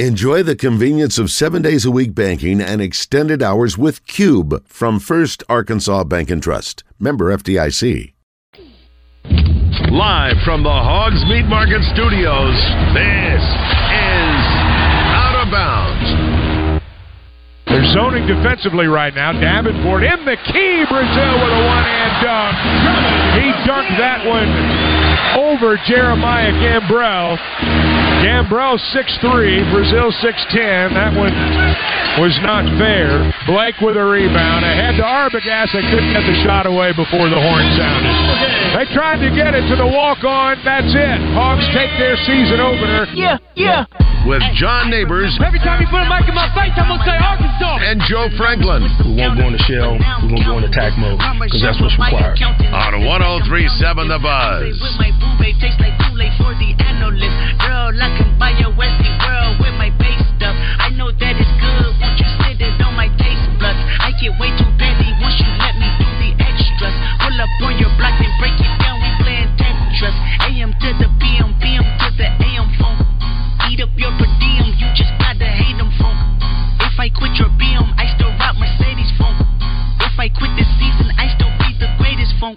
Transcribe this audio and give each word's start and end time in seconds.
Enjoy 0.00 0.42
the 0.42 0.56
convenience 0.56 1.20
of 1.20 1.30
seven 1.30 1.62
days 1.62 1.84
a 1.84 1.90
week 1.92 2.16
banking 2.16 2.60
and 2.60 2.82
extended 2.82 3.44
hours 3.44 3.78
with 3.78 4.04
Cube 4.08 4.66
from 4.66 4.98
First 4.98 5.44
Arkansas 5.48 6.02
Bank 6.02 6.30
and 6.30 6.42
Trust. 6.42 6.82
Member 6.98 7.30
FDIC. 7.30 8.12
Live 9.94 10.36
from 10.44 10.64
the 10.64 10.74
Hogs 10.74 11.22
Meat 11.30 11.46
Market 11.46 11.78
Studios, 11.94 12.58
this 12.90 13.38
is 13.38 14.42
Out 15.14 15.46
of 15.46 15.52
Bounds. 15.54 16.82
They're 17.66 17.92
zoning 17.94 18.26
defensively 18.26 18.88
right 18.88 19.14
now. 19.14 19.30
Davenport 19.30 20.02
in 20.02 20.24
the 20.24 20.34
key. 20.50 20.82
Brazil 20.90 21.34
with 21.38 21.54
a 21.54 21.64
one-hand 21.70 22.14
dunk. 22.18 22.56
He 23.38 23.46
dunked 23.62 23.96
that 24.02 24.26
one 24.26 24.50
over 25.36 25.76
Jeremiah 25.86 26.52
Gambrell. 26.60 27.36
Gambrell 28.24 28.78
6'3", 28.94 29.70
Brazil 29.72 30.08
6'10". 30.10 30.94
That 30.96 31.12
one 31.12 31.34
was 32.22 32.32
not 32.40 32.64
fair. 32.80 33.28
Blake 33.44 33.76
with 33.84 33.96
a 34.00 34.04
rebound. 34.04 34.64
Ahead 34.64 34.96
to 34.96 35.04
Arbogast. 35.04 35.74
They 35.76 35.84
couldn't 35.84 36.12
get 36.14 36.24
the 36.24 36.36
shot 36.46 36.64
away 36.64 36.94
before 36.96 37.28
the 37.28 37.36
horn 37.36 37.66
sounded. 37.76 38.14
They 38.78 38.86
tried 38.96 39.20
to 39.20 39.30
get 39.34 39.52
it 39.54 39.68
to 39.68 39.76
the 39.76 39.86
walk-on. 39.86 40.62
That's 40.64 40.88
it. 40.94 41.18
Hawks 41.36 41.66
take 41.76 41.92
their 42.00 42.16
season 42.24 42.60
opener. 42.64 43.04
Yeah, 43.12 43.36
yeah. 43.54 43.84
With 44.24 44.40
John 44.56 44.88
Neighbors 44.88 45.36
Every 45.36 45.60
time 45.60 45.84
you 45.84 45.88
put 45.92 46.00
a 46.00 46.08
mic 46.08 46.24
in 46.24 46.32
my 46.32 46.48
face, 46.56 46.72
I'm 46.80 46.88
going 46.88 46.96
to 46.96 47.04
say 47.04 47.12
Arkansas. 47.20 47.76
and 47.84 48.00
Joe 48.08 48.32
Franklin 48.40 48.80
We 49.04 49.20
won't 49.20 49.36
go 49.36 49.52
in 49.52 49.52
the 49.52 49.60
shell. 49.68 50.00
We're 50.00 50.32
going 50.32 50.40
to 50.40 50.48
go 50.48 50.56
in 50.56 50.64
attack 50.64 50.96
mode 50.96 51.20
because 51.44 51.60
that's 51.60 51.76
what's 51.76 51.92
required. 52.00 52.40
on 52.40 53.04
1037 53.04 54.08
The 54.08 54.16
Buzz. 54.24 54.80
My 55.04 55.12
boo 55.20 55.36
tastes 55.60 55.76
like 55.84 55.92
Kool-Aid 56.00 56.32
for 56.40 56.56
the 56.56 56.72
analyst. 56.80 57.36
Girl, 57.60 57.92
I 57.92 58.08
can 58.16 58.40
buy 58.40 58.56
your 58.56 58.72
Westie 58.72 59.12
world 59.20 59.60
with 59.60 59.76
my 59.76 59.92
base 60.00 60.24
stuff. 60.40 60.56
I 60.56 60.88
know 60.96 61.12
that 61.12 61.36
it's 61.36 61.54
good. 61.60 61.92
Won't 62.00 62.16
you 62.16 62.24
sit 62.40 62.56
it 62.56 62.80
on 62.80 62.96
my 62.96 63.12
taste 63.20 63.44
buds? 63.60 63.76
I 64.00 64.16
get 64.16 64.32
way 64.40 64.48
too 64.56 64.64
petty 64.80 65.12
once 65.20 65.36
you 65.36 65.44
let 65.60 65.76
me 65.76 65.92
do 66.00 66.08
the 66.24 66.32
extras. 66.40 66.96
Pull 67.20 67.36
up 67.36 67.52
on 67.68 67.76
your 67.76 67.92
block 68.00 68.16
and 68.16 68.32
break 68.40 68.56
it 68.56 68.72
down. 68.80 68.96
We 69.04 69.12
playing 69.20 69.52
Tetris. 69.60 70.16
AM 70.48 70.72
to 70.72 70.88
the 70.96 71.12
PM, 71.20 71.52
PM 71.60 71.84
to 71.84 72.08
the 72.16 72.28
AM 72.40 72.72
phone. 72.80 73.04
Eat 73.68 73.84
up 73.84 73.92
your 74.00 74.12
per 74.16 74.24
diem. 74.40 74.72
You 74.80 74.88
just 74.96 75.12
gotta 75.20 75.44
hate 75.44 75.76
them 75.76 75.92
funk. 76.00 76.16
If 76.80 76.96
I 76.96 77.12
quit 77.12 77.36
your 77.36 77.52
BM, 77.60 77.92
I 78.00 78.08
still 78.16 78.32
rock 78.40 78.56
Mercedes 78.56 79.12
funk. 79.20 79.36
If 80.00 80.16
I 80.16 80.32
quit 80.32 80.56
this 80.56 80.70
season, 80.80 81.12
I 81.20 81.28
still 81.36 81.52
be 81.60 81.76
the 81.76 81.92
greatest 82.00 82.40
funk. 82.40 82.56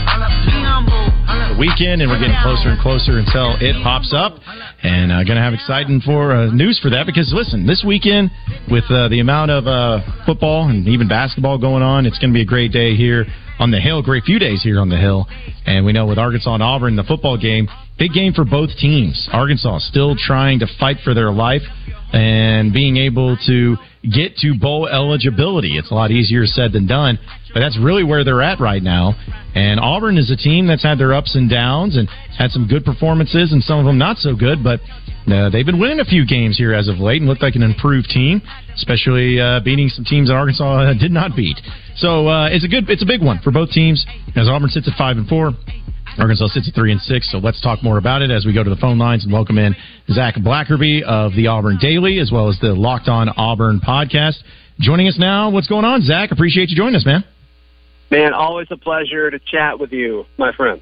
Weekend, 1.61 2.01
and 2.01 2.09
we're 2.09 2.17
getting 2.17 2.41
closer 2.41 2.69
and 2.69 2.81
closer 2.81 3.19
until 3.19 3.53
it 3.61 3.77
pops 3.83 4.15
up. 4.17 4.33
And 4.81 5.11
uh, 5.11 5.23
going 5.23 5.37
to 5.37 5.45
have 5.45 5.53
exciting 5.53 6.01
for 6.01 6.33
uh, 6.33 6.49
news 6.49 6.79
for 6.81 6.89
that 6.89 7.05
because 7.05 7.31
listen, 7.35 7.67
this 7.67 7.83
weekend 7.85 8.31
with 8.71 8.85
uh, 8.89 9.09
the 9.09 9.19
amount 9.19 9.51
of 9.51 9.67
uh, 9.67 10.01
football 10.25 10.69
and 10.69 10.87
even 10.87 11.07
basketball 11.07 11.59
going 11.59 11.83
on, 11.83 12.07
it's 12.07 12.17
going 12.17 12.31
to 12.31 12.33
be 12.33 12.41
a 12.41 12.49
great 12.49 12.71
day 12.71 12.95
here 12.95 13.27
on 13.59 13.69
the 13.69 13.79
hill. 13.79 14.01
Great 14.01 14.23
few 14.23 14.39
days 14.39 14.63
here 14.63 14.81
on 14.81 14.89
the 14.89 14.97
hill, 14.97 15.27
and 15.67 15.85
we 15.85 15.93
know 15.93 16.07
with 16.07 16.17
Arkansas 16.17 16.51
and 16.51 16.63
Auburn, 16.63 16.95
the 16.95 17.03
football 17.03 17.37
game, 17.37 17.69
big 17.99 18.11
game 18.11 18.33
for 18.33 18.43
both 18.43 18.71
teams. 18.79 19.29
Arkansas 19.31 19.81
still 19.81 20.15
trying 20.15 20.57
to 20.61 20.67
fight 20.79 20.97
for 21.03 21.13
their 21.13 21.31
life 21.31 21.61
and 22.11 22.73
being 22.73 22.97
able 22.97 23.37
to 23.45 23.77
get 24.09 24.35
to 24.37 24.57
bowl 24.57 24.87
eligibility. 24.87 25.77
It's 25.77 25.91
a 25.91 25.93
lot 25.93 26.09
easier 26.09 26.47
said 26.47 26.73
than 26.73 26.87
done, 26.87 27.19
but 27.53 27.59
that's 27.59 27.77
really 27.79 28.03
where 28.03 28.23
they're 28.23 28.41
at 28.41 28.59
right 28.59 28.81
now. 28.81 29.15
And 29.53 29.79
Auburn 29.79 30.17
is 30.17 30.31
a 30.31 30.37
team 30.37 30.67
that's 30.67 30.83
had 30.83 30.97
their 30.97 31.13
ups 31.13 31.35
and 31.35 31.49
downs 31.49 31.97
and 31.97 32.07
had 32.37 32.51
some 32.51 32.67
good 32.67 32.85
performances 32.85 33.51
and 33.51 33.61
some 33.63 33.79
of 33.79 33.85
them 33.85 33.97
not 33.97 34.17
so 34.17 34.35
good, 34.35 34.63
but 34.63 34.79
uh, 35.27 35.49
they've 35.49 35.65
been 35.65 35.79
winning 35.79 35.99
a 35.99 36.05
few 36.05 36.25
games 36.25 36.57
here 36.57 36.73
as 36.73 36.87
of 36.87 36.97
late 36.99 37.21
and 37.21 37.29
looked 37.29 37.41
like 37.41 37.55
an 37.55 37.63
improved 37.63 38.09
team, 38.09 38.41
especially 38.75 39.39
uh, 39.39 39.59
beating 39.59 39.89
some 39.89 40.05
teams 40.05 40.29
that 40.29 40.35
Arkansas 40.35 40.63
uh, 40.63 40.93
did 40.93 41.11
not 41.11 41.35
beat. 41.35 41.59
So 41.97 42.27
uh, 42.27 42.49
it's 42.49 42.65
a 42.65 42.67
good, 42.67 42.89
it's 42.89 43.03
a 43.03 43.05
big 43.05 43.21
one 43.21 43.39
for 43.43 43.51
both 43.51 43.69
teams. 43.71 44.05
As 44.35 44.47
Auburn 44.47 44.69
sits 44.69 44.87
at 44.87 44.97
five 44.97 45.17
and 45.17 45.27
four, 45.27 45.51
Arkansas 46.17 46.47
sits 46.47 46.67
at 46.67 46.75
three 46.75 46.91
and 46.91 47.01
six. 47.01 47.31
So 47.31 47.37
let's 47.37 47.61
talk 47.61 47.83
more 47.83 47.97
about 47.97 48.21
it 48.21 48.31
as 48.31 48.45
we 48.45 48.53
go 48.53 48.63
to 48.63 48.69
the 48.69 48.75
phone 48.77 48.97
lines 48.97 49.23
and 49.23 49.31
welcome 49.31 49.57
in 49.57 49.75
Zach 50.09 50.35
Blackerby 50.35 51.03
of 51.03 51.33
the 51.35 51.47
Auburn 51.47 51.77
Daily 51.79 52.19
as 52.19 52.31
well 52.31 52.49
as 52.49 52.57
the 52.59 52.73
Locked 52.73 53.07
On 53.07 53.29
Auburn 53.29 53.79
podcast. 53.79 54.37
Joining 54.79 55.07
us 55.07 55.17
now, 55.19 55.51
what's 55.51 55.67
going 55.67 55.85
on, 55.85 56.01
Zach? 56.01 56.31
Appreciate 56.31 56.69
you 56.69 56.75
joining 56.75 56.95
us, 56.95 57.05
man. 57.05 57.23
Man, 58.11 58.33
always 58.33 58.67
a 58.71 58.77
pleasure 58.77 59.31
to 59.31 59.39
chat 59.39 59.79
with 59.79 59.93
you, 59.93 60.25
my 60.37 60.51
friend. 60.51 60.81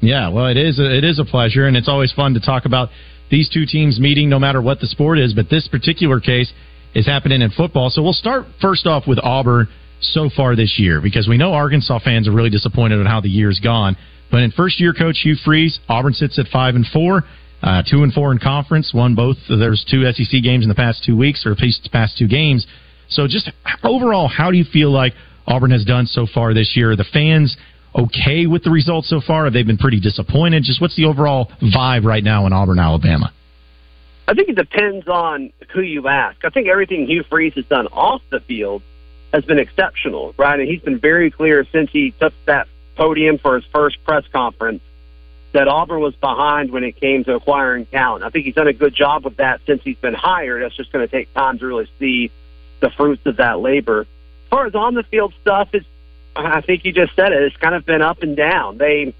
Yeah, 0.00 0.30
well, 0.30 0.46
it 0.46 0.56
is 0.56 0.78
a, 0.78 0.96
it 0.96 1.04
is 1.04 1.18
a 1.18 1.26
pleasure, 1.26 1.66
and 1.66 1.76
it's 1.76 1.88
always 1.88 2.10
fun 2.10 2.32
to 2.34 2.40
talk 2.40 2.64
about 2.64 2.88
these 3.30 3.50
two 3.50 3.66
teams 3.66 4.00
meeting, 4.00 4.30
no 4.30 4.38
matter 4.38 4.62
what 4.62 4.80
the 4.80 4.86
sport 4.86 5.18
is. 5.18 5.34
But 5.34 5.50
this 5.50 5.68
particular 5.68 6.18
case 6.18 6.50
is 6.94 7.06
happening 7.06 7.42
in 7.42 7.50
football, 7.50 7.90
so 7.90 8.02
we'll 8.02 8.14
start 8.14 8.46
first 8.62 8.86
off 8.86 9.06
with 9.06 9.18
Auburn 9.22 9.68
so 10.00 10.30
far 10.34 10.56
this 10.56 10.78
year 10.78 11.02
because 11.02 11.28
we 11.28 11.36
know 11.36 11.52
Arkansas 11.52 11.98
fans 12.02 12.26
are 12.26 12.32
really 12.32 12.48
disappointed 12.48 12.98
in 12.98 13.04
how 13.04 13.20
the 13.20 13.28
year's 13.28 13.60
gone. 13.60 13.94
But 14.30 14.40
in 14.40 14.52
first 14.52 14.80
year 14.80 14.94
coach 14.94 15.18
Hugh 15.22 15.36
Freeze, 15.44 15.80
Auburn 15.86 16.14
sits 16.14 16.38
at 16.38 16.46
five 16.48 16.76
and 16.76 16.86
four, 16.86 17.24
uh, 17.62 17.82
two 17.82 18.02
and 18.02 18.12
four 18.12 18.32
in 18.32 18.38
conference, 18.38 18.92
won 18.94 19.14
both. 19.14 19.36
There's 19.50 19.84
two 19.90 20.10
SEC 20.12 20.42
games 20.42 20.64
in 20.64 20.70
the 20.70 20.74
past 20.74 21.04
two 21.04 21.16
weeks, 21.16 21.44
or 21.44 21.52
at 21.52 21.60
least 21.60 21.82
the 21.82 21.90
past 21.90 22.16
two 22.16 22.26
games. 22.26 22.66
So 23.08 23.26
just 23.26 23.50
overall, 23.84 24.28
how 24.28 24.50
do 24.50 24.56
you 24.56 24.64
feel 24.64 24.90
like 24.90 25.12
Auburn 25.50 25.72
has 25.72 25.84
done 25.84 26.06
so 26.06 26.26
far 26.32 26.54
this 26.54 26.72
year? 26.76 26.94
The 26.96 27.04
fans 27.04 27.56
okay 27.94 28.46
with 28.46 28.62
the 28.62 28.70
results 28.70 29.08
so 29.08 29.20
far? 29.20 29.44
Have 29.44 29.52
they 29.52 29.62
been 29.62 29.78
pretty 29.78 30.00
disappointed? 30.00 30.62
Just 30.62 30.80
what's 30.80 30.96
the 30.96 31.06
overall 31.06 31.50
vibe 31.60 32.04
right 32.04 32.22
now 32.22 32.46
in 32.46 32.52
Auburn, 32.52 32.78
Alabama? 32.78 33.32
I 34.28 34.34
think 34.34 34.48
it 34.48 34.54
depends 34.54 35.08
on 35.08 35.52
who 35.74 35.80
you 35.80 36.06
ask. 36.06 36.44
I 36.44 36.50
think 36.50 36.68
everything 36.68 37.06
Hugh 37.06 37.24
Freeze 37.28 37.54
has 37.54 37.64
done 37.64 37.88
off 37.88 38.22
the 38.30 38.40
field 38.40 38.82
has 39.32 39.44
been 39.44 39.58
exceptional, 39.58 40.34
right? 40.38 40.58
And 40.58 40.68
he's 40.68 40.82
been 40.82 41.00
very 41.00 41.30
clear 41.30 41.66
since 41.72 41.90
he 41.90 42.12
took 42.20 42.32
that 42.46 42.68
podium 42.96 43.38
for 43.38 43.56
his 43.56 43.64
first 43.72 44.02
press 44.04 44.24
conference 44.32 44.82
that 45.52 45.66
Auburn 45.66 46.00
was 46.00 46.14
behind 46.14 46.70
when 46.70 46.84
it 46.84 47.00
came 47.00 47.24
to 47.24 47.34
acquiring 47.34 47.86
talent. 47.86 48.24
I 48.24 48.30
think 48.30 48.44
he's 48.44 48.54
done 48.54 48.68
a 48.68 48.72
good 48.72 48.94
job 48.94 49.24
with 49.24 49.38
that 49.38 49.60
since 49.66 49.82
he's 49.82 49.96
been 49.96 50.14
hired. 50.14 50.62
It's 50.62 50.76
just 50.76 50.92
going 50.92 51.06
to 51.06 51.10
take 51.10 51.32
time 51.34 51.58
to 51.58 51.66
really 51.66 51.90
see 51.98 52.30
the 52.80 52.90
fruits 52.90 53.22
of 53.26 53.38
that 53.38 53.58
labor. 53.58 54.06
Far 54.50 54.66
as 54.66 54.74
on 54.74 54.94
the 54.94 55.04
field 55.04 55.32
stuff, 55.40 55.68
it's 55.72 55.86
I 56.36 56.60
think 56.60 56.84
you 56.84 56.92
just 56.92 57.14
said 57.16 57.32
it. 57.32 57.42
It's 57.42 57.56
kind 57.56 57.74
of 57.74 57.84
been 57.84 58.02
up 58.02 58.22
and 58.22 58.36
down. 58.36 58.78
They 58.78 59.14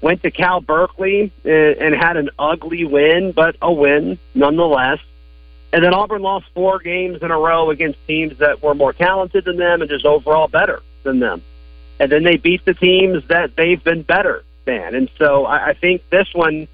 went 0.00 0.22
to 0.22 0.30
Cal 0.30 0.60
Berkeley 0.60 1.32
and, 1.44 1.76
and 1.78 1.94
had 1.94 2.16
an 2.16 2.30
ugly 2.38 2.84
win, 2.84 3.32
but 3.32 3.56
a 3.60 3.72
win 3.72 4.18
nonetheless. 4.34 4.98
And 5.72 5.84
then 5.84 5.92
Auburn 5.92 6.22
lost 6.22 6.46
four 6.54 6.78
games 6.78 7.18
in 7.22 7.30
a 7.30 7.38
row 7.38 7.70
against 7.70 7.98
teams 8.06 8.38
that 8.38 8.62
were 8.62 8.74
more 8.74 8.92
talented 8.92 9.44
than 9.44 9.56
them 9.56 9.82
and 9.82 9.90
just 9.90 10.06
overall 10.06 10.48
better 10.48 10.82
than 11.02 11.18
them. 11.20 11.42
And 11.98 12.10
then 12.10 12.24
they 12.24 12.36
beat 12.36 12.64
the 12.64 12.74
teams 12.74 13.24
that 13.28 13.56
they've 13.56 13.82
been 13.82 14.02
better 14.02 14.44
than. 14.64 14.94
And 14.94 15.10
so 15.18 15.44
I, 15.44 15.68
I 15.68 15.74
think 15.74 16.08
this 16.10 16.28
one 16.32 16.68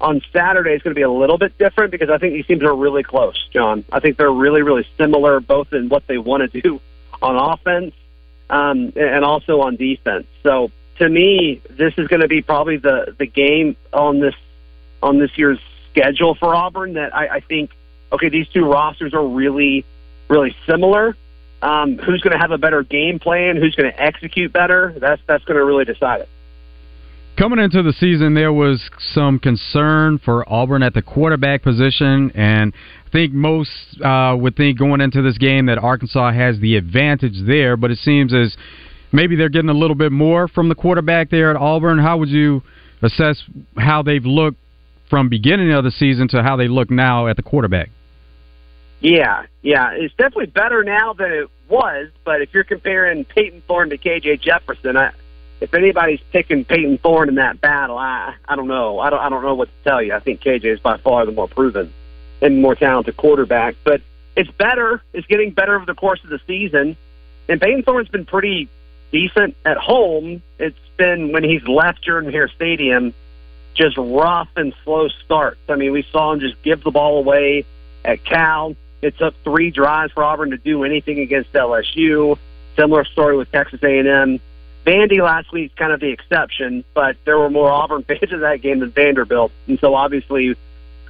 on 0.00 0.22
Saturday 0.32 0.74
is 0.74 0.82
going 0.82 0.94
to 0.94 0.98
be 0.98 1.02
a 1.02 1.10
little 1.10 1.38
bit 1.38 1.58
different 1.58 1.90
because 1.90 2.10
I 2.10 2.18
think 2.18 2.34
these 2.34 2.46
teams 2.46 2.62
are 2.62 2.74
really 2.74 3.02
close, 3.02 3.36
John. 3.52 3.84
I 3.90 4.00
think 4.00 4.16
they're 4.16 4.30
really, 4.30 4.62
really 4.62 4.86
similar 4.96 5.40
both 5.40 5.72
in 5.72 5.88
what 5.88 6.06
they 6.06 6.18
want 6.18 6.50
to 6.50 6.60
do 6.60 6.80
on 7.22 7.36
offense 7.36 7.94
um, 8.50 8.92
and 8.96 9.24
also 9.24 9.60
on 9.60 9.76
defense. 9.76 10.26
So 10.42 10.70
to 10.98 11.08
me, 11.08 11.60
this 11.70 11.94
is 11.96 12.08
going 12.08 12.20
to 12.20 12.28
be 12.28 12.42
probably 12.42 12.76
the 12.76 13.14
the 13.18 13.26
game 13.26 13.76
on 13.92 14.20
this 14.20 14.34
on 15.02 15.18
this 15.18 15.36
year's 15.36 15.60
schedule 15.90 16.34
for 16.34 16.54
Auburn 16.54 16.94
that 16.94 17.14
I, 17.14 17.36
I 17.36 17.40
think. 17.40 17.70
Okay, 18.10 18.30
these 18.30 18.48
two 18.48 18.64
rosters 18.64 19.12
are 19.12 19.26
really, 19.26 19.84
really 20.28 20.56
similar. 20.66 21.14
Um, 21.60 21.98
who's 21.98 22.22
going 22.22 22.32
to 22.32 22.38
have 22.38 22.52
a 22.52 22.58
better 22.58 22.82
game 22.82 23.18
plan? 23.18 23.56
Who's 23.56 23.74
going 23.74 23.92
to 23.92 24.00
execute 24.00 24.50
better? 24.52 24.94
That's 24.96 25.20
that's 25.26 25.44
going 25.44 25.58
to 25.58 25.64
really 25.64 25.84
decide 25.84 26.22
it. 26.22 26.28
Coming 27.38 27.60
into 27.60 27.84
the 27.84 27.92
season, 27.92 28.34
there 28.34 28.52
was 28.52 28.90
some 29.12 29.38
concern 29.38 30.18
for 30.18 30.44
Auburn 30.52 30.82
at 30.82 30.92
the 30.92 31.02
quarterback 31.02 31.62
position, 31.62 32.32
and 32.34 32.74
I 33.06 33.10
think 33.10 33.32
most 33.32 33.70
uh, 34.04 34.36
would 34.36 34.56
think 34.56 34.76
going 34.76 35.00
into 35.00 35.22
this 35.22 35.38
game 35.38 35.66
that 35.66 35.78
Arkansas 35.78 36.32
has 36.32 36.58
the 36.58 36.74
advantage 36.74 37.46
there, 37.46 37.76
but 37.76 37.92
it 37.92 37.98
seems 37.98 38.34
as 38.34 38.56
maybe 39.12 39.36
they're 39.36 39.50
getting 39.50 39.70
a 39.70 39.74
little 39.74 39.94
bit 39.94 40.10
more 40.10 40.48
from 40.48 40.68
the 40.68 40.74
quarterback 40.74 41.30
there 41.30 41.48
at 41.48 41.56
Auburn. 41.56 42.00
How 42.00 42.16
would 42.16 42.28
you 42.28 42.60
assess 43.02 43.40
how 43.76 44.02
they've 44.02 44.26
looked 44.26 44.58
from 45.08 45.28
beginning 45.28 45.72
of 45.72 45.84
the 45.84 45.92
season 45.92 46.26
to 46.30 46.42
how 46.42 46.56
they 46.56 46.66
look 46.66 46.90
now 46.90 47.28
at 47.28 47.36
the 47.36 47.42
quarterback? 47.44 47.90
Yeah, 48.98 49.46
yeah, 49.62 49.92
it's 49.92 50.12
definitely 50.14 50.46
better 50.46 50.82
now 50.82 51.12
than 51.12 51.30
it 51.30 51.48
was. 51.68 52.08
But 52.24 52.42
if 52.42 52.52
you're 52.52 52.64
comparing 52.64 53.24
Payton 53.26 53.62
Thorne 53.68 53.90
to 53.90 53.96
KJ 53.96 54.40
Jefferson, 54.40 54.96
I, 54.96 55.12
if 55.60 55.74
anybody's 55.74 56.20
picking 56.32 56.64
Payton 56.64 56.98
Thorne 56.98 57.28
in 57.28 57.34
that 57.36 57.60
battle, 57.60 57.98
I 57.98 58.34
I 58.46 58.56
don't 58.56 58.68
know. 58.68 59.00
I 59.00 59.10
don't 59.10 59.20
I 59.20 59.28
don't 59.28 59.42
know 59.42 59.54
what 59.54 59.68
to 59.68 59.90
tell 59.90 60.02
you. 60.02 60.14
I 60.14 60.20
think 60.20 60.40
KJ 60.40 60.64
is 60.64 60.80
by 60.80 60.98
far 60.98 61.26
the 61.26 61.32
more 61.32 61.48
proven 61.48 61.92
and 62.40 62.62
more 62.62 62.74
talented 62.74 63.16
quarterback. 63.16 63.76
But 63.84 64.02
it's 64.36 64.50
better. 64.50 65.02
It's 65.12 65.26
getting 65.26 65.50
better 65.50 65.74
over 65.74 65.84
the 65.84 65.94
course 65.94 66.22
of 66.22 66.30
the 66.30 66.40
season. 66.46 66.96
And 67.48 67.60
Payton 67.60 67.82
Thorne's 67.82 68.08
been 68.08 68.26
pretty 68.26 68.68
decent 69.10 69.56
at 69.64 69.78
home. 69.78 70.42
It's 70.58 70.78
been 70.96 71.32
when 71.32 71.42
he's 71.42 71.66
left 71.66 72.02
Jordan 72.02 72.30
Hare 72.30 72.48
Stadium, 72.48 73.14
just 73.74 73.96
rough 73.96 74.48
and 74.56 74.74
slow 74.84 75.08
starts. 75.08 75.60
I 75.68 75.76
mean, 75.76 75.92
we 75.92 76.04
saw 76.12 76.32
him 76.32 76.40
just 76.40 76.60
give 76.62 76.84
the 76.84 76.90
ball 76.90 77.18
away 77.18 77.64
at 78.04 78.24
Cal. 78.24 78.76
It 79.00 79.16
took 79.18 79.34
three 79.44 79.70
drives 79.70 80.12
for 80.12 80.24
Auburn 80.24 80.50
to 80.50 80.58
do 80.58 80.84
anything 80.84 81.20
against 81.20 81.52
LSU. 81.52 82.38
Similar 82.76 83.04
story 83.06 83.36
with 83.36 83.50
Texas 83.50 83.80
A&M. 83.82 84.40
Vandy 84.88 85.22
last 85.22 85.52
week's 85.52 85.74
kind 85.74 85.92
of 85.92 86.00
the 86.00 86.08
exception, 86.08 86.82
but 86.94 87.18
there 87.26 87.38
were 87.38 87.50
more 87.50 87.70
Auburn 87.70 88.02
fans 88.08 88.32
in 88.32 88.40
that 88.40 88.62
game 88.62 88.78
than 88.78 88.90
Vanderbilt, 88.90 89.52
and 89.66 89.78
so 89.78 89.94
obviously 89.94 90.56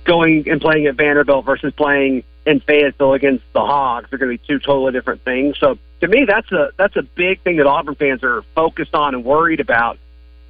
going 0.03 0.49
and 0.49 0.61
playing 0.61 0.87
at 0.87 0.97
Vanderbilt 0.97 1.45
versus 1.45 1.73
playing 1.75 2.25
in 2.45 2.59
Fayetteville 2.61 3.13
against 3.13 3.45
the 3.53 3.61
Hogs 3.61 4.13
are 4.13 4.19
going 4.19 4.33
to 4.33 4.39
be 4.39 4.47
two 4.47 4.59
totally 4.59 4.91
different 4.91 5.23
things. 5.23 5.59
So 5.61 5.79
to 6.01 6.09
me, 6.09 6.25
that's 6.25 6.51
a 6.51 6.71
that's 6.77 6.97
a 6.97 7.03
big 7.03 7.43
thing 7.43 7.59
that 7.59 7.67
Auburn 7.67 7.95
fans 7.95 8.25
are 8.25 8.43
focused 8.57 8.95
on 8.97 9.15
and 9.15 9.25
worried 9.25 9.61
about 9.61 9.99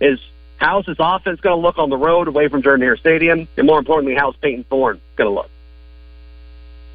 is 0.01 0.19
how's 0.57 0.87
this 0.87 0.97
offense 0.99 1.41
going 1.41 1.57
to 1.57 1.61
look 1.61 1.77
on 1.77 1.91
the 1.91 1.99
road 1.99 2.29
away 2.29 2.49
from 2.49 2.63
Jordan 2.63 2.83
Hare 2.83 2.97
Stadium, 2.97 3.47
and 3.59 3.67
more 3.67 3.79
importantly, 3.79 4.15
how's 4.15 4.37
Payton 4.37 4.65
Thorne 4.65 5.03
going 5.17 5.29
to 5.29 5.35
look. 5.35 5.51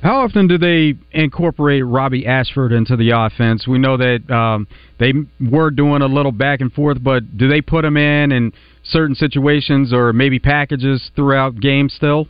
How 0.04 0.18
often 0.18 0.48
do 0.48 0.58
they 0.58 0.96
incorporate 1.14 1.86
Robbie 1.86 2.28
Ashford 2.28 2.74
into 2.74 2.98
the 2.98 3.12
offense? 3.12 3.66
We 3.66 3.80
know 3.80 3.96
that 3.96 4.30
um, 4.30 4.68
they 5.00 5.14
were 5.40 5.72
doing 5.72 6.02
a 6.02 6.08
little 6.08 6.34
back 6.34 6.60
and 6.60 6.74
forth, 6.74 7.02
but 7.02 7.38
do 7.38 7.48
they 7.48 7.62
put 7.62 7.86
him 7.86 7.96
in 7.96 8.34
in 8.34 8.52
certain 8.84 9.16
situations 9.16 9.94
or 9.94 10.12
maybe 10.12 10.40
packages 10.40 11.10
throughout 11.16 11.58
games 11.58 11.94
still? 11.94 12.28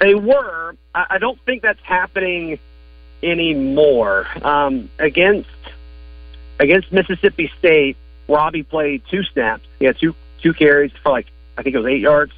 They 0.00 0.14
were. 0.14 0.76
I 0.94 1.16
don't 1.16 1.38
think 1.46 1.62
that's 1.62 1.80
happening 1.82 2.58
anymore. 3.22 4.26
Um, 4.46 4.90
against 4.98 5.48
against 6.58 6.92
Mississippi 6.92 7.50
State, 7.58 7.96
Robbie 8.28 8.64
played 8.64 9.02
two 9.10 9.22
snaps. 9.22 9.62
He 9.78 9.86
had 9.86 9.98
two 9.98 10.14
two 10.42 10.52
carries 10.52 10.92
for 11.02 11.10
like 11.10 11.28
I 11.56 11.62
think 11.62 11.74
it 11.74 11.78
was 11.78 11.86
eight 11.86 12.02
yards, 12.02 12.32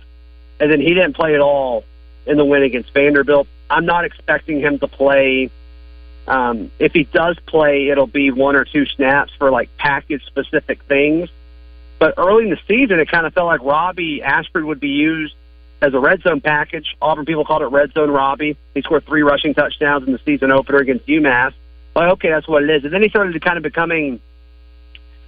and 0.60 0.70
then 0.70 0.80
he 0.80 0.94
didn't 0.94 1.16
play 1.16 1.34
at 1.34 1.40
all 1.40 1.82
in 2.24 2.36
the 2.36 2.44
win 2.44 2.62
against 2.62 2.94
Vanderbilt. 2.94 3.48
I'm 3.72 3.86
not 3.86 4.04
expecting 4.04 4.60
him 4.60 4.78
to 4.80 4.86
play. 4.86 5.50
Um, 6.28 6.70
if 6.78 6.92
he 6.92 7.04
does 7.04 7.38
play, 7.46 7.88
it'll 7.88 8.06
be 8.06 8.30
one 8.30 8.54
or 8.54 8.64
two 8.64 8.86
snaps 8.86 9.32
for 9.38 9.50
like 9.50 9.76
package 9.78 10.24
specific 10.26 10.82
things. 10.84 11.30
But 11.98 12.14
early 12.18 12.44
in 12.44 12.50
the 12.50 12.58
season, 12.68 13.00
it 13.00 13.08
kind 13.08 13.26
of 13.26 13.32
felt 13.32 13.46
like 13.46 13.62
Robbie 13.62 14.22
Ashford 14.22 14.64
would 14.64 14.80
be 14.80 14.88
used 14.88 15.34
as 15.80 15.94
a 15.94 15.98
red 15.98 16.22
zone 16.22 16.40
package. 16.40 16.96
Auburn 17.00 17.24
people 17.24 17.44
called 17.44 17.62
it 17.62 17.66
red 17.66 17.92
zone 17.92 18.10
Robbie. 18.10 18.56
He 18.74 18.82
scored 18.82 19.06
three 19.06 19.22
rushing 19.22 19.54
touchdowns 19.54 20.06
in 20.06 20.12
the 20.12 20.20
season 20.24 20.52
opener 20.52 20.78
against 20.78 21.06
UMass. 21.06 21.54
Like, 21.94 22.12
okay, 22.12 22.28
that's 22.28 22.48
what 22.48 22.62
it 22.62 22.70
is. 22.70 22.84
And 22.84 22.92
then 22.92 23.02
he 23.02 23.08
started 23.08 23.32
to 23.32 23.40
kind 23.40 23.56
of 23.56 23.62
becoming, 23.62 24.20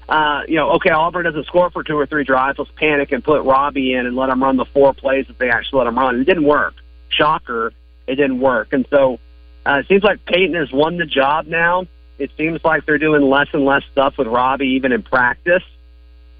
uh, 0.08 0.42
you 0.48 0.56
know, 0.56 0.72
okay, 0.72 0.90
Auburn 0.90 1.24
doesn't 1.24 1.46
score 1.46 1.70
for 1.70 1.82
two 1.82 1.98
or 1.98 2.06
three 2.06 2.24
drives. 2.24 2.58
Let's 2.58 2.70
panic 2.76 3.12
and 3.12 3.22
put 3.22 3.42
Robbie 3.42 3.94
in 3.94 4.06
and 4.06 4.16
let 4.16 4.28
him 4.28 4.42
run 4.42 4.56
the 4.56 4.64
four 4.66 4.94
plays 4.94 5.26
that 5.28 5.38
they 5.38 5.50
actually 5.50 5.78
let 5.78 5.86
him 5.88 5.98
run. 5.98 6.20
It 6.20 6.24
didn't 6.24 6.44
work. 6.44 6.74
Shocker 7.08 7.72
it 8.06 8.16
didn't 8.16 8.40
work. 8.40 8.72
And 8.72 8.86
so 8.90 9.18
uh, 9.66 9.80
it 9.80 9.88
seems 9.88 10.02
like 10.02 10.24
Payton 10.24 10.54
has 10.54 10.72
won 10.72 10.96
the 10.96 11.06
job 11.06 11.46
now. 11.46 11.86
It 12.18 12.30
seems 12.36 12.62
like 12.64 12.86
they're 12.86 12.98
doing 12.98 13.22
less 13.22 13.48
and 13.52 13.64
less 13.64 13.82
stuff 13.90 14.18
with 14.18 14.28
Robbie, 14.28 14.68
even 14.68 14.92
in 14.92 15.02
practice. 15.02 15.62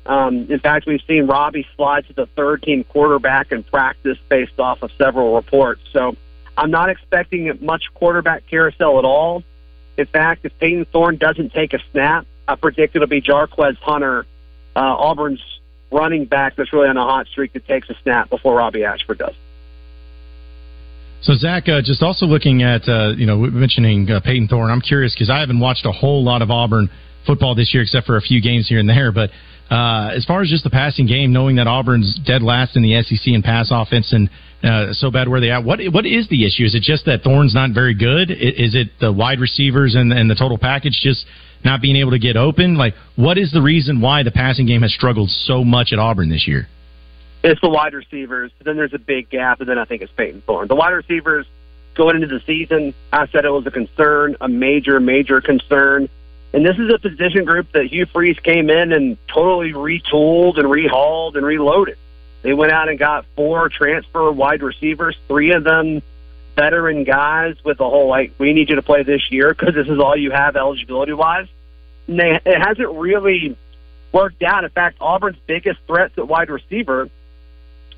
Um, 0.07 0.51
in 0.51 0.59
fact, 0.61 0.87
we've 0.87 1.03
seen 1.07 1.27
Robbie 1.27 1.67
slide 1.77 2.07
to 2.09 2.13
the 2.13 2.27
third 2.27 2.63
team 2.63 2.85
quarterback 2.85 3.53
in 3.53 3.63
practice 3.63 4.19
based 4.29 4.61
off 4.61 4.83
of 4.83 4.93
several 4.99 5.35
reports. 5.35 5.81
So 5.93 6.17
I'm 6.57 6.71
not 6.71 6.91
expecting 6.91 7.59
much 7.61 7.85
quarterback 7.95 8.47
carousel 8.47 8.99
at 8.99 9.05
all. 9.05 9.43
In 9.97 10.07
fact, 10.07 10.45
if 10.45 10.57
Payton 10.59 10.87
Thorne 10.87 11.17
doesn't 11.17 11.53
take 11.53 11.73
a 11.73 11.79
snap, 11.93 12.27
I 12.47 12.57
predict 12.57 12.95
it'll 12.95 13.09
be 13.09 13.23
Jarquez 13.23 13.79
Hunter, 13.79 14.27
uh, 14.77 14.81
Auburn's 14.81 15.43
running 15.91 16.27
back 16.27 16.57
that's 16.57 16.73
really 16.73 16.89
on 16.89 16.97
a 16.97 17.05
hot 17.05 17.27
streak 17.29 17.53
that 17.55 17.67
takes 17.67 17.89
a 17.89 17.95
snap 18.03 18.29
before 18.29 18.57
Robbie 18.57 18.85
Ashford 18.85 19.19
does. 19.19 19.35
So 21.25 21.33
Zach, 21.33 21.71
uh, 21.71 21.81
just 21.83 22.03
also 22.03 22.27
looking 22.27 22.63
at 22.63 22.87
uh, 22.87 23.15
you 23.17 23.25
know 23.25 23.39
mentioning 23.39 24.11
uh, 24.11 24.21
Payton 24.21 24.49
Thorne, 24.49 24.71
I'm 24.71 24.83
curious 24.83 25.15
because 25.15 25.31
I 25.31 25.41
haven't 25.41 25.59
watched 25.59 25.87
a 25.87 25.91
whole 25.91 26.23
lot 26.23 26.43
of 26.43 26.51
Auburn 26.51 26.91
football 27.27 27.55
this 27.55 27.73
year 27.73 27.83
except 27.83 28.07
for 28.07 28.19
a 28.19 28.21
few 28.21 28.43
games 28.43 28.69
here 28.69 28.79
and 28.79 28.87
there. 28.87 29.11
But 29.11 29.31
uh, 29.71 30.11
as 30.15 30.27
far 30.27 30.43
as 30.43 30.51
just 30.51 30.65
the 30.65 30.71
passing 30.71 31.07
game, 31.07 31.33
knowing 31.33 31.57
that 31.57 31.67
Auburn's 31.67 32.21
dead 32.27 32.43
last 32.43 32.77
in 32.77 32.83
the 32.83 33.03
SEC 33.03 33.27
in 33.27 33.41
pass 33.41 33.71
offense 33.73 34.13
and 34.13 34.29
uh, 34.63 34.93
so 34.93 35.11
bad 35.11 35.27
where 35.27 35.41
they 35.41 35.51
at, 35.51 35.65
what 35.65 35.81
what 35.93 36.05
is 36.05 36.29
the 36.29 36.45
issue? 36.45 36.65
Is 36.65 36.75
it 36.75 36.83
just 36.83 37.07
that 37.07 37.23
Thorne's 37.23 37.55
not 37.55 37.71
very 37.73 37.95
good? 37.95 38.31
Is 38.31 38.75
it 38.75 38.89
the 39.01 39.11
wide 39.11 39.41
receivers 39.41 39.95
and, 39.95 40.13
and 40.13 40.29
the 40.29 40.35
total 40.35 40.59
package 40.59 41.01
just 41.03 41.25
not 41.65 41.81
being 41.81 41.97
able 41.97 42.11
to 42.11 42.19
get 42.19 42.37
open? 42.37 42.77
Like, 42.77 42.93
what 43.17 43.39
is 43.39 43.51
the 43.51 43.63
reason 43.63 44.03
why 44.03 44.25
the 44.25 44.31
passing 44.31 44.67
game 44.67 44.83
has 44.83 44.93
struggled 44.93 45.31
so 45.31 45.65
much 45.65 45.95
at 45.95 45.99
Auburn 45.99 46.29
this 46.29 46.47
year? 46.47 46.69
It's 47.45 47.61
the 47.61 47.69
wide 47.69 47.93
receivers. 47.93 48.51
Then 48.63 48.77
there's 48.77 48.95
a 48.95 48.99
big 48.99 49.29
gap, 49.29 49.61
and 49.61 49.69
then 49.69 49.79
I 49.79 49.85
think 49.85 50.01
it's 50.01 50.11
Payton 50.13 50.43
Thorne. 50.47 50.67
The 50.67 50.75
wide 50.75 50.93
receivers 50.93 51.47
going 51.95 52.17
into 52.17 52.27
the 52.27 52.41
season, 52.41 52.95
I 53.13 53.27
said 53.27 53.45
it 53.45 53.51
was 53.51 53.67
a 53.67 53.71
concern, 53.71 54.37
a 54.41 54.49
major, 54.49 54.99
major 54.99 55.43
concern. 55.43 56.09
And 56.55 56.65
this 56.65 56.79
is 56.79 56.91
a 56.91 56.99
position 56.99 57.45
group 57.45 57.71
that 57.73 57.89
Hugh 57.89 58.07
Freeze 58.07 58.39
came 58.39 58.71
in 58.71 58.93
and 58.93 59.19
totally 59.29 59.75
retooled 59.75 60.59
and 60.59 60.71
rehauled 60.71 61.37
and 61.37 61.45
reloaded. 61.45 61.99
They 62.41 62.55
went 62.55 62.73
out 62.73 62.89
and 62.89 62.99
got 62.99 63.27
four 63.37 63.69
transfer 63.69 64.33
wide 64.33 64.63
receivers, 64.63 65.15
three 65.29 65.51
of 65.51 65.65
them 65.65 66.03
veteran 66.57 67.05
guys 67.05 67.57
with 67.63 67.77
the 67.77 67.85
whole 67.85 68.09
like, 68.09 68.33
we 68.39 68.55
need 68.55 68.71
you 68.71 68.77
to 68.77 68.83
play 68.83 69.03
this 69.03 69.31
year 69.31 69.53
because 69.53 69.75
this 69.75 69.89
is 69.89 69.99
all 69.99 70.17
you 70.17 70.31
have 70.31 70.57
eligibility 70.57 71.13
wise. 71.13 71.49
And 72.07 72.19
they, 72.19 72.41
it 72.47 72.59
hasn't 72.59 72.89
really 72.91 73.55
worked 74.13 74.43
out. 74.43 74.65
In 74.65 74.71
fact, 74.71 74.97
Auburn's 75.01 75.39
biggest 75.47 75.81
threats 75.87 76.17
at 76.17 76.27
wide 76.27 76.49
receiver 76.49 77.11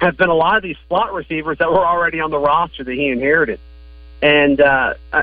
have 0.00 0.16
been 0.16 0.28
a 0.28 0.34
lot 0.34 0.56
of 0.56 0.62
these 0.62 0.76
slot 0.88 1.12
receivers 1.12 1.58
that 1.58 1.70
were 1.70 1.86
already 1.86 2.20
on 2.20 2.30
the 2.30 2.38
roster 2.38 2.84
that 2.84 2.94
he 2.94 3.08
inherited. 3.08 3.60
And 4.22 4.60
uh, 4.60 4.94
uh, 5.12 5.22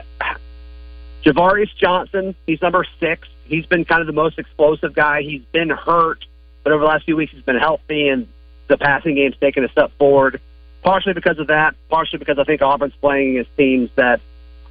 Javarius 1.24 1.75
Johnson, 1.75 2.36
he's 2.46 2.62
number 2.62 2.86
six. 3.00 3.27
He's 3.46 3.65
been 3.65 3.86
kind 3.86 4.01
of 4.01 4.08
the 4.08 4.13
most 4.13 4.39
explosive 4.39 4.94
guy. 4.94 5.22
He's 5.22 5.44
been 5.51 5.70
hurt, 5.70 6.25
but 6.63 6.74
over 6.74 6.82
the 6.82 6.88
last 6.88 7.06
few 7.06 7.15
weeks 7.15 7.32
he's 7.34 7.44
been 7.44 7.58
healthy, 7.58 8.08
and 8.10 8.27
the 8.68 8.77
passing 8.77 9.15
game's 9.15 9.38
taken 9.38 9.63
a 9.63 9.70
step 9.70 9.92
forward. 9.98 10.42
Partially 10.82 11.13
because 11.13 11.39
of 11.39 11.48
that, 11.48 11.75
partially 11.89 12.20
because 12.20 12.38
I 12.39 12.44
think 12.44 12.62
Auburn's 12.62 12.96
playing 12.96 13.32
against 13.32 13.56
teams 13.56 13.89
that 13.96 14.22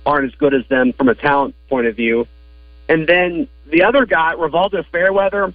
aren't 0.05 0.27
as 0.27 0.35
good 0.39 0.55
as 0.55 0.67
them 0.69 0.93
from 0.93 1.09
a 1.09 1.15
talent 1.15 1.55
point 1.69 1.87
of 1.87 1.97
view. 1.97 2.27
And 2.89 3.07
then 3.07 3.49
the 3.67 3.85
other 3.85 4.05
guy, 4.05 4.35
Rivaldo 4.35 4.85
Fairweather, 4.93 5.55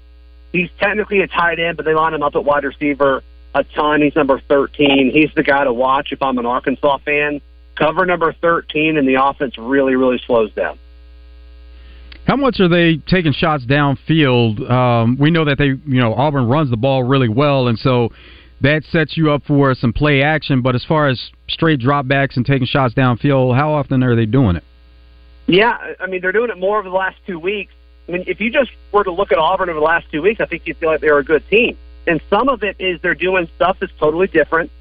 he's 0.52 0.70
technically 0.80 1.22
a 1.22 1.28
tight 1.28 1.60
end, 1.60 1.78
but 1.78 1.86
they 1.86 1.94
line 1.94 2.14
him 2.14 2.24
up 2.24 2.36
at 2.36 2.44
wide 2.44 2.64
receiver 2.64 3.24
a 3.54 3.64
ton. 3.64 4.02
He's 4.02 4.16
number 4.16 4.42
13. 4.48 5.12
He's 5.14 5.30
the 5.36 5.44
guy 5.44 5.64
to 5.64 5.74
watch 5.74 6.12
if 6.12 6.22
I'm 6.22 6.38
an 6.38 6.46
Arkansas 6.46 7.00
fan. 7.00 7.42
Cover 7.76 8.06
number 8.06 8.34
13, 8.34 8.98
and 8.98 9.08
the 9.08 9.24
offense 9.24 9.58
really, 9.58 9.96
really 9.96 10.20
slows 10.26 10.52
down. 10.54 10.80
How 12.26 12.36
much 12.36 12.60
are 12.60 12.68
they 12.68 12.98
taking 13.08 13.32
shots 13.32 13.66
downfield? 13.66 14.70
Um, 14.70 15.18
we 15.18 15.32
know 15.32 15.46
that 15.46 15.58
they, 15.58 15.68
you 15.68 16.02
know, 16.02 16.14
Auburn 16.14 16.48
runs 16.48 16.70
the 16.70 16.78
ball 16.78 17.04
really 17.04 17.30
well, 17.30 17.68
and 17.68 17.80
so 17.80 18.10
that 18.62 18.84
sets 18.92 19.16
you 19.16 19.32
up 19.32 19.44
for 19.48 19.74
some 19.76 19.94
play 19.94 20.22
action. 20.22 20.62
But 20.62 20.76
as 20.76 20.84
far 20.84 21.08
as 21.08 21.32
straight 21.48 21.80
dropbacks 21.80 22.36
and 22.36 22.46
taking 22.46 22.68
shots 22.68 22.94
downfield, 22.94 23.56
how 23.56 23.72
often 23.72 24.04
are 24.04 24.16
they 24.16 24.26
doing 24.26 24.56
it? 24.58 24.64
Yeah, 25.46 25.78
I 26.00 26.08
mean 26.08 26.22
they're 26.22 26.34
doing 26.34 26.50
it 26.50 26.58
more 26.58 26.80
over 26.80 26.90
the 26.90 26.96
last 26.96 27.18
two 27.26 27.40
weeks. 27.40 27.74
I 28.08 28.12
mean, 28.12 28.24
if 28.28 28.42
you 28.42 28.52
just 28.52 28.72
were 28.92 29.04
to 29.04 29.12
look 29.12 29.32
at 29.32 29.38
Auburn 29.38 29.70
over 29.70 29.80
the 29.80 29.86
last 29.86 30.08
two 30.12 30.22
weeks, 30.22 30.42
I 30.42 30.46
think 30.46 30.64
you'd 30.66 30.78
feel 30.78 30.90
like 30.90 31.02
they're 31.02 31.18
a 31.18 31.24
good 31.24 31.48
team. 31.50 31.78
And 32.08 32.22
some 32.30 32.48
of 32.48 32.64
it 32.64 32.78
is 32.80 33.02
they're 33.02 33.14
doing 33.14 33.50
stuff 33.58 33.78
that's 33.80 33.92
totally 34.00 34.28
different. 34.28 34.72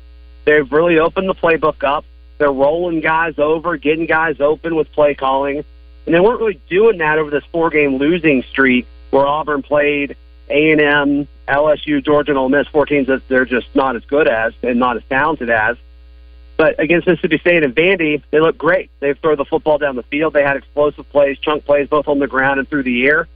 They've 0.45 0.71
really 0.71 0.99
opened 0.99 1.29
the 1.29 1.35
playbook 1.35 1.83
up. 1.83 2.05
They're 2.39 2.53
rolling 2.53 3.01
guys 3.01 3.35
over, 3.39 3.77
getting 3.77 4.07
guys 4.07 4.41
open 4.41 4.77
with 4.77 4.91
play 4.93 5.15
calling. 5.15 5.65
And 6.07 6.15
they 6.15 6.21
weren't 6.21 6.39
really 6.39 6.61
doing 6.69 6.99
that 6.99 7.19
over 7.19 7.31
this 7.31 7.45
four 7.51 7.71
game 7.71 7.97
losing 7.97 8.45
streak 8.45 8.87
where 9.11 9.27
Auburn 9.27 9.63
played 9.63 10.17
A&M, 10.49 11.27
LSU, 11.49 12.05
Georgia, 12.05 12.31
and 12.31 12.39
Ole 12.39 12.49
Miss, 12.49 12.69
four 12.69 12.87
teams 12.87 13.09
that 13.09 13.27
they're 13.27 13.45
just 13.45 13.75
not 13.75 13.97
as 13.97 14.05
good 14.05 14.29
as 14.29 14.53
and 14.63 14.79
not 14.79 14.97
as 14.97 15.03
talented 15.09 15.51
as. 15.51 15.77
But 16.57 16.79
against 16.79 17.07
Mississippi 17.07 17.39
State 17.39 17.65
and 17.65 17.75
Vandy, 17.75 18.23
they 18.31 18.41
look 18.41 18.57
great. 18.57 18.91
They 19.01 19.15
throw 19.15 19.37
the 19.37 19.45
football 19.45 19.79
down 19.79 19.97
the 19.97 20.05
field. 20.05 20.33
They 20.33 20.43
had 20.43 20.57
explosive 20.57 21.09
plays, 21.11 21.39
chunk 21.39 21.65
plays, 21.65 21.89
both 21.89 22.09
on 22.09 22.19
the 22.19 22.29
ground 22.29 22.61
and 22.61 22.69
through 22.69 22.85
the 22.85 23.07
air. 23.07 23.29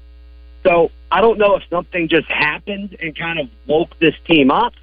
So 0.62 0.90
I 1.10 1.20
don't 1.20 1.38
know 1.38 1.56
if 1.56 1.62
something 1.70 2.08
just 2.08 2.28
happened 2.28 2.96
and 3.00 3.16
kind 3.16 3.38
of 3.38 3.48
woke 3.66 3.98
this 3.98 4.14
team 4.26 4.50
up, 4.50 4.74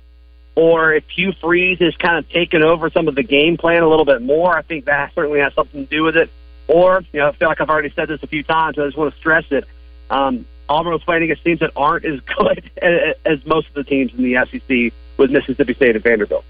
or 0.55 0.93
if 0.93 1.03
Hugh 1.10 1.34
Freeze 1.39 1.79
has 1.79 1.96
kind 1.98 2.17
of 2.17 2.29
taken 2.29 2.63
over 2.63 2.89
some 2.89 3.07
of 3.07 3.15
the 3.15 3.24
game 3.24 3.57
plan 3.57 3.84
a 3.84 3.89
little 3.89 4.05
bit 4.05 4.22
more, 4.22 4.57
I 4.57 4.63
think 4.63 4.86
that 4.86 5.13
certainly 5.13 5.39
has 5.39 5.53
something 5.53 5.86
to 5.86 5.89
do 5.89 6.03
with 6.03 6.17
it. 6.17 6.31
Or, 6.67 7.03
you 7.13 7.19
know, 7.19 7.29
I 7.29 7.31
feel 7.34 7.48
like 7.48 7.62
I've 7.62 7.69
already 7.69 7.93
said 7.96 8.10
this 8.10 8.22
a 8.24 8.27
few 8.27 8.43
times, 8.43 8.75
but 8.75 8.84
I 8.84 8.88
just 8.88 8.98
want 8.98 9.13
to 9.13 9.19
stress 9.19 9.46
it. 9.51 9.65
Um, 10.10 10.46
Auburn 10.67 10.93
was 10.93 11.03
playing 11.03 11.24
against 11.24 11.43
teams 11.46 11.60
that 11.60 11.72
aren't 11.75 12.05
as 12.05 12.19
good 12.38 12.72
as 13.25 13.46
most 13.46 13.67
of 13.69 13.74
the 13.75 13.84
teams 13.84 14.12
in 14.17 14.24
the 14.24 14.46
SEC 14.51 14.93
with 15.17 15.31
Mississippi 15.31 15.74
State 15.74 15.96
and 15.96 16.03
Vanderbilt. 16.03 16.43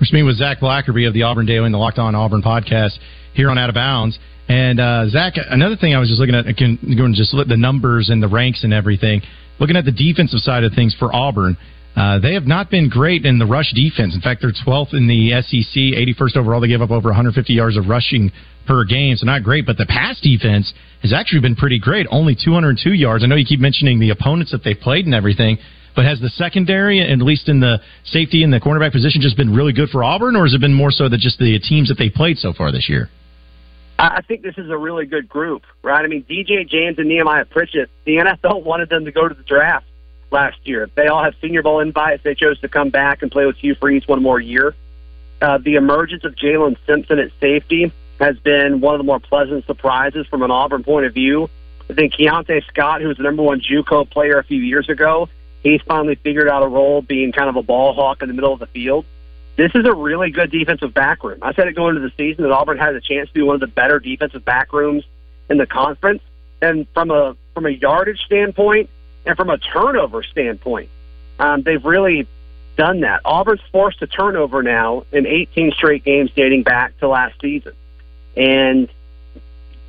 We're 0.00 0.06
speaking 0.06 0.24
with 0.24 0.36
Zach 0.36 0.60
Blackerby 0.60 1.06
of 1.06 1.12
the 1.12 1.24
Auburn 1.24 1.44
Daily 1.44 1.66
and 1.66 1.74
the 1.74 1.78
Locked 1.78 1.98
On 1.98 2.14
Auburn 2.14 2.42
podcast 2.42 2.98
here 3.34 3.50
on 3.50 3.58
Out 3.58 3.68
of 3.68 3.74
Bounds. 3.74 4.18
And 4.48 4.80
uh, 4.80 5.08
Zach, 5.08 5.34
another 5.36 5.76
thing 5.76 5.94
I 5.94 5.98
was 5.98 6.08
just 6.08 6.20
looking 6.20 6.34
at, 6.34 6.44
going 6.56 7.14
just 7.14 7.32
look 7.34 7.46
the 7.46 7.56
numbers 7.56 8.08
and 8.10 8.22
the 8.22 8.28
ranks 8.28 8.64
and 8.64 8.74
everything. 8.74 9.22
Looking 9.60 9.76
at 9.76 9.84
the 9.84 9.92
defensive 9.92 10.40
side 10.40 10.64
of 10.64 10.72
things 10.72 10.94
for 10.98 11.14
Auburn, 11.14 11.56
uh, 11.94 12.18
they 12.18 12.34
have 12.34 12.46
not 12.46 12.70
been 12.70 12.88
great 12.88 13.26
in 13.26 13.38
the 13.38 13.46
rush 13.46 13.72
defense. 13.72 14.14
In 14.14 14.20
fact, 14.20 14.40
they're 14.42 14.52
12th 14.52 14.94
in 14.94 15.06
the 15.06 15.30
SEC, 15.42 15.74
81st 15.74 16.36
overall. 16.36 16.60
They 16.60 16.68
give 16.68 16.82
up 16.82 16.90
over 16.90 17.08
150 17.10 17.52
yards 17.52 17.76
of 17.76 17.86
rushing 17.86 18.32
per 18.66 18.84
game, 18.84 19.16
so 19.16 19.26
not 19.26 19.42
great. 19.42 19.66
But 19.66 19.76
the 19.76 19.86
pass 19.86 20.20
defense 20.20 20.72
has 21.02 21.12
actually 21.12 21.40
been 21.40 21.56
pretty 21.56 21.78
great, 21.78 22.06
only 22.10 22.34
202 22.34 22.92
yards. 22.92 23.24
I 23.24 23.26
know 23.26 23.36
you 23.36 23.44
keep 23.44 23.60
mentioning 23.60 23.98
the 23.98 24.10
opponents 24.10 24.52
that 24.52 24.64
they've 24.64 24.78
played 24.78 25.04
and 25.04 25.14
everything, 25.14 25.58
but 25.94 26.04
has 26.04 26.20
the 26.20 26.28
secondary, 26.30 27.00
at 27.00 27.18
least 27.18 27.48
in 27.48 27.60
the 27.60 27.80
safety 28.04 28.42
and 28.42 28.52
the 28.52 28.60
cornerback 28.60 28.92
position, 28.92 29.20
just 29.20 29.36
been 29.36 29.54
really 29.54 29.72
good 29.72 29.88
for 29.90 30.04
Auburn, 30.04 30.36
or 30.36 30.44
has 30.44 30.54
it 30.54 30.60
been 30.60 30.74
more 30.74 30.90
so 30.90 31.08
that 31.08 31.18
just 31.18 31.38
the 31.38 31.58
teams 31.58 31.88
that 31.88 31.98
they 31.98 32.10
played 32.10 32.38
so 32.38 32.52
far 32.52 32.72
this 32.72 32.88
year? 32.88 33.10
I 33.98 34.22
think 34.22 34.42
this 34.42 34.56
is 34.56 34.70
a 34.70 34.78
really 34.78 35.04
good 35.04 35.28
group, 35.28 35.62
right? 35.82 36.02
I 36.02 36.08
mean, 36.08 36.24
DJ 36.24 36.66
James 36.66 36.98
and 36.98 37.06
Nehemiah 37.06 37.44
Pritchett, 37.44 37.90
the 38.06 38.16
NFL 38.16 38.62
wanted 38.64 38.88
them 38.88 39.04
to 39.04 39.12
go 39.12 39.28
to 39.28 39.34
the 39.34 39.42
draft 39.42 39.86
last 40.30 40.58
year. 40.64 40.88
They 40.94 41.08
all 41.08 41.22
have 41.22 41.34
Senior 41.42 41.62
Bowl 41.62 41.80
invites. 41.80 42.22
They 42.22 42.34
chose 42.34 42.58
to 42.60 42.68
come 42.68 42.90
back 42.90 43.22
and 43.22 43.30
play 43.30 43.44
with 43.44 43.56
Hugh 43.56 43.74
Freeze 43.74 44.06
one 44.06 44.22
more 44.22 44.40
year. 44.40 44.74
Uh, 45.42 45.58
the 45.58 45.74
emergence 45.74 46.24
of 46.24 46.34
Jaylin 46.34 46.76
Simpson 46.86 47.18
at 47.18 47.30
safety 47.40 47.92
has 48.20 48.38
been 48.38 48.80
one 48.80 48.94
of 48.94 48.98
the 48.98 49.04
more 49.04 49.20
pleasant 49.20 49.66
surprises 49.66 50.26
from 50.28 50.42
an 50.42 50.50
Auburn 50.50 50.84
point 50.84 51.06
of 51.06 51.14
view. 51.14 51.48
I 51.88 51.94
think 51.94 52.14
Keionte 52.14 52.64
Scott, 52.68 53.00
who 53.02 53.08
was 53.08 53.16
the 53.16 53.22
number 53.22 53.42
one 53.42 53.60
JUCO 53.60 54.10
player 54.10 54.38
a 54.38 54.44
few 54.44 54.60
years 54.60 54.88
ago, 54.88 55.28
he's 55.62 55.80
finally 55.82 56.14
figured 56.16 56.48
out 56.48 56.62
a 56.62 56.68
role 56.68 57.02
being 57.02 57.32
kind 57.32 57.48
of 57.48 57.56
a 57.56 57.62
ball 57.62 57.92
hawk 57.92 58.22
in 58.22 58.28
the 58.28 58.34
middle 58.34 58.52
of 58.52 58.60
the 58.60 58.66
field. 58.66 59.04
This 59.56 59.72
is 59.74 59.84
a 59.84 59.92
really 59.92 60.30
good 60.30 60.50
defensive 60.50 60.94
back 60.94 61.22
room. 61.22 61.38
I 61.42 61.52
said 61.52 61.68
it 61.68 61.74
going 61.74 61.96
into 61.96 62.08
the 62.08 62.14
season 62.16 62.44
that 62.44 62.52
Auburn 62.52 62.78
has 62.78 62.96
a 62.96 63.00
chance 63.00 63.28
to 63.28 63.34
be 63.34 63.42
one 63.42 63.54
of 63.54 63.60
the 63.60 63.66
better 63.66 63.98
defensive 63.98 64.44
back 64.44 64.72
rooms 64.72 65.04
in 65.48 65.58
the 65.58 65.66
conference. 65.66 66.22
And 66.62 66.86
from 66.94 67.10
a 67.10 67.36
from 67.54 67.66
a 67.66 67.70
yardage 67.70 68.20
standpoint, 68.24 68.88
and 69.26 69.36
from 69.36 69.50
a 69.50 69.58
turnover 69.58 70.22
standpoint, 70.22 70.88
um, 71.38 71.62
they've 71.62 71.84
really 71.84 72.26
done 72.76 73.00
that. 73.00 73.20
Auburn's 73.24 73.60
forced 73.72 74.00
a 74.02 74.06
turnover 74.06 74.62
now 74.62 75.04
in 75.12 75.26
18 75.26 75.72
straight 75.72 76.04
games 76.04 76.30
dating 76.34 76.62
back 76.62 76.98
to 77.00 77.08
last 77.08 77.40
season. 77.40 77.72
And 78.36 78.88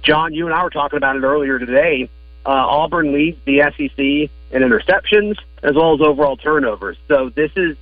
John, 0.01 0.33
you 0.33 0.45
and 0.45 0.53
I 0.53 0.63
were 0.63 0.69
talking 0.69 0.97
about 0.97 1.15
it 1.15 1.23
earlier 1.23 1.59
today. 1.59 2.09
Uh, 2.45 2.49
Auburn 2.49 3.13
leads 3.13 3.37
the 3.45 3.59
SEC 3.77 4.31
in 4.51 4.61
interceptions 4.61 5.37
as 5.63 5.75
well 5.75 5.93
as 5.93 6.01
overall 6.01 6.37
turnovers. 6.37 6.97
So 7.07 7.29
this 7.29 7.51
is 7.55 7.77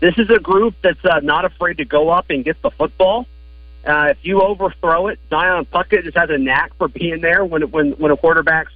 this 0.00 0.14
is 0.18 0.28
a 0.30 0.38
group 0.38 0.74
that's 0.82 1.04
uh, 1.04 1.20
not 1.20 1.44
afraid 1.44 1.78
to 1.78 1.84
go 1.84 2.10
up 2.10 2.26
and 2.28 2.44
get 2.44 2.60
the 2.62 2.70
football. 2.70 3.26
Uh, 3.86 4.08
if 4.10 4.18
you 4.22 4.40
overthrow 4.40 5.08
it, 5.08 5.18
Zion 5.30 5.66
Puckett 5.66 6.04
just 6.04 6.16
has 6.16 6.30
a 6.30 6.38
knack 6.38 6.74
for 6.76 6.88
being 6.88 7.20
there 7.20 7.44
when 7.44 7.62
when 7.70 7.92
when 7.92 8.10
a 8.10 8.16
quarterback's 8.16 8.72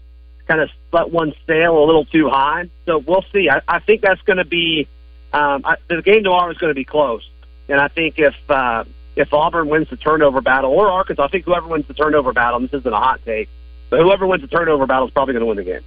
kind 0.47 0.61
of 0.61 0.71
let 0.93 1.11
one 1.11 1.35
sail 1.47 1.83
a 1.83 1.85
little 1.85 2.05
too 2.07 2.29
high. 2.29 2.71
So 2.87 2.99
we'll 2.99 3.25
see. 3.33 3.49
I, 3.51 3.61
I 3.69 3.81
think 3.81 4.01
that's 4.01 4.23
going 4.23 4.39
to 4.39 4.45
be 4.45 4.89
um, 5.33 5.63
I, 5.65 5.77
the 5.89 6.03
game 6.03 6.25
tomorrow 6.25 6.51
is 6.51 6.59
going 6.59 6.71
to 6.71 6.75
be 6.75 6.85
close, 6.85 7.29
and 7.69 7.81
I 7.81 7.89
think 7.89 8.19
if 8.19 8.35
uh, 8.49 8.85
if 9.17 9.33
Auburn 9.33 9.69
wins 9.69 9.91
the 9.91 9.97
turnover 9.97 10.41
battle 10.41 10.71
or 10.71 10.91
Arkansas, 10.91 11.25
I 11.25 11.29
think 11.29 11.45
whoever 11.45 11.67
wins 11.67 11.87
the 11.87 11.95
turnover 11.95 12.33
battle, 12.33 12.61
this 12.61 12.73
isn't 12.73 12.93
a 12.93 12.97
hot 12.97 13.21
take, 13.25 13.49
but 13.91 14.01
whoever 14.01 14.27
wins 14.27 14.43
the 14.43 14.49
turnover 14.49 14.87
battle 14.87 15.09
is 15.09 15.13
probably 15.13 15.35
going 15.35 15.41
to 15.41 15.47
win 15.47 15.57
the 15.57 15.65
game. 15.65 15.83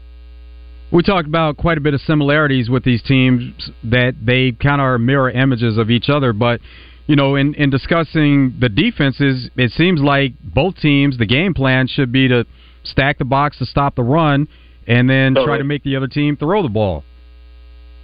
We 0.92 1.04
talked 1.04 1.28
about 1.28 1.58
quite 1.58 1.78
a 1.78 1.82
bit 1.82 1.94
of 1.94 2.02
similarities 2.02 2.70
with 2.70 2.84
these 2.84 3.02
teams 3.02 3.72
that 3.84 4.16
they 4.22 4.52
kind 4.52 4.82
of 4.82 4.86
are 4.86 5.00
mirror 5.00 5.32
images 5.32 5.78
of 5.78 5.90
each 5.90 6.10
other, 6.10 6.34
but 6.34 6.60
you 7.08 7.16
know, 7.16 7.36
in, 7.36 7.54
in 7.56 7.70
discussing 7.70 8.56
the 8.60 8.70
defenses, 8.70 9.50
it 9.58 9.72
seems 9.72 10.02
like 10.02 10.34
both 10.44 10.76
teams, 10.78 11.18
the 11.18 11.26
game 11.26 11.54
plan 11.54 11.88
should 11.88 12.12
be 12.12 12.28
to 12.28 12.46
stack 12.84 13.18
the 13.18 13.26
box 13.26 13.58
to 13.58 13.66
stop 13.66 13.96
the 13.96 14.04
run, 14.04 14.48
and 14.88 15.10
then 15.10 15.34
totally. 15.34 15.48
try 15.48 15.58
to 15.58 15.64
make 15.64 15.84
the 15.84 15.96
other 15.96 16.08
team 16.08 16.38
throw 16.38 16.64
the 16.64 16.70
ball. 16.70 17.04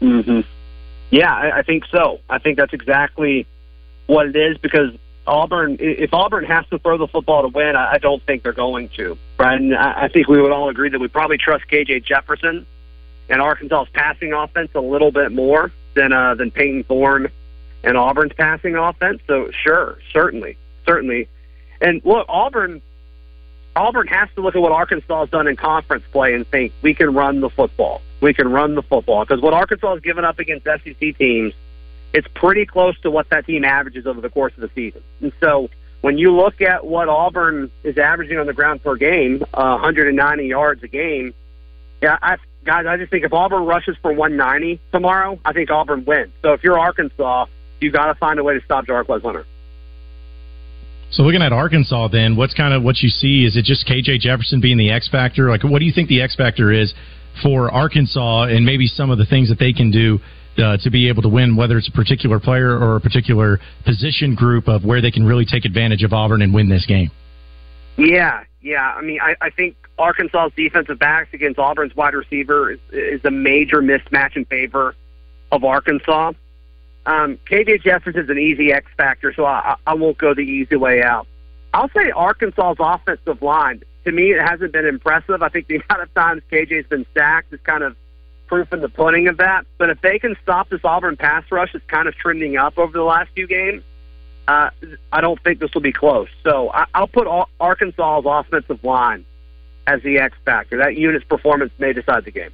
Mm-hmm. 0.01 0.41
Yeah, 1.09 1.31
I, 1.31 1.59
I 1.59 1.63
think 1.63 1.83
so. 1.91 2.19
I 2.29 2.39
think 2.39 2.57
that's 2.57 2.73
exactly 2.73 3.47
what 4.07 4.27
it 4.27 4.35
is 4.35 4.57
because 4.57 4.91
Auburn, 5.25 5.77
if 5.79 6.13
Auburn 6.13 6.45
has 6.45 6.65
to 6.69 6.79
throw 6.79 6.97
the 6.97 7.07
football 7.07 7.43
to 7.43 7.47
win, 7.49 7.75
I, 7.75 7.93
I 7.93 7.97
don't 7.99 8.21
think 8.25 8.43
they're 8.43 8.53
going 8.53 8.89
to. 8.97 9.17
Right? 9.39 9.59
And 9.59 9.75
I, 9.75 10.03
I 10.03 10.07
think 10.09 10.27
we 10.27 10.41
would 10.41 10.51
all 10.51 10.69
agree 10.69 10.89
that 10.89 10.99
we 10.99 11.07
probably 11.07 11.37
trust 11.37 11.65
KJ 11.71 12.03
Jefferson 12.03 12.65
and 13.29 13.41
Arkansas's 13.41 13.91
passing 13.93 14.33
offense 14.33 14.69
a 14.75 14.81
little 14.81 15.11
bit 15.11 15.31
more 15.31 15.71
than 15.95 16.13
uh, 16.13 16.35
than 16.35 16.51
Payton 16.51 16.83
Thorne 16.83 17.29
and 17.83 17.97
Auburn's 17.97 18.33
passing 18.33 18.75
offense. 18.75 19.21
So 19.27 19.51
sure, 19.51 19.99
certainly, 20.11 20.57
certainly. 20.85 21.27
And 21.81 22.01
look, 22.03 22.25
Auburn 22.29 22.81
Auburn 23.75 24.07
has 24.07 24.29
to 24.35 24.41
look 24.41 24.55
at 24.55 24.61
what 24.61 24.71
Arkansas 24.71 25.21
has 25.21 25.29
done 25.29 25.47
in 25.47 25.55
conference 25.55 26.03
play 26.11 26.33
and 26.33 26.47
think 26.47 26.73
we 26.81 26.93
can 26.93 27.13
run 27.13 27.41
the 27.41 27.49
football. 27.49 28.01
We 28.21 28.33
can 28.33 28.49
run 28.49 28.75
the 28.75 28.81
football 28.81 29.23
because 29.23 29.41
what 29.41 29.53
Arkansas 29.53 29.93
has 29.93 30.01
given 30.01 30.25
up 30.25 30.39
against 30.39 30.65
SEC 30.65 31.17
teams, 31.17 31.53
it's 32.13 32.27
pretty 32.33 32.65
close 32.65 32.99
to 33.01 33.11
what 33.11 33.29
that 33.29 33.45
team 33.45 33.63
averages 33.63 34.07
over 34.07 34.19
the 34.19 34.29
course 34.29 34.53
of 34.55 34.61
the 34.61 34.69
season. 34.73 35.03
And 35.21 35.31
so 35.39 35.69
when 36.01 36.17
you 36.17 36.35
look 36.35 36.61
at 36.61 36.85
what 36.85 37.07
Auburn 37.07 37.69
is 37.83 37.97
averaging 37.97 38.39
on 38.39 38.47
the 38.47 38.53
ground 38.53 38.83
per 38.83 38.95
game, 38.95 39.43
uh, 39.53 39.77
190 39.77 40.45
yards 40.45 40.81
a 40.83 40.87
game, 40.87 41.33
yeah, 42.01 42.17
I, 42.21 42.37
guys, 42.65 42.85
I 42.87 42.97
just 42.97 43.11
think 43.11 43.23
if 43.23 43.33
Auburn 43.33 43.65
rushes 43.65 43.95
for 44.01 44.13
190 44.13 44.79
tomorrow, 44.91 45.39
I 45.43 45.53
think 45.53 45.69
Auburn 45.71 46.05
wins. 46.05 46.31
So 46.41 46.53
if 46.53 46.63
you're 46.63 46.77
Arkansas, 46.77 47.47
you 47.79 47.91
got 47.91 48.07
to 48.07 48.15
find 48.15 48.39
a 48.39 48.43
way 48.43 48.53
to 48.55 48.63
stop 48.63 48.85
Jarquez 48.85 49.21
Hunter. 49.21 49.45
So 51.09 51.23
looking 51.23 51.41
at 51.41 51.53
Arkansas, 51.53 52.09
then 52.09 52.35
what's 52.35 52.53
kind 52.53 52.73
of 52.73 52.83
what 52.83 52.97
you 52.97 53.09
see? 53.09 53.45
Is 53.45 53.55
it 53.55 53.63
just 53.63 53.87
KJ 53.87 54.19
Jefferson 54.19 54.59
being 54.59 54.77
the 54.77 54.91
X 54.91 55.07
factor? 55.09 55.49
Like, 55.49 55.63
what 55.63 55.79
do 55.79 55.85
you 55.85 55.93
think 55.93 56.09
the 56.09 56.21
X 56.21 56.35
factor 56.35 56.71
is 56.71 56.93
for 57.41 57.71
Arkansas, 57.71 58.43
and 58.43 58.65
maybe 58.65 58.87
some 58.87 59.09
of 59.09 59.17
the 59.17 59.25
things 59.25 59.49
that 59.49 59.59
they 59.59 59.71
can 59.71 59.91
do 59.91 60.19
uh, 60.57 60.77
to 60.77 60.89
be 60.89 61.07
able 61.07 61.21
to 61.21 61.29
win, 61.29 61.55
whether 61.55 61.77
it's 61.77 61.87
a 61.87 61.91
particular 61.91 62.39
player 62.39 62.77
or 62.77 62.97
a 62.97 63.01
particular 63.01 63.59
position 63.85 64.35
group 64.35 64.67
of 64.67 64.83
where 64.83 65.01
they 65.01 65.11
can 65.11 65.25
really 65.25 65.45
take 65.45 65.65
advantage 65.65 66.03
of 66.03 66.13
Auburn 66.13 66.41
and 66.41 66.53
win 66.53 66.67
this 66.67 66.85
game? 66.85 67.11
Yeah, 67.97 68.43
yeah. 68.61 68.93
I 68.95 69.01
mean, 69.01 69.19
I, 69.21 69.35
I 69.39 69.49
think 69.49 69.75
Arkansas's 69.97 70.53
defensive 70.55 70.99
backs 70.99 71.33
against 71.33 71.59
Auburn's 71.59 71.95
wide 71.95 72.13
receiver 72.13 72.71
is, 72.71 72.79
is 72.91 73.25
a 73.25 73.31
major 73.31 73.81
mismatch 73.81 74.35
in 74.35 74.45
favor 74.45 74.95
of 75.51 75.63
Arkansas. 75.63 76.33
Um, 77.05 77.39
KJ 77.49 77.83
Jefferson 77.83 78.21
is 78.21 78.29
an 78.29 78.37
easy 78.37 78.73
X 78.73 78.85
factor, 78.97 79.33
so 79.33 79.45
I, 79.45 79.75
I 79.87 79.93
won't 79.93 80.17
go 80.17 80.33
the 80.33 80.41
easy 80.41 80.75
way 80.75 81.01
out. 81.01 81.25
I'll 81.73 81.89
say 81.89 82.11
Arkansas's 82.11 82.77
offensive 82.79 83.41
line. 83.41 83.81
To 84.05 84.11
me, 84.11 84.33
it 84.33 84.41
hasn't 84.41 84.71
been 84.71 84.85
impressive. 84.85 85.41
I 85.41 85.49
think 85.49 85.67
the 85.67 85.75
amount 85.89 86.03
of 86.03 86.13
times 86.13 86.41
KJ's 86.51 86.87
been 86.87 87.05
sacked 87.13 87.53
is 87.53 87.59
kind 87.63 87.83
of 87.83 87.95
proof 88.47 88.71
in 88.71 88.81
the 88.81 88.89
pudding 88.89 89.27
of 89.27 89.37
that. 89.37 89.65
But 89.77 89.89
if 89.89 90.01
they 90.01 90.19
can 90.19 90.35
stop 90.43 90.69
this 90.69 90.81
Auburn 90.83 91.17
pass 91.17 91.43
rush, 91.51 91.73
it's 91.73 91.85
kind 91.87 92.07
of 92.07 92.15
trending 92.15 92.57
up 92.57 92.77
over 92.77 92.91
the 92.91 93.03
last 93.03 93.29
few 93.35 93.47
games. 93.47 93.83
Uh, 94.47 94.69
I 95.11 95.21
don't 95.21 95.41
think 95.43 95.59
this 95.59 95.73
will 95.73 95.81
be 95.81 95.91
close. 95.91 96.29
So 96.43 96.71
I, 96.71 96.85
I'll 96.93 97.07
put 97.07 97.27
Arkansas's 97.59 98.25
offensive 98.25 98.83
line 98.83 99.25
as 99.87 100.03
the 100.03 100.19
X 100.19 100.37
factor. 100.45 100.77
That 100.77 100.95
unit's 100.95 101.25
performance 101.25 101.71
may 101.79 101.93
decide 101.93 102.25
the 102.25 102.31
game. 102.31 102.51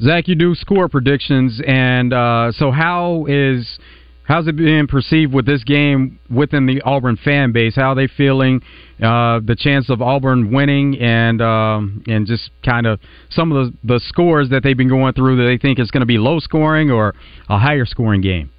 Zach, 0.00 0.28
you 0.28 0.34
do 0.34 0.54
score 0.54 0.88
predictions, 0.88 1.60
and 1.66 2.14
uh, 2.14 2.52
so 2.52 2.70
how 2.70 3.26
is 3.28 3.78
how's 4.22 4.46
it 4.48 4.56
being 4.56 4.86
perceived 4.86 5.34
with 5.34 5.44
this 5.44 5.62
game 5.62 6.18
within 6.30 6.64
the 6.64 6.80
Auburn 6.82 7.18
fan 7.22 7.52
base? 7.52 7.76
How 7.76 7.90
are 7.90 7.94
they 7.94 8.06
feeling? 8.06 8.62
Uh, 9.02 9.40
the 9.44 9.56
chance 9.58 9.90
of 9.90 10.00
Auburn 10.00 10.52
winning, 10.52 10.98
and 10.98 11.42
um, 11.42 12.02
and 12.06 12.26
just 12.26 12.50
kind 12.64 12.86
of 12.86 12.98
some 13.28 13.52
of 13.52 13.66
the 13.66 13.94
the 13.94 14.00
scores 14.00 14.48
that 14.48 14.62
they've 14.62 14.76
been 14.76 14.88
going 14.88 15.12
through 15.12 15.36
that 15.36 15.42
they 15.42 15.58
think 15.58 15.78
is 15.78 15.90
going 15.90 16.00
to 16.00 16.06
be 16.06 16.16
low 16.16 16.38
scoring 16.38 16.90
or 16.90 17.14
a 17.50 17.58
higher 17.58 17.84
scoring 17.84 18.22
game. 18.22 18.50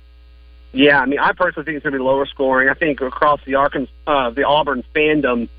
Yeah, 0.73 0.99
I 0.99 1.05
mean, 1.05 1.19
I 1.19 1.33
personally 1.33 1.65
think 1.65 1.77
it's 1.77 1.83
going 1.83 1.93
to 1.93 1.99
be 1.99 2.03
lower 2.03 2.25
scoring. 2.27 2.69
I 2.69 2.75
think 2.75 3.01
across 3.01 3.39
the 3.45 3.55
Arkansas, 3.55 3.91
uh, 4.07 4.29
the 4.29 4.43
Auburn 4.43 4.83
fandom, 4.95 5.49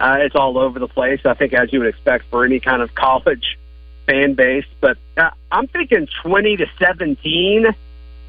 uh, 0.00 0.16
it's 0.20 0.34
all 0.34 0.58
over 0.58 0.78
the 0.78 0.88
place. 0.88 1.20
I 1.24 1.34
think 1.34 1.52
as 1.52 1.72
you 1.72 1.80
would 1.80 1.88
expect 1.88 2.24
for 2.30 2.44
any 2.44 2.58
kind 2.58 2.80
of 2.80 2.94
college 2.94 3.58
fan 4.06 4.34
base, 4.34 4.64
but 4.80 4.96
uh, 5.16 5.30
I'm 5.52 5.68
thinking 5.68 6.08
20 6.22 6.56
to 6.56 6.66
17, 6.78 7.66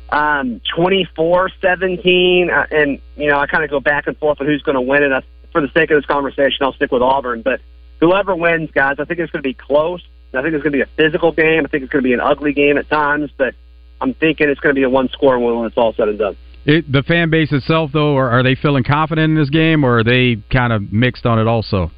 um, 0.10 0.62
24 0.76 1.50
17. 1.62 2.50
Uh, 2.50 2.68
and, 2.72 3.00
you 3.16 3.28
know, 3.28 3.40
I 3.40 3.48
kind 3.48 3.64
of 3.64 3.70
go 3.70 3.80
back 3.80 4.08
and 4.08 4.18
forth 4.18 4.42
on 4.42 4.48
who's 4.48 4.62
going 4.64 4.76
to 4.76 4.82
win 4.82 5.04
it. 5.04 5.14
I, 5.14 5.24
for 5.54 5.62
the 5.62 5.72
sake 5.74 5.92
of 5.92 5.98
this 5.98 6.06
conversation, 6.06 6.58
I'll 6.62 6.74
stick 6.74 6.92
with 6.92 7.02
Auburn. 7.02 7.42
But 7.42 7.62
whoever 8.02 8.36
wins, 8.36 8.70
guys, 8.72 8.98
I 9.00 9.06
think 9.06 9.20
it's 9.20 9.32
going 9.32 9.44
to 9.44 9.50
be 9.50 9.54
close. 9.54 10.06
I 10.34 10.42
think 10.42 10.54
it's 10.54 10.64
going 10.64 10.74
to 10.74 10.78
be 10.78 10.82
a 10.82 10.96
physical 10.98 11.32
game. 11.32 11.66
I 11.66 11.70
think 11.70 11.84
it's 11.84 11.92
going 11.92 12.04
to 12.04 12.08
be 12.08 12.14
an 12.14 12.22
ugly 12.22 12.54
game 12.54 12.78
at 12.78 12.90
times. 12.90 13.32
But 13.38 13.56
I'm 14.02 14.14
thinking 14.14 14.50
it's 14.50 14.60
going 14.60 14.76
to 14.76 14.80
be 14.80 14.84
a 14.84 14.90
one 14.90 15.10
score 15.10 15.40
win 15.40 15.58
when 15.58 15.68
it's 15.68 15.78
all 15.78 15.94
said 15.94 16.10
and 16.10 16.20
done. 16.20 16.38
It, 16.66 16.92
the 16.92 17.02
fan 17.04 17.30
base 17.30 17.52
itself, 17.52 17.92
though, 17.92 18.16
are, 18.16 18.30
are 18.30 18.44
they 18.44 18.56
feeling 18.56 18.84
confident 18.84 19.32
in 19.32 19.36
this 19.36 19.50
game, 19.50 19.84
or 19.84 20.00
are 20.00 20.04
they 20.04 20.38
kind 20.52 20.72
of 20.72 20.92
mixed 20.94 21.26
on 21.26 21.40
it 21.40 21.48
also? 21.48 21.92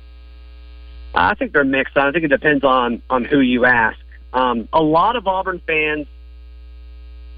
I 1.14 1.36
think 1.36 1.52
they're 1.54 1.66
mixed. 1.66 1.98
I 1.98 2.12
think 2.12 2.26
it 2.26 2.30
depends 2.30 2.64
on 2.64 3.02
on 3.10 3.26
who 3.26 3.40
you 3.40 3.66
ask. 3.66 4.00
Um, 4.34 4.68
a 4.74 4.82
lot 4.82 5.16
of 5.16 5.28
Auburn 5.28 5.62
fans, 5.68 6.08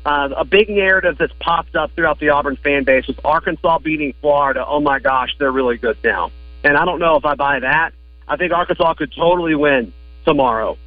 uh, 0.05 0.29
a 0.37 0.45
big 0.45 0.69
narrative 0.69 1.17
that's 1.17 1.33
popped 1.39 1.75
up 1.75 1.91
throughout 1.93 2.19
the 2.19 2.29
Auburn 2.29 2.57
fan 2.57 2.83
base 2.85 3.07
was 3.07 3.17
Arkansas 3.25 3.79
beating 3.79 4.13
Florida. 4.21 4.63
Oh 4.65 4.79
my 4.79 4.99
gosh, 4.99 5.35
they're 5.39 5.51
really 5.51 5.77
good 5.77 5.97
now. 6.03 6.31
And 6.63 6.77
I 6.77 6.85
don't 6.85 6.99
know 6.99 7.17
if 7.17 7.25
I 7.25 7.35
buy 7.35 7.59
that. 7.59 7.91
I 8.27 8.37
think 8.37 8.53
Arkansas 8.53 8.93
could 8.93 9.11
totally 9.11 9.55
win 9.55 9.93
tomorrow. 10.23 10.77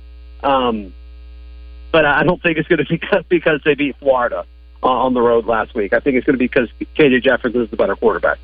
Um, 0.42 0.94
but 1.92 2.04
I 2.06 2.22
don't 2.22 2.42
think 2.42 2.58
it's 2.58 2.68
going 2.68 2.78
to 2.78 2.84
be 2.84 2.96
because, 2.96 3.24
because 3.28 3.60
they 3.64 3.74
beat 3.74 3.96
Florida 3.98 4.46
on 4.82 5.14
the 5.14 5.20
road 5.20 5.46
last 5.46 5.74
week. 5.74 5.92
I 5.92 6.00
think 6.00 6.16
it's 6.16 6.26
going 6.26 6.34
to 6.34 6.38
be 6.38 6.46
because 6.46 6.68
KJ 6.96 7.22
Jefferson 7.22 7.62
is 7.62 7.70
the 7.70 7.76
better 7.76 7.96
quarterback. 7.96 8.38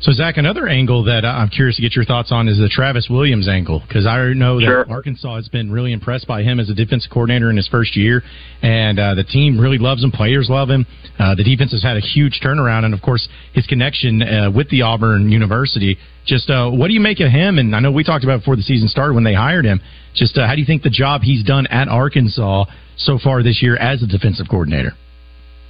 So, 0.00 0.12
Zach, 0.12 0.38
another 0.38 0.66
angle 0.66 1.04
that 1.04 1.26
I'm 1.26 1.50
curious 1.50 1.76
to 1.76 1.82
get 1.82 1.94
your 1.94 2.06
thoughts 2.06 2.32
on 2.32 2.48
is 2.48 2.56
the 2.56 2.70
Travis 2.70 3.08
Williams 3.10 3.46
angle 3.46 3.82
because 3.86 4.06
I 4.06 4.32
know 4.32 4.58
that 4.58 4.64
sure. 4.64 4.90
Arkansas 4.90 5.36
has 5.36 5.48
been 5.48 5.70
really 5.70 5.92
impressed 5.92 6.26
by 6.26 6.42
him 6.42 6.58
as 6.58 6.70
a 6.70 6.74
defensive 6.74 7.12
coordinator 7.12 7.50
in 7.50 7.58
his 7.58 7.68
first 7.68 7.94
year, 7.94 8.22
and 8.62 8.98
uh, 8.98 9.14
the 9.14 9.24
team 9.24 9.60
really 9.60 9.76
loves 9.76 10.02
him. 10.02 10.10
Players 10.10 10.48
love 10.48 10.70
him. 10.70 10.86
Uh, 11.18 11.34
the 11.34 11.44
defense 11.44 11.72
has 11.72 11.82
had 11.82 11.98
a 11.98 12.00
huge 12.00 12.40
turnaround, 12.42 12.86
and 12.86 12.94
of 12.94 13.02
course, 13.02 13.28
his 13.52 13.66
connection 13.66 14.22
uh, 14.22 14.50
with 14.50 14.70
the 14.70 14.80
Auburn 14.80 15.30
University. 15.30 15.98
Just 16.24 16.48
uh, 16.48 16.70
what 16.70 16.88
do 16.88 16.94
you 16.94 17.00
make 17.00 17.20
of 17.20 17.30
him? 17.30 17.58
And 17.58 17.76
I 17.76 17.80
know 17.80 17.92
we 17.92 18.02
talked 18.02 18.24
about 18.24 18.38
before 18.38 18.56
the 18.56 18.62
season 18.62 18.88
started 18.88 19.12
when 19.12 19.24
they 19.24 19.34
hired 19.34 19.66
him. 19.66 19.82
Just 20.14 20.38
uh, 20.38 20.46
how 20.46 20.54
do 20.54 20.60
you 20.60 20.66
think 20.66 20.82
the 20.82 20.88
job 20.88 21.20
he's 21.20 21.44
done 21.44 21.66
at 21.66 21.88
Arkansas 21.88 22.64
so 23.04 23.18
far 23.18 23.42
this 23.42 23.62
year 23.62 23.76
as 23.76 24.02
a 24.02 24.06
defensive 24.06 24.48
coordinator? 24.48 24.94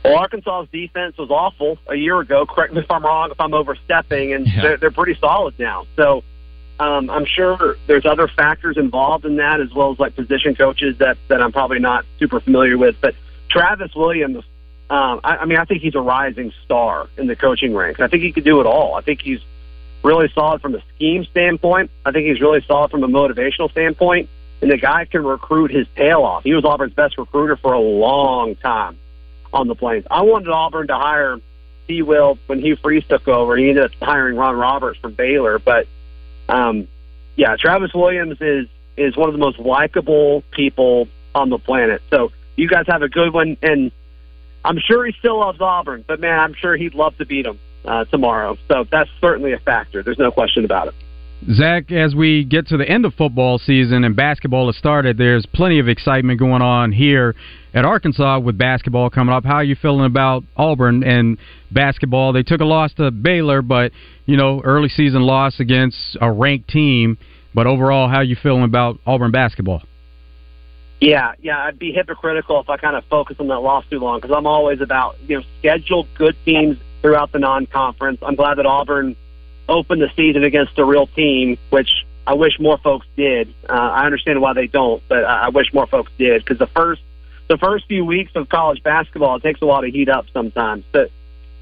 Well, 0.05 0.17
Arkansas's 0.17 0.71
defense 0.73 1.17
was 1.19 1.31
awful 1.31 1.79
a 1.87 1.95
year 1.95 2.21
ago. 2.21 2.47
Correct 2.47 2.73
me 2.73 2.81
if 2.81 2.91
I'm 2.91 3.05
wrong, 3.05 3.31
if 3.31 3.41
I'm 3.41 3.53
overstepping, 3.53 4.33
and 4.33 4.47
yeah. 4.47 4.63
they're, 4.63 4.77
they're 4.79 4.91
pretty 4.91 5.19
solid 5.21 5.59
now. 5.59 5.87
So 5.97 6.25
um, 6.79 7.11
I'm 7.11 7.27
sure 7.27 7.77
there's 7.87 8.07
other 8.07 8.27
factors 8.27 8.79
involved 8.79 9.27
in 9.27 9.37
that, 9.37 9.61
as 9.61 9.73
well 9.75 9.93
as 9.93 9.99
like 9.99 10.17
position 10.17 10.55
coaches 10.55 10.97
that 10.99 11.19
that 11.29 11.43
I'm 11.43 11.53
probably 11.53 11.79
not 11.79 12.07
super 12.19 12.41
familiar 12.41 12.79
with. 12.79 12.97
But 13.01 13.15
Travis 13.51 13.95
Williams, 13.95 14.39
um, 14.89 15.21
I, 15.23 15.39
I 15.39 15.45
mean, 15.45 15.59
I 15.59 15.67
think 15.67 15.83
he's 15.83 15.95
a 15.95 16.01
rising 16.01 16.53
star 16.65 17.09
in 17.19 17.27
the 17.27 17.37
coaching 17.37 17.75
ranks. 17.75 18.01
I 18.01 18.09
think 18.09 18.23
he 18.23 18.33
could 18.33 18.45
do 18.45 18.61
it 18.61 18.67
all. 18.67 18.95
I 18.95 19.03
think 19.03 19.21
he's 19.21 19.41
really 20.03 20.31
solid 20.35 20.63
from 20.63 20.75
a 20.75 20.83
scheme 20.95 21.27
standpoint. 21.27 21.91
I 22.07 22.13
think 22.13 22.27
he's 22.27 22.41
really 22.41 22.65
solid 22.67 22.91
from 22.91 23.05
a 23.05 23.09
motivational 23.09 23.71
standpoint. 23.71 24.31
And 24.63 24.71
the 24.71 24.77
guy 24.77 25.07
can 25.07 25.25
recruit 25.25 25.71
his 25.71 25.87
tail 25.97 26.23
off. 26.23 26.45
He 26.45 26.53
was 26.53 26.65
Auburn's 26.65 26.93
best 26.93 27.17
recruiter 27.17 27.57
for 27.57 27.73
a 27.73 27.81
long 27.81 28.57
time 28.57 28.99
on 29.53 29.69
the 29.69 29.75
Plains. 29.75 30.07
I 30.11 30.23
wanted 30.23 30.51
Auburn 30.51 30.89
to 30.89 30.97
hire 30.97 31.39
T. 31.89 32.03
Will 32.03 32.39
when 32.47 32.61
Hugh 32.61 32.77
Freeze 32.77 33.05
took 33.09 33.27
over. 33.27 33.57
He 33.57 33.69
ended 33.69 33.85
up 33.85 33.91
hiring 34.01 34.37
Ron 34.37 34.57
Roberts 34.57 34.99
from 35.01 35.15
Baylor, 35.15 35.59
but 35.59 35.87
um, 36.49 36.89
yeah, 37.37 37.57
Travis 37.57 37.93
Williams 37.95 38.39
is 38.41 38.69
is 38.97 39.17
one 39.17 39.29
of 39.29 39.33
the 39.33 39.39
most 39.39 39.59
likable 39.59 40.43
people 40.51 41.09
on 41.35 41.49
the 41.49 41.59
planet. 41.59 42.03
So 42.11 42.33
you 42.57 42.69
guys 42.69 42.85
have 42.89 43.03
a 43.03 43.09
good 43.09 43.33
one, 43.33 43.57
and 43.63 43.91
I'm 44.65 44.79
sure 44.79 45.07
he 45.07 45.13
still 45.19 45.41
loves 45.41 45.61
Auburn, 45.61 46.05
but 46.07 46.21
man, 46.21 46.39
I'm 46.39 46.55
sure 46.55 46.77
he'd 46.77 46.95
love 46.95 47.17
to 47.19 47.25
beat 47.25 47.45
them 47.45 47.59
uh, 47.85 48.05
tomorrow. 48.05 48.59
So 48.69 48.85
that's 48.85 49.11
certainly 49.21 49.53
a 49.53 49.59
factor. 49.59 50.03
There's 50.03 50.19
no 50.19 50.31
question 50.31 50.65
about 50.65 50.89
it. 50.89 50.95
Zach, 51.49 51.91
as 51.91 52.15
we 52.15 52.45
get 52.45 52.67
to 52.67 52.77
the 52.77 52.87
end 52.87 53.07
of 53.07 53.15
football 53.15 53.59
season 53.59 54.05
and 54.05 54.15
basketball 54.15 54.67
has 54.67 54.77
started, 54.77 55.17
there's 55.17 55.47
plenty 55.47 55.79
of 55.79 55.89
excitement 55.89 56.39
going 56.39 56.61
on 56.61 56.93
here 56.93 57.35
at 57.73 57.87
Arkansas 57.87 58.41
with 58.41 58.59
basketball 58.59 59.09
coming 59.09 59.35
up. 59.35 59.45
How 59.45 59.57
are 59.57 59.65
you 59.65 59.75
feeling 59.75 60.05
about 60.05 60.45
Auburn 60.55 61.03
and 61.03 61.39
basketball? 61.71 62.35
They 62.35 62.43
took 62.43 62.61
a 62.61 62.67
loss 62.67 62.93
to 62.95 63.11
Baylor, 63.11 63.63
but 63.63 63.93
you 64.27 64.37
know, 64.37 64.61
early 64.61 64.91
season 64.91 65.23
loss 65.23 65.61
against 65.61 65.97
a 66.21 66.31
ranked 66.31 66.69
team. 66.69 67.17
But 67.55 67.67
overall, 67.67 68.07
how 68.09 68.17
are 68.17 68.25
you 68.25 68.37
feeling 68.41 68.65
about 68.65 69.01
Auburn 69.07 69.31
basketball? 69.31 69.83
Yeah, 71.01 71.33
yeah, 71.41 71.59
I'd 71.59 71.79
be 71.79 71.93
hypocritical 71.93 72.61
if 72.61 72.69
I 72.69 72.77
kind 72.77 72.95
of 72.97 73.05
focus 73.07 73.37
on 73.41 73.49
that 73.49 73.61
loss 73.61 73.87
too 73.89 73.99
long 73.99 74.21
because 74.21 74.37
I'm 74.37 74.47
always 74.47 74.83
about 74.83 75.17
you 75.27 75.39
know 75.39 75.45
schedule 75.59 76.07
good 76.19 76.37
teams 76.45 76.77
throughout 77.01 77.33
the 77.33 77.39
non-conference. 77.39 78.19
I'm 78.21 78.35
glad 78.35 78.59
that 78.59 78.67
Auburn 78.67 79.17
open 79.71 79.99
the 80.01 80.11
season 80.17 80.45
against 80.45 80.79
a 80.79 80.85
real 80.85 81.07
team, 81.07 81.57
which 81.71 81.91
I 82.27 82.35
wish 82.35 82.59
more 82.61 82.79
folks 82.79 83.07
did. 83.17 83.55
Uh, 83.69 83.73
I 83.73 84.05
understand 84.05 84.41
why 84.41 84.53
they 84.53 84.67
don't, 84.67 85.03
but 85.09 85.25
I 85.25 85.49
wish 85.49 85.73
more 85.73 85.87
folks 85.87 86.13
did 86.19 86.45
because 86.45 86.59
the 86.59 86.67
first 86.67 87.03
the 87.49 87.59
first 87.59 87.87
few 87.87 88.05
weeks 88.05 88.33
of 88.37 88.49
college 88.49 88.83
basketball 88.83 89.37
it 89.37 89.43
takes 89.43 89.61
a 89.63 89.67
while 89.67 89.83
to 89.83 89.91
heat 89.91 90.09
up 90.09 90.27
sometimes. 90.33 90.85
But 90.93 91.11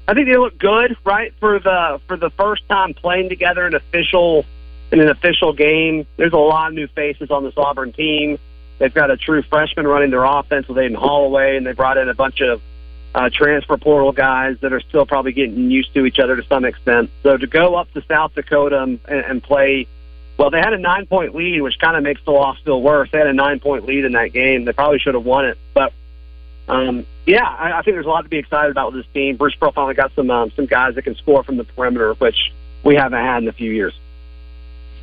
I 0.07 0.13
think 0.13 0.27
they 0.27 0.37
look 0.37 0.57
good, 0.57 0.97
right, 1.05 1.33
for 1.39 1.59
the 1.59 2.01
for 2.07 2.17
the 2.17 2.29
first 2.31 2.67
time 2.67 2.93
playing 2.93 3.29
together 3.29 3.65
in 3.65 3.73
official 3.73 4.45
in 4.91 4.99
an 4.99 5.09
official 5.09 5.53
game. 5.53 6.05
There's 6.17 6.33
a 6.33 6.37
lot 6.37 6.69
of 6.69 6.73
new 6.73 6.87
faces 6.87 7.31
on 7.31 7.43
this 7.43 7.53
Auburn 7.57 7.93
team. 7.93 8.37
They've 8.79 8.93
got 8.93 9.11
a 9.11 9.17
true 9.17 9.41
freshman 9.43 9.87
running 9.87 10.09
their 10.09 10.23
offense 10.23 10.67
with 10.67 10.77
Aden 10.77 10.95
Holloway, 10.95 11.57
and 11.57 11.65
they 11.65 11.73
brought 11.73 11.97
in 11.97 12.09
a 12.09 12.13
bunch 12.13 12.41
of 12.41 12.61
uh, 13.15 13.29
transfer 13.33 13.77
portal 13.77 14.11
guys 14.11 14.57
that 14.61 14.73
are 14.73 14.81
still 14.81 15.05
probably 15.05 15.31
getting 15.31 15.71
used 15.71 15.93
to 15.93 16.05
each 16.05 16.19
other 16.19 16.35
to 16.35 16.43
some 16.47 16.65
extent. 16.65 17.09
So 17.23 17.37
to 17.37 17.47
go 17.47 17.75
up 17.75 17.91
to 17.93 18.03
South 18.07 18.33
Dakota 18.35 18.81
and, 18.83 18.99
and 19.07 19.41
play, 19.41 19.87
well, 20.37 20.51
they 20.51 20.59
had 20.59 20.73
a 20.73 20.77
nine 20.77 21.05
point 21.05 21.35
lead, 21.35 21.61
which 21.61 21.79
kind 21.79 21.97
of 21.97 22.03
makes 22.03 22.21
the 22.23 22.31
loss 22.31 22.57
feel 22.63 22.81
worse. 22.81 23.09
They 23.11 23.17
had 23.17 23.27
a 23.27 23.33
nine 23.33 23.59
point 23.59 23.85
lead 23.85 24.05
in 24.05 24.13
that 24.13 24.31
game. 24.33 24.65
They 24.65 24.73
probably 24.73 24.99
should 24.99 25.15
have 25.15 25.25
won 25.25 25.45
it, 25.45 25.57
but 25.73 25.93
um, 26.67 27.05
yeah, 27.25 27.45
I, 27.45 27.79
I 27.79 27.81
think 27.81 27.95
there's 27.95 28.05
a 28.05 28.09
lot 28.09 28.21
to 28.21 28.29
be 28.29 28.37
excited 28.37 28.69
about 28.69 28.93
with 28.93 29.03
this 29.03 29.13
team. 29.13 29.37
Bruce 29.37 29.55
Pearl 29.59 29.71
finally 29.71 29.95
got 29.95 30.11
some 30.15 30.29
um, 30.29 30.51
some 30.55 30.67
guys 30.67 30.95
that 30.95 31.01
can 31.01 31.15
score 31.15 31.43
from 31.43 31.57
the 31.57 31.63
perimeter, 31.63 32.13
which 32.13 32.51
we 32.85 32.95
haven't 32.95 33.19
had 33.19 33.41
in 33.41 33.49
a 33.49 33.53
few 33.53 33.71
years. 33.71 33.93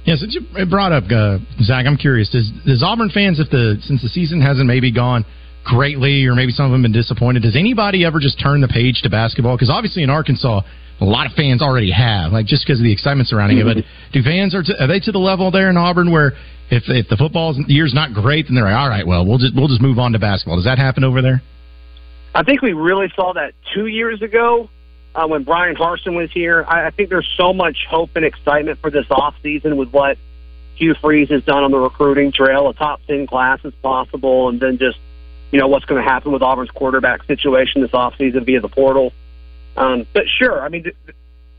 Yeah, 0.05 0.15
since 0.15 0.39
you 0.39 0.67
brought 0.67 0.93
up 0.93 1.05
uh, 1.11 1.39
Zach, 1.63 1.85
I'm 1.85 1.97
curious. 1.97 2.31
Does, 2.31 2.49
does 2.65 2.81
Auburn 2.85 3.11
fans, 3.11 3.41
if 3.41 3.51
the 3.51 3.79
since 3.83 4.03
the 4.03 4.09
season 4.09 4.41
hasn't 4.41 4.69
maybe 4.69 4.93
gone 4.93 5.25
greatly, 5.67 6.25
or 6.27 6.35
maybe 6.35 6.53
some 6.53 6.67
of 6.67 6.73
them 6.73 6.83
been 6.83 6.93
disappointed. 6.93 7.43
Does 7.43 7.57
anybody 7.57 8.05
ever 8.05 8.21
just 8.21 8.41
turn 8.41 8.61
the 8.61 8.69
page 8.69 9.03
to 9.03 9.11
basketball? 9.11 9.57
Because 9.57 9.71
obviously 9.71 10.03
in 10.03 10.11
Arkansas, 10.11 10.63
a 11.01 11.05
lot 11.05 11.27
of 11.27 11.33
fans 11.33 11.61
already 11.61 11.91
have, 11.91 12.33
like 12.33 12.47
just 12.47 12.65
because 12.65 12.81
of 12.81 12.85
the 12.85 12.93
excitement 12.93 13.29
surrounding 13.29 13.59
mm-hmm. 13.59 13.81
it. 13.81 13.85
But 13.85 14.13
do 14.13 14.23
fans 14.23 14.55
are 14.55 14.63
to, 14.63 14.83
are 14.83 14.87
they 14.87 15.01
to 15.01 15.13
the 15.13 15.19
level 15.19 15.51
there 15.51 15.69
in 15.69 15.77
Auburn 15.77 16.11
where 16.11 16.33
if 16.71 16.85
if 16.87 17.09
the 17.09 17.17
football 17.17 17.55
year's 17.67 17.93
not 17.93 18.15
great, 18.15 18.47
then 18.47 18.55
they're 18.55 18.65
like, 18.65 18.75
all 18.75 18.89
right, 18.89 19.07
well 19.07 19.27
we'll 19.27 19.39
just 19.39 19.55
we'll 19.55 19.69
just 19.69 19.83
move 19.83 19.99
on 19.99 20.13
to 20.13 20.19
basketball. 20.19 20.57
Does 20.57 20.65
that 20.65 20.79
happen 20.79 21.05
over 21.05 21.21
there? 21.21 21.43
I 22.35 22.43
think 22.45 22.63
we 22.63 22.73
really 22.73 23.13
saw 23.17 23.33
that 23.35 23.53
two 23.75 23.87
years 23.87 24.23
ago 24.23 24.71
uh, 25.15 25.27
when 25.27 25.43
Bryan 25.43 25.75
Harsin 25.75 26.15
was 26.15 26.31
here. 26.33 26.65
I, 26.69 26.87
I 26.87 26.91
think 26.91 27.09
there's 27.09 27.29
so 27.37 27.53
much 27.53 27.77
hope 27.89 28.11
and 28.15 28.25
excitement 28.25 28.79
for 28.81 28.91
this 28.91 29.07
off 29.11 29.35
season 29.43 29.77
with 29.77 29.91
what 29.91 30.17
Hugh 30.77 30.95
Freeze 31.01 31.31
has 31.31 31.43
done 31.45 31.65
on 31.65 31.71
the 31.71 31.79
recruiting 31.79 32.33
trail, 32.33 32.69
a 32.69 32.75
top 32.75 33.01
ten 33.07 33.27
class 33.27 33.61
as 33.65 33.73
possible, 33.83 34.49
and 34.49 34.61
then 34.61 34.79
just 34.79 34.99
you 35.51 35.61
know, 35.61 35.69
what's 35.69 35.85
going 35.85 36.03
to 36.03 36.09
happen 36.09 36.33
with 36.33 36.43
Auburn's 36.43 36.71
quarterback 36.71 37.25
situation 37.25 37.83
this 37.83 37.93
offseason 37.93 38.45
via 38.45 38.61
the 38.61 38.69
portal. 38.69 39.13
Um, 39.77 40.07
but 40.13 40.25
sure, 40.39 40.61
I 40.61 40.69
mean, 40.69 40.85
th- 40.85 40.97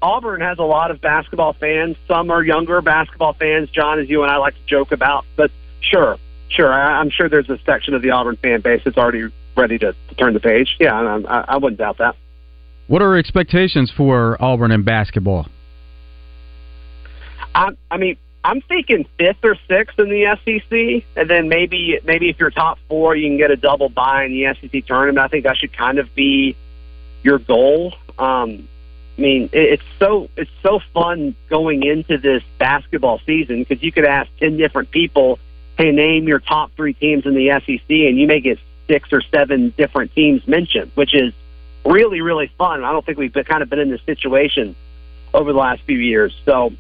Auburn 0.02 0.42
has 0.42 0.60
a 0.60 0.64
lot 0.64 0.92
of 0.92 1.02
basketball 1.02 1.54
fans. 1.54 1.96
Some 2.08 2.30
are 2.30 2.44
younger 2.44 2.82
basketball 2.82 3.34
fans, 3.34 3.70
John, 3.70 4.00
as 4.00 4.10
you 4.10 4.24
and 4.24 4.32
I 4.32 4.38
like 4.38 4.56
to 4.56 4.66
joke 4.66 4.92
about. 4.92 5.26
But 5.36 5.52
sure, 5.82 6.18
sure, 6.50 6.72
I, 6.72 7.00
I'm 7.00 7.10
sure 7.10 7.30
there's 7.30 7.50
a 7.50 7.60
section 7.66 7.94
of 7.94 8.02
the 8.02 8.12
Auburn 8.12 8.38
fan 8.38 8.62
base 8.62 8.82
that's 8.84 8.98
already 8.98 9.32
ready 9.56 9.78
to, 9.80 9.94
to 9.94 10.16
turn 10.16 10.34
the 10.34 10.40
page. 10.40 10.76
Yeah, 10.80 10.94
I, 10.94 11.46
I 11.48 11.58
wouldn't 11.58 11.80
doubt 11.80 11.98
that. 11.98 12.16
What 12.88 13.02
are 13.02 13.18
expectations 13.18 13.92
for 13.96 14.42
Auburn 14.42 14.72
in 14.72 14.84
basketball? 14.84 15.48
I, 17.54 17.70
I 17.90 17.98
mean, 17.98 18.18
I'm 18.48 18.62
thinking 18.62 19.06
fifth 19.18 19.44
or 19.44 19.58
sixth 19.68 20.00
in 20.00 20.08
the 20.08 20.38
SEC, 20.46 21.06
and 21.18 21.30
then 21.30 21.50
maybe 21.50 22.00
maybe 22.06 22.30
if 22.30 22.40
you're 22.40 22.50
top 22.50 22.80
four, 22.88 23.14
you 23.14 23.28
can 23.28 23.36
get 23.36 23.52
a 23.52 23.58
double 23.58 23.90
bye 23.90 24.24
in 24.24 24.32
the 24.32 24.56
SEC 24.56 24.86
tournament. 24.86 25.20
I 25.20 25.28
think 25.28 25.44
that 25.44 25.58
should 25.58 25.74
kind 25.74 26.00
of 26.00 26.16
be 26.16 26.56
your 27.24 27.40
goal. 27.40 27.94
Um, 28.18 28.70
I 29.18 29.22
mean, 29.22 29.50
it's 29.52 29.84
so 30.00 30.30
it's 30.38 30.50
so 30.64 30.80
fun 30.94 31.36
going 31.50 31.84
into 31.84 32.18
this 32.18 32.42
basketball 32.58 33.20
season 33.26 33.66
because 33.66 33.84
you 33.84 33.92
could 33.92 34.06
ask 34.06 34.32
ten 34.38 34.56
different 34.56 34.92
people, 34.92 35.40
"Hey, 35.78 35.92
name 35.92 36.26
your 36.26 36.40
top 36.40 36.72
three 36.78 36.94
teams 36.94 37.26
in 37.26 37.36
the 37.36 37.50
SEC," 37.50 37.90
and 37.90 38.18
you 38.18 38.28
may 38.28 38.40
get 38.40 38.60
six 38.88 39.12
or 39.12 39.22
seven 39.24 39.74
different 39.76 40.16
teams 40.16 40.48
mentioned, 40.48 40.92
which 40.96 41.14
is 41.14 41.34
really 41.84 42.22
really 42.22 42.50
fun. 42.58 42.86
I 42.86 42.94
don't 42.94 43.06
think 43.06 43.18
we've 43.18 43.34
been, 43.34 43.44
kind 43.44 43.62
of 43.62 43.70
been 43.70 43.80
in 43.80 43.90
this 43.90 44.04
situation 44.06 44.74
over 45.34 45.52
the 45.52 45.60
last 45.60 45.82
few 45.82 46.00
years. 46.00 46.34
So, 46.46 46.72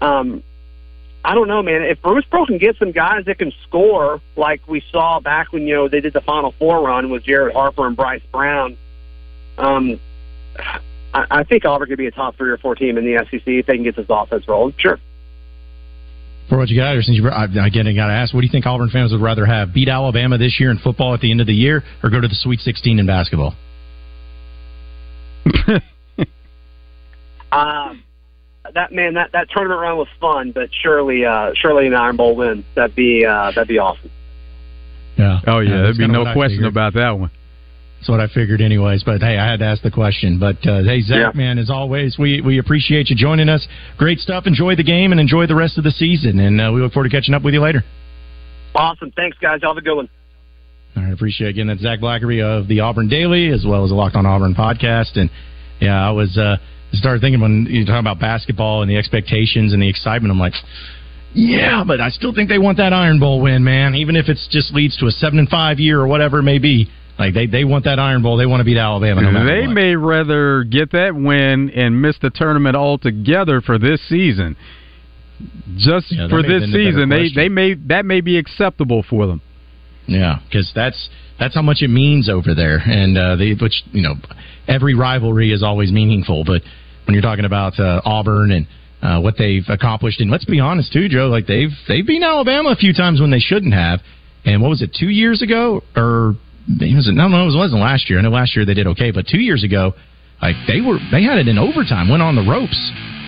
um, 0.00 0.44
I 1.24 1.34
don't 1.34 1.48
know, 1.48 1.62
man. 1.62 1.82
If 1.82 2.00
Bruce 2.00 2.24
Pearl 2.30 2.46
can 2.46 2.58
get 2.58 2.76
some 2.78 2.92
guys 2.92 3.26
that 3.26 3.38
can 3.38 3.52
score, 3.66 4.20
like 4.36 4.66
we 4.66 4.82
saw 4.90 5.20
back 5.20 5.52
when 5.52 5.66
you 5.66 5.74
know 5.74 5.88
they 5.88 6.00
did 6.00 6.14
the 6.14 6.22
Final 6.22 6.54
Four 6.58 6.82
run 6.86 7.10
with 7.10 7.24
Jared 7.24 7.54
Harper 7.54 7.86
and 7.86 7.96
Bryce 7.96 8.22
Brown, 8.32 8.78
um, 9.58 10.00
I, 11.12 11.26
I 11.30 11.44
think 11.44 11.64
Auburn 11.64 11.88
could 11.88 11.98
be 11.98 12.06
a 12.06 12.10
top 12.10 12.36
three 12.36 12.50
or 12.50 12.56
four 12.56 12.74
team 12.74 12.96
in 12.96 13.04
the 13.04 13.24
SEC 13.30 13.42
if 13.46 13.66
they 13.66 13.74
can 13.74 13.84
get 13.84 13.96
this 13.96 14.06
offense 14.08 14.48
rolling. 14.48 14.74
Sure. 14.78 14.98
For 16.48 16.56
what 16.58 16.68
you 16.68 16.80
got, 16.80 16.96
or 16.96 17.02
since 17.02 17.16
you 17.16 17.28
I, 17.28 17.44
again, 17.44 17.86
I 17.86 17.94
got 17.94 18.08
to 18.08 18.12
ask, 18.12 18.34
what 18.34 18.40
do 18.40 18.46
you 18.46 18.50
think 18.50 18.66
Auburn 18.66 18.90
fans 18.90 19.12
would 19.12 19.20
rather 19.20 19.46
have? 19.46 19.72
Beat 19.72 19.88
Alabama 19.88 20.38
this 20.38 20.58
year 20.58 20.70
in 20.70 20.78
football 20.78 21.14
at 21.14 21.20
the 21.20 21.30
end 21.30 21.40
of 21.40 21.46
the 21.46 21.54
year, 21.54 21.84
or 22.02 22.10
go 22.10 22.20
to 22.20 22.26
the 22.26 22.34
Sweet 22.34 22.60
16 22.60 22.98
in 22.98 23.06
basketball? 23.06 23.54
Um, 27.52 28.02
that 28.74 28.92
man, 28.92 29.14
that 29.14 29.32
that 29.32 29.48
tournament 29.50 29.80
run 29.80 29.96
was 29.96 30.08
fun, 30.20 30.52
but 30.52 30.68
surely, 30.82 31.24
uh, 31.24 31.52
surely 31.54 31.86
an 31.86 31.94
Iron 31.94 32.16
Bowl 32.16 32.36
win. 32.36 32.64
That'd 32.74 32.96
be 32.96 33.24
uh, 33.24 33.52
that'd 33.52 33.68
be 33.68 33.78
awesome. 33.78 34.10
Yeah. 35.16 35.40
Oh 35.46 35.58
yeah, 35.60 35.82
there'd 35.82 35.98
be 35.98 36.06
no 36.08 36.32
question 36.32 36.64
about 36.64 36.94
that 36.94 37.18
one. 37.18 37.30
That's 37.98 38.08
what 38.08 38.20
I 38.20 38.28
figured, 38.28 38.62
anyways. 38.62 39.02
But 39.04 39.20
hey, 39.20 39.36
I 39.36 39.46
had 39.50 39.58
to 39.60 39.66
ask 39.66 39.82
the 39.82 39.90
question. 39.90 40.38
But 40.38 40.56
uh, 40.66 40.82
hey, 40.82 41.02
Zach, 41.02 41.16
Yeah. 41.18 41.30
man, 41.34 41.58
as 41.58 41.68
always, 41.68 42.16
we 42.18 42.40
we 42.40 42.58
appreciate 42.58 43.10
you 43.10 43.16
joining 43.16 43.48
us. 43.50 43.66
Great 43.98 44.18
stuff. 44.20 44.46
Enjoy 44.46 44.74
the 44.74 44.82
game 44.84 45.12
and 45.12 45.20
enjoy 45.20 45.46
the 45.46 45.54
rest 45.54 45.76
of 45.76 45.84
the 45.84 45.90
season. 45.90 46.40
And 46.40 46.60
uh, 46.60 46.70
we 46.72 46.80
look 46.80 46.92
forward 46.94 47.10
to 47.10 47.14
catching 47.16 47.34
up 47.34 47.42
with 47.42 47.52
you 47.52 47.60
later. 47.60 47.84
Awesome. 48.74 49.10
Thanks, 49.10 49.36
guys. 49.38 49.58
Y'all 49.60 49.72
have 49.74 49.76
a 49.78 49.82
good 49.84 49.96
one. 49.96 50.08
All 50.96 51.02
right, 51.04 51.12
appreciate 51.12 51.48
it. 51.48 51.50
again. 51.50 51.66
That's 51.66 51.80
Zach 51.82 52.00
Blackerby 52.00 52.42
of 52.42 52.66
the 52.68 52.80
Auburn 52.80 53.08
Daily 53.08 53.48
as 53.50 53.64
well 53.66 53.84
as 53.84 53.90
the 53.90 53.96
Locked 53.96 54.16
On 54.16 54.24
Auburn 54.26 54.54
podcast. 54.54 55.16
And 55.16 55.28
yeah, 55.80 55.94
I 56.08 56.10
was 56.12 56.38
uh, 56.38 56.56
started 56.92 57.20
thinking 57.20 57.40
when 57.40 57.66
you 57.66 57.84
talk 57.84 58.00
about 58.00 58.18
basketball 58.18 58.82
and 58.82 58.90
the 58.90 58.96
expectations 58.96 59.72
and 59.72 59.82
the 59.82 59.88
excitement. 59.88 60.32
I'm 60.32 60.38
like, 60.38 60.54
yeah, 61.32 61.84
but 61.86 62.00
I 62.00 62.08
still 62.10 62.34
think 62.34 62.48
they 62.48 62.58
want 62.58 62.78
that 62.78 62.92
Iron 62.92 63.20
Bowl 63.20 63.40
win, 63.40 63.62
man. 63.62 63.94
Even 63.94 64.16
if 64.16 64.28
it 64.28 64.38
just 64.50 64.74
leads 64.74 64.96
to 64.98 65.06
a 65.06 65.10
seven 65.10 65.38
and 65.38 65.48
five 65.48 65.78
year 65.78 66.00
or 66.00 66.06
whatever 66.06 66.38
it 66.38 66.44
may 66.44 66.58
be. 66.58 66.90
Like 67.18 67.34
they 67.34 67.46
they 67.46 67.64
want 67.64 67.84
that 67.84 67.98
Iron 67.98 68.22
Bowl. 68.22 68.38
They 68.38 68.46
want 68.46 68.60
to 68.60 68.64
beat 68.64 68.78
Alabama. 68.78 69.20
No 69.20 69.44
they 69.44 69.66
what. 69.66 69.74
may 69.74 69.94
rather 69.94 70.64
get 70.64 70.92
that 70.92 71.14
win 71.14 71.70
and 71.70 72.00
miss 72.00 72.16
the 72.20 72.30
tournament 72.30 72.76
altogether 72.76 73.60
for 73.60 73.78
this 73.78 74.00
season. 74.08 74.56
Just 75.76 76.06
Yeah, 76.10 76.28
for 76.28 76.42
this 76.42 76.62
been 76.62 76.70
the 76.72 76.78
better 76.78 76.90
season, 76.90 77.08
they 77.10 77.28
they 77.34 77.48
may 77.50 77.74
that 77.88 78.06
may 78.06 78.22
be 78.22 78.38
acceptable 78.38 79.04
for 79.08 79.26
them. 79.26 79.42
Yeah, 80.06 80.40
because 80.46 80.72
that's 80.74 81.10
that's 81.38 81.54
how 81.54 81.62
much 81.62 81.82
it 81.82 81.88
means 81.88 82.28
over 82.28 82.54
there, 82.54 82.78
and 82.78 83.16
uh, 83.16 83.36
they, 83.36 83.52
which 83.52 83.82
you 83.92 84.02
know, 84.02 84.14
every 84.66 84.94
rivalry 84.94 85.52
is 85.52 85.62
always 85.62 85.92
meaningful. 85.92 86.44
But 86.44 86.62
when 87.10 87.14
you're 87.14 87.28
talking 87.28 87.44
about 87.44 87.74
uh, 87.80 88.00
Auburn 88.04 88.52
and 88.52 88.66
uh, 89.02 89.20
what 89.20 89.34
they've 89.36 89.66
accomplished, 89.68 90.20
and 90.20 90.30
let's 90.30 90.44
be 90.44 90.60
honest 90.60 90.92
too, 90.92 91.08
Joe, 91.08 91.26
like 91.26 91.44
they've 91.44 91.74
they've 91.88 92.06
beaten 92.06 92.22
Alabama 92.22 92.70
a 92.70 92.76
few 92.76 92.94
times 92.94 93.20
when 93.20 93.32
they 93.32 93.40
shouldn't 93.40 93.74
have. 93.74 93.98
And 94.44 94.62
what 94.62 94.68
was 94.70 94.80
it, 94.80 94.94
two 94.94 95.08
years 95.08 95.42
ago, 95.42 95.82
or 95.96 96.38
was 96.68 97.08
it? 97.08 97.14
No, 97.18 97.26
no, 97.26 97.50
it 97.50 97.56
wasn't 97.56 97.82
last 97.82 98.08
year. 98.08 98.20
I 98.20 98.22
know 98.22 98.30
last 98.30 98.54
year 98.54 98.64
they 98.64 98.74
did 98.74 98.86
okay, 98.94 99.10
but 99.10 99.26
two 99.26 99.42
years 99.42 99.64
ago, 99.64 99.94
like 100.40 100.54
they 100.68 100.80
were 100.80 101.02
they 101.10 101.24
had 101.24 101.38
it 101.38 101.48
in 101.48 101.58
overtime, 101.58 102.08
went 102.08 102.22
on 102.22 102.36
the 102.36 102.46
ropes. 102.46 102.78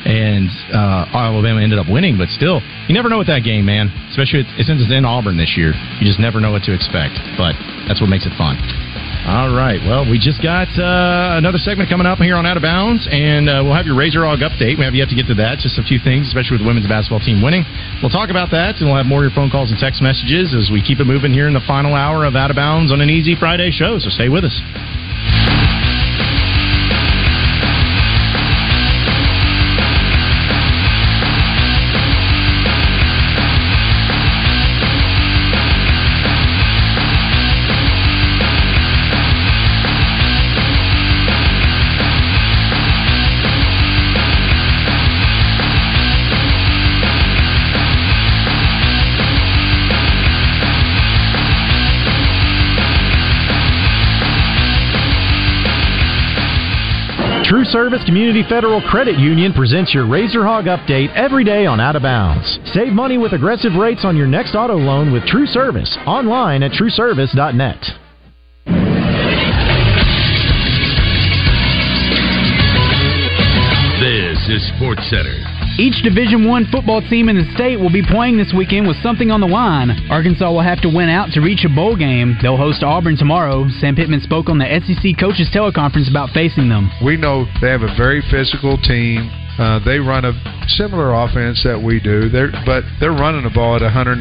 And 0.03 0.51
uh, 0.75 1.14
Alabama 1.14 1.62
ended 1.62 1.79
up 1.79 1.87
winning, 1.87 2.18
but 2.18 2.27
still, 2.35 2.59
you 2.87 2.95
never 2.95 3.09
know 3.09 3.18
with 3.18 3.31
that 3.31 3.42
game, 3.42 3.66
man. 3.66 3.87
Especially 4.11 4.42
since 4.59 4.83
it's 4.83 4.90
in 4.90 5.05
Auburn 5.05 5.38
this 5.38 5.55
year, 5.57 5.75
you 5.99 6.07
just 6.07 6.18
never 6.18 6.38
know 6.38 6.51
what 6.51 6.62
to 6.66 6.75
expect. 6.75 7.18
But 7.38 7.55
that's 7.87 8.01
what 8.01 8.11
makes 8.11 8.27
it 8.27 8.35
fun. 8.38 8.59
All 9.23 9.55
right. 9.55 9.79
Well, 9.79 10.03
we 10.03 10.19
just 10.19 10.43
got 10.43 10.67
uh, 10.75 11.39
another 11.39 11.63
segment 11.63 11.87
coming 11.87 12.11
up 12.11 12.19
here 12.19 12.35
on 12.35 12.43
Out 12.43 12.59
of 12.59 12.67
Bounds, 12.67 13.07
and 13.07 13.47
uh, 13.47 13.63
we'll 13.63 13.79
have 13.79 13.87
your 13.87 13.95
Razor 13.95 14.27
Hog 14.27 14.43
update. 14.43 14.75
We 14.75 14.83
have 14.83 14.99
yet 14.99 15.15
to 15.15 15.17
get 15.17 15.31
to 15.31 15.39
that. 15.39 15.63
Just 15.63 15.79
a 15.79 15.87
few 15.87 16.03
things, 16.03 16.27
especially 16.27 16.59
with 16.59 16.67
the 16.67 16.69
women's 16.69 16.91
basketball 16.91 17.23
team 17.23 17.39
winning. 17.39 17.63
We'll 18.03 18.11
talk 18.11 18.35
about 18.35 18.51
that, 18.51 18.83
and 18.83 18.91
we'll 18.91 18.99
have 18.99 19.07
more 19.07 19.23
of 19.23 19.31
your 19.31 19.37
phone 19.39 19.47
calls 19.47 19.71
and 19.71 19.79
text 19.79 20.03
messages 20.03 20.51
as 20.59 20.75
we 20.75 20.83
keep 20.83 20.99
it 20.99 21.07
moving 21.07 21.31
here 21.31 21.47
in 21.47 21.55
the 21.55 21.63
final 21.71 21.95
hour 21.95 22.27
of 22.27 22.35
Out 22.35 22.51
of 22.51 22.59
Bounds 22.59 22.91
on 22.91 22.99
an 22.99 23.15
Easy 23.15 23.39
Friday 23.39 23.71
show. 23.71 24.03
So 24.03 24.11
stay 24.11 24.27
with 24.27 24.43
us. 24.43 24.59
Service 57.73 58.05
Community 58.05 58.43
Federal 58.51 58.83
Credit 58.83 59.19
Union 59.19 59.55
presents 59.55 59.95
your 59.95 60.07
Razor 60.07 60.45
Hog 60.45 60.67
update 60.67 61.09
every 61.17 61.43
day 61.43 61.65
on 61.65 61.81
Out 61.81 61.97
of 61.97 62.03
Bounds. 62.03 62.59
Save 62.75 62.93
money 62.93 63.17
with 63.17 63.33
aggressive 63.33 63.73
rates 63.81 64.05
on 64.05 64.15
your 64.15 64.27
next 64.27 64.55
auto 64.55 64.77
loan 64.77 65.11
with 65.11 65.25
True 65.25 65.47
Service 65.47 65.97
online 66.07 66.63
at 66.63 66.73
trueservice.net. 66.73 67.81
This 74.01 74.49
is 74.51 74.69
Sports 74.77 75.09
Center. 75.09 75.62
Each 75.79 76.03
Division 76.03 76.47
One 76.47 76.67
football 76.71 77.01
team 77.01 77.31
in 77.31 77.37
the 77.37 77.51
state 77.55 77.81
will 77.81 77.93
be 77.93 78.03
playing 78.03 78.37
this 78.37 78.53
weekend 78.53 78.87
with 78.87 79.01
something 79.03 79.31
on 79.31 79.41
the 79.41 79.47
line. 79.47 79.91
Arkansas 80.11 80.51
will 80.51 80.61
have 80.61 80.83
to 80.83 80.89
win 80.89 81.09
out 81.09 81.31
to 81.33 81.41
reach 81.41 81.65
a 81.65 81.69
bowl 81.75 81.97
game. 81.97 82.37
They'll 82.43 82.59
host 82.59 82.83
Auburn 82.83 83.17
tomorrow. 83.17 83.67
Sam 83.81 83.97
Pittman 83.97 84.21
spoke 84.21 84.51
on 84.51 84.59
the 84.59 84.69
SEC 84.69 85.19
coaches 85.19 85.49
teleconference 85.49 86.11
about 86.11 86.29
facing 86.31 86.69
them. 86.69 86.91
We 87.03 87.17
know 87.17 87.47
they 87.63 87.71
have 87.71 87.83
a 87.83 87.95
very 87.97 88.23
physical 88.31 88.77
team. 88.77 89.31
Uh, 89.59 89.81
they 89.85 89.99
run 89.99 90.25
a 90.25 90.33
similar 90.68 91.12
offense 91.14 91.62
that 91.64 91.81
we 91.81 92.01
do. 92.01 92.29
They're, 92.29 92.51
but 92.64 92.85
they're 93.01 93.16
running 93.16 93.44
the 93.44 93.55
ball 93.55 93.77
at 93.77 93.83
190, 93.83 94.18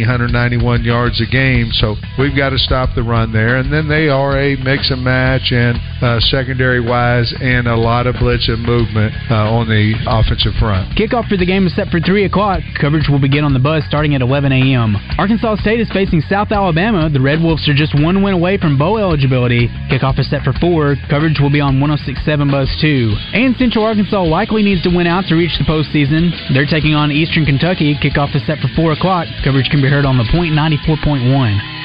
191 0.00 0.84
yards 0.84 1.20
a 1.20 1.26
game. 1.26 1.70
So 1.72 1.96
we've 2.18 2.36
got 2.36 2.50
to 2.50 2.58
stop 2.58 2.94
the 2.94 3.02
run 3.02 3.32
there. 3.32 3.58
And 3.58 3.72
then 3.72 3.88
they 3.88 4.08
are 4.08 4.38
a 4.38 4.56
mix 4.56 4.90
and 4.90 5.02
match 5.02 5.52
and 5.52 5.78
uh, 6.02 6.20
secondary 6.20 6.80
wise, 6.80 7.32
and 7.40 7.68
a 7.68 7.76
lot 7.76 8.06
of 8.06 8.16
blitz 8.18 8.48
and 8.48 8.62
movement 8.62 9.12
uh, 9.30 9.52
on 9.52 9.68
the 9.68 9.94
offensive 10.08 10.54
front. 10.58 10.96
Kickoff 10.96 11.28
for 11.28 11.36
the 11.36 11.46
game 11.46 11.66
is 11.66 11.74
set 11.74 11.88
for 11.88 12.00
3 12.00 12.24
o'clock. 12.24 12.60
Coverage 12.80 13.08
will 13.08 13.20
begin 13.20 13.44
on 13.44 13.52
the 13.52 13.60
buzz 13.60 13.84
starting 13.86 14.14
at 14.14 14.22
11 14.22 14.52
a.m. 14.52 14.96
Arkansas 15.18 15.56
State 15.56 15.80
is 15.80 15.90
facing 15.92 16.20
South 16.22 16.52
Alabama. 16.52 17.10
The 17.10 17.20
Red 17.20 17.42
Wolves 17.42 17.68
are 17.68 17.74
just 17.74 17.94
one 17.94 18.22
win 18.22 18.34
away 18.34 18.58
from 18.58 18.78
bowl 18.78 18.98
eligibility. 18.98 19.68
Kickoff 19.90 20.18
is 20.18 20.28
set 20.30 20.42
for 20.42 20.52
4. 20.52 20.96
Coverage 21.08 21.38
will 21.40 21.52
be 21.52 21.60
on 21.60 21.80
1067 21.80 22.50
Buzz 22.50 22.68
2. 22.80 23.14
And 23.34 23.56
Central 23.56 23.84
Arkansas 23.84 24.22
likely 24.22 24.62
needs 24.62 24.82
to 24.82 24.90
win 24.90 25.06
out 25.06 25.24
to 25.28 25.34
reach 25.34 25.56
the 25.58 25.64
postseason. 25.80 26.30
They're 26.52 26.66
taking 26.66 26.94
on 26.94 27.10
Eastern 27.10 27.44
Kentucky. 27.44 27.96
Kickoff 27.96 28.34
is 28.36 28.44
set 28.46 28.58
for 28.58 28.68
4 28.76 28.92
o'clock. 28.92 29.26
Coverage 29.44 29.68
can 29.70 29.80
be 29.80 29.88
heard 29.88 30.04
on 30.04 30.18
the 30.18 30.28
point 30.30 30.52
94.1. 30.52 31.32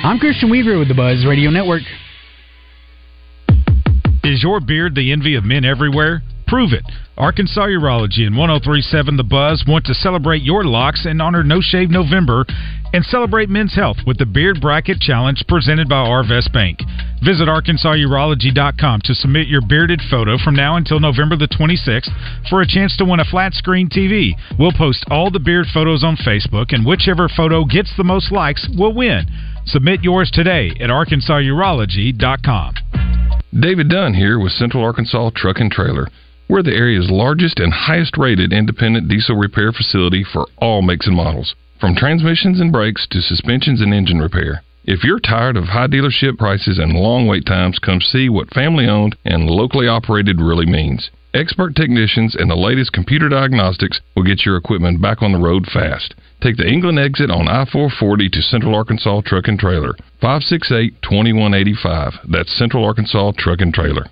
I'm 0.03 0.19
Christian 0.19 0.49
Weaver 0.49 0.77
with 0.77 0.88
the 0.88 0.93
Buzz 0.93 1.25
Radio 1.25 1.49
Network. 1.49 1.84
Is 4.23 4.43
your 4.43 4.60
beard 4.60 4.95
the 4.95 5.12
envy 5.12 5.36
of 5.36 5.45
men 5.45 5.63
everywhere? 5.63 6.21
Prove 6.47 6.73
it. 6.73 6.84
Arkansas 7.17 7.67
Urology 7.67 8.27
and 8.27 8.38
1037 8.38 9.17
The 9.17 9.23
Buzz 9.23 9.63
want 9.67 9.86
to 9.86 9.93
celebrate 9.93 10.43
your 10.43 10.63
locks 10.63 11.05
and 11.05 11.21
honor 11.21 11.43
No 11.43 11.60
Shave 11.62 11.89
November 11.89 12.45
and 12.93 13.03
celebrate 13.03 13.49
men's 13.49 13.75
health 13.75 13.97
with 14.05 14.17
the 14.17 14.25
Beard 14.25 14.62
Bracket 14.62 14.99
Challenge 14.99 15.43
presented 15.47 15.89
by 15.89 16.08
Arvest 16.08 16.53
Bank. 16.53 16.79
Visit 17.23 17.47
ArkansasUrology.com 17.47 19.01
to 19.03 19.15
submit 19.15 19.47
your 19.47 19.62
bearded 19.67 20.01
photo 20.10 20.38
from 20.38 20.55
now 20.55 20.75
until 20.75 20.99
November 20.99 21.36
the 21.36 21.47
26th 21.47 22.10
for 22.49 22.62
a 22.62 22.67
chance 22.67 22.95
to 22.97 23.05
win 23.05 23.19
a 23.19 23.25
flat 23.25 23.53
screen 23.53 23.89
TV. 23.89 24.31
We'll 24.60 24.71
post 24.71 25.05
all 25.10 25.31
the 25.31 25.39
beard 25.39 25.67
photos 25.73 26.03
on 26.03 26.15
Facebook, 26.17 26.73
and 26.73 26.86
whichever 26.86 27.27
photo 27.27 27.65
gets 27.65 27.91
the 27.97 28.03
most 28.03 28.31
likes 28.31 28.67
will 28.77 28.93
win. 28.93 29.25
Submit 29.65 30.03
yours 30.03 30.29
today 30.31 30.69
at 30.79 30.89
ArkansasUrology.com. 30.89 32.75
David 33.60 33.89
Dunn 33.89 34.13
here 34.13 34.38
with 34.38 34.51
Central 34.51 34.84
Arkansas 34.84 35.31
Truck 35.36 35.60
and 35.60 35.71
Trailer. 35.71 36.08
We're 36.47 36.62
the 36.62 36.75
area's 36.75 37.10
largest 37.10 37.60
and 37.60 37.73
highest 37.73 38.17
rated 38.17 38.53
independent 38.53 39.08
diesel 39.08 39.36
repair 39.36 39.71
facility 39.71 40.23
for 40.23 40.45
all 40.58 40.84
makes 40.84 41.08
and 41.08 41.15
models, 41.15 41.55
from 41.81 41.95
transmissions 41.95 42.60
and 42.60 42.71
brakes 42.71 43.08
to 43.10 43.21
suspensions 43.21 43.81
and 43.81 43.91
engine 43.91 44.19
repair. 44.19 44.62
If 44.84 45.03
you're 45.03 45.19
tired 45.19 45.58
of 45.58 45.63
high 45.63 45.88
dealership 45.88 46.38
prices 46.38 46.77
and 46.77 46.93
long 46.93 47.25
wait 47.25 47.47
times, 47.47 47.79
come 47.79 47.99
see 47.99 48.29
what 48.29 48.53
family 48.53 48.88
owned 48.88 49.15
and 49.25 49.49
locally 49.49 49.88
operated 49.88 50.39
really 50.39 50.67
means. 50.67 51.10
Expert 51.34 51.75
technicians 51.75 52.36
and 52.36 52.49
the 52.49 52.55
latest 52.55 52.93
computer 52.93 53.27
diagnostics 53.27 53.99
will 54.15 54.21
get 54.21 54.45
your 54.45 54.55
equipment 54.55 55.01
back 55.01 55.23
on 55.23 55.31
the 55.31 55.39
road 55.39 55.65
fast. 55.65 56.13
Take 56.41 56.58
the 56.58 56.67
England 56.67 56.99
exit 56.99 57.31
on 57.31 57.47
I 57.47 57.65
440 57.65 58.29
to 58.29 58.41
Central 58.43 58.75
Arkansas 58.75 59.21
Truck 59.25 59.47
and 59.47 59.58
Trailer. 59.58 59.95
568 60.21 61.01
2185. 61.01 62.13
That's 62.29 62.55
Central 62.55 62.86
Arkansas 62.86 63.31
Truck 63.36 63.62
and 63.62 63.73
Trailer. 63.73 64.05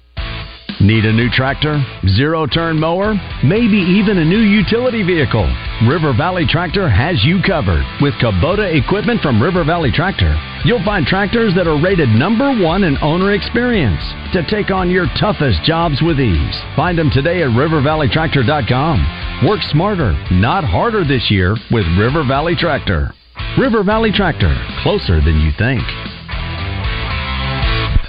Need 0.81 1.05
a 1.05 1.13
new 1.13 1.29
tractor? 1.29 1.81
Zero 2.07 2.45
turn 2.47 2.79
mower? 2.79 3.13
Maybe 3.43 3.77
even 3.77 4.17
a 4.17 4.25
new 4.25 4.39
utility 4.39 5.03
vehicle? 5.03 5.45
River 5.87 6.13
Valley 6.13 6.45
Tractor 6.47 6.89
has 6.89 7.23
you 7.23 7.41
covered. 7.45 7.85
With 8.01 8.13
Kubota 8.15 8.73
equipment 8.73 9.21
from 9.21 9.41
River 9.41 9.63
Valley 9.63 9.91
Tractor, 9.91 10.35
you'll 10.65 10.83
find 10.83 11.05
tractors 11.05 11.53
that 11.55 11.67
are 11.67 11.81
rated 11.81 12.09
number 12.09 12.51
one 12.61 12.83
in 12.83 12.97
owner 13.01 13.33
experience 13.33 14.01
to 14.33 14.43
take 14.49 14.71
on 14.71 14.89
your 14.89 15.05
toughest 15.19 15.63
jobs 15.63 16.01
with 16.01 16.19
ease. 16.19 16.57
Find 16.75 16.97
them 16.97 17.11
today 17.11 17.43
at 17.43 17.49
rivervalleytractor.com. 17.49 19.47
Work 19.47 19.61
smarter, 19.71 20.13
not 20.31 20.63
harder 20.63 21.05
this 21.05 21.29
year 21.29 21.55
with 21.71 21.85
River 21.97 22.23
Valley 22.27 22.55
Tractor. 22.55 23.13
River 23.59 23.83
Valley 23.83 24.11
Tractor, 24.11 24.55
closer 24.81 25.21
than 25.21 25.39
you 25.39 25.51
think. 25.57 25.83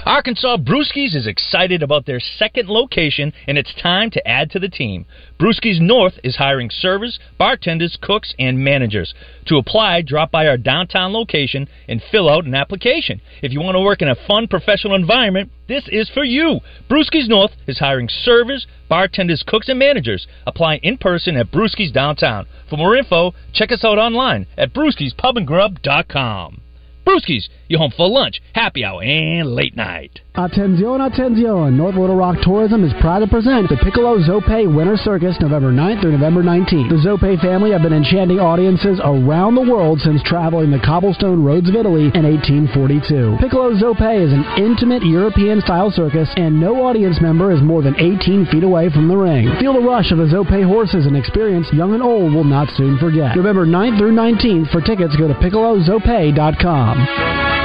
Arkansas 0.05 0.57
Brewskis 0.57 1.15
is 1.15 1.25
excited 1.25 1.81
about 1.81 2.05
their 2.05 2.19
second 2.19 2.69
location, 2.69 3.33
and 3.47 3.57
it's 3.57 3.73
time 3.73 4.11
to 4.11 4.27
add 4.27 4.51
to 4.51 4.59
the 4.59 4.69
team. 4.69 5.07
Brewskis 5.39 5.79
North 5.81 6.19
is 6.23 6.35
hiring 6.35 6.69
servers, 6.69 7.17
bartenders, 7.39 7.97
cooks, 7.99 8.35
and 8.37 8.59
managers. 8.59 9.15
To 9.47 9.57
apply, 9.57 10.03
drop 10.03 10.29
by 10.29 10.45
our 10.45 10.57
downtown 10.57 11.11
location 11.11 11.67
and 11.89 12.03
fill 12.11 12.29
out 12.29 12.45
an 12.45 12.53
application. 12.53 13.19
If 13.41 13.51
you 13.51 13.61
want 13.61 13.77
to 13.77 13.81
work 13.81 14.03
in 14.03 14.07
a 14.07 14.27
fun 14.27 14.47
professional 14.47 14.93
environment, 14.93 15.49
this 15.67 15.87
is 15.87 16.07
for 16.13 16.23
you. 16.23 16.59
Brewskis 16.87 17.27
North 17.27 17.53
is 17.65 17.79
hiring 17.79 18.07
servers, 18.07 18.67
bartenders, 18.87 19.43
cooks, 19.47 19.69
and 19.69 19.79
managers. 19.79 20.27
Apply 20.45 20.75
in 20.83 20.99
person 20.99 21.35
at 21.35 21.51
Brewskis 21.51 21.91
Downtown. 21.91 22.45
For 22.69 22.77
more 22.77 22.95
info, 22.95 23.33
check 23.53 23.71
us 23.71 23.83
out 23.83 23.97
online 23.97 24.45
at 24.55 24.71
brewskispubandgrub.com. 24.71 26.61
Brewskis, 27.05 27.47
you 27.67 27.77
home 27.77 27.93
for 27.95 28.09
lunch, 28.09 28.41
happy 28.53 28.83
hour, 28.83 29.03
and 29.03 29.53
late 29.53 29.75
night. 29.75 30.21
Attenzione, 30.35 31.09
attenzione! 31.09 31.71
North 31.71 31.95
Little 31.95 32.15
Rock 32.15 32.41
Tourism 32.41 32.83
is 32.83 32.91
proud 32.99 33.19
to 33.19 33.27
present 33.27 33.69
the 33.69 33.77
Piccolo 33.77 34.17
Zope 34.19 34.75
Winter 34.75 34.97
Circus 34.97 35.37
November 35.39 35.71
9th 35.71 36.01
through 36.01 36.11
November 36.11 36.43
19th. 36.43 36.89
The 36.89 36.99
Zope 37.07 37.39
family 37.39 37.71
have 37.71 37.83
been 37.83 37.93
enchanting 37.93 38.39
audiences 38.39 38.99
around 39.03 39.55
the 39.55 39.61
world 39.61 40.01
since 40.01 40.21
traveling 40.23 40.71
the 40.71 40.81
cobblestone 40.83 41.45
roads 41.45 41.69
of 41.69 41.75
Italy 41.75 42.11
in 42.13 42.25
1842. 42.25 43.37
Piccolo 43.39 43.71
Zope 43.77 44.11
is 44.17 44.33
an 44.33 44.43
intimate 44.57 45.05
European 45.05 45.61
style 45.61 45.91
circus, 45.91 46.27
and 46.35 46.59
no 46.59 46.83
audience 46.83 47.21
member 47.21 47.53
is 47.53 47.61
more 47.61 47.81
than 47.81 47.95
18 47.95 48.47
feet 48.51 48.63
away 48.63 48.89
from 48.89 49.07
the 49.07 49.15
ring. 49.15 49.47
Feel 49.59 49.73
the 49.73 49.79
rush 49.79 50.11
of 50.11 50.17
the 50.17 50.27
Zope 50.27 50.65
horses, 50.67 51.05
an 51.05 51.15
experience 51.15 51.67
young 51.71 51.93
and 51.93 52.03
old 52.03 52.33
will 52.33 52.43
not 52.43 52.67
soon 52.75 52.97
forget. 52.97 53.37
November 53.37 53.65
9th 53.65 53.97
through 53.99 54.11
19th. 54.11 54.71
For 54.71 54.81
tickets, 54.81 55.15
go 55.15 55.29
to 55.29 55.35
piccolozope.com 55.35 56.94
com. 56.95 57.64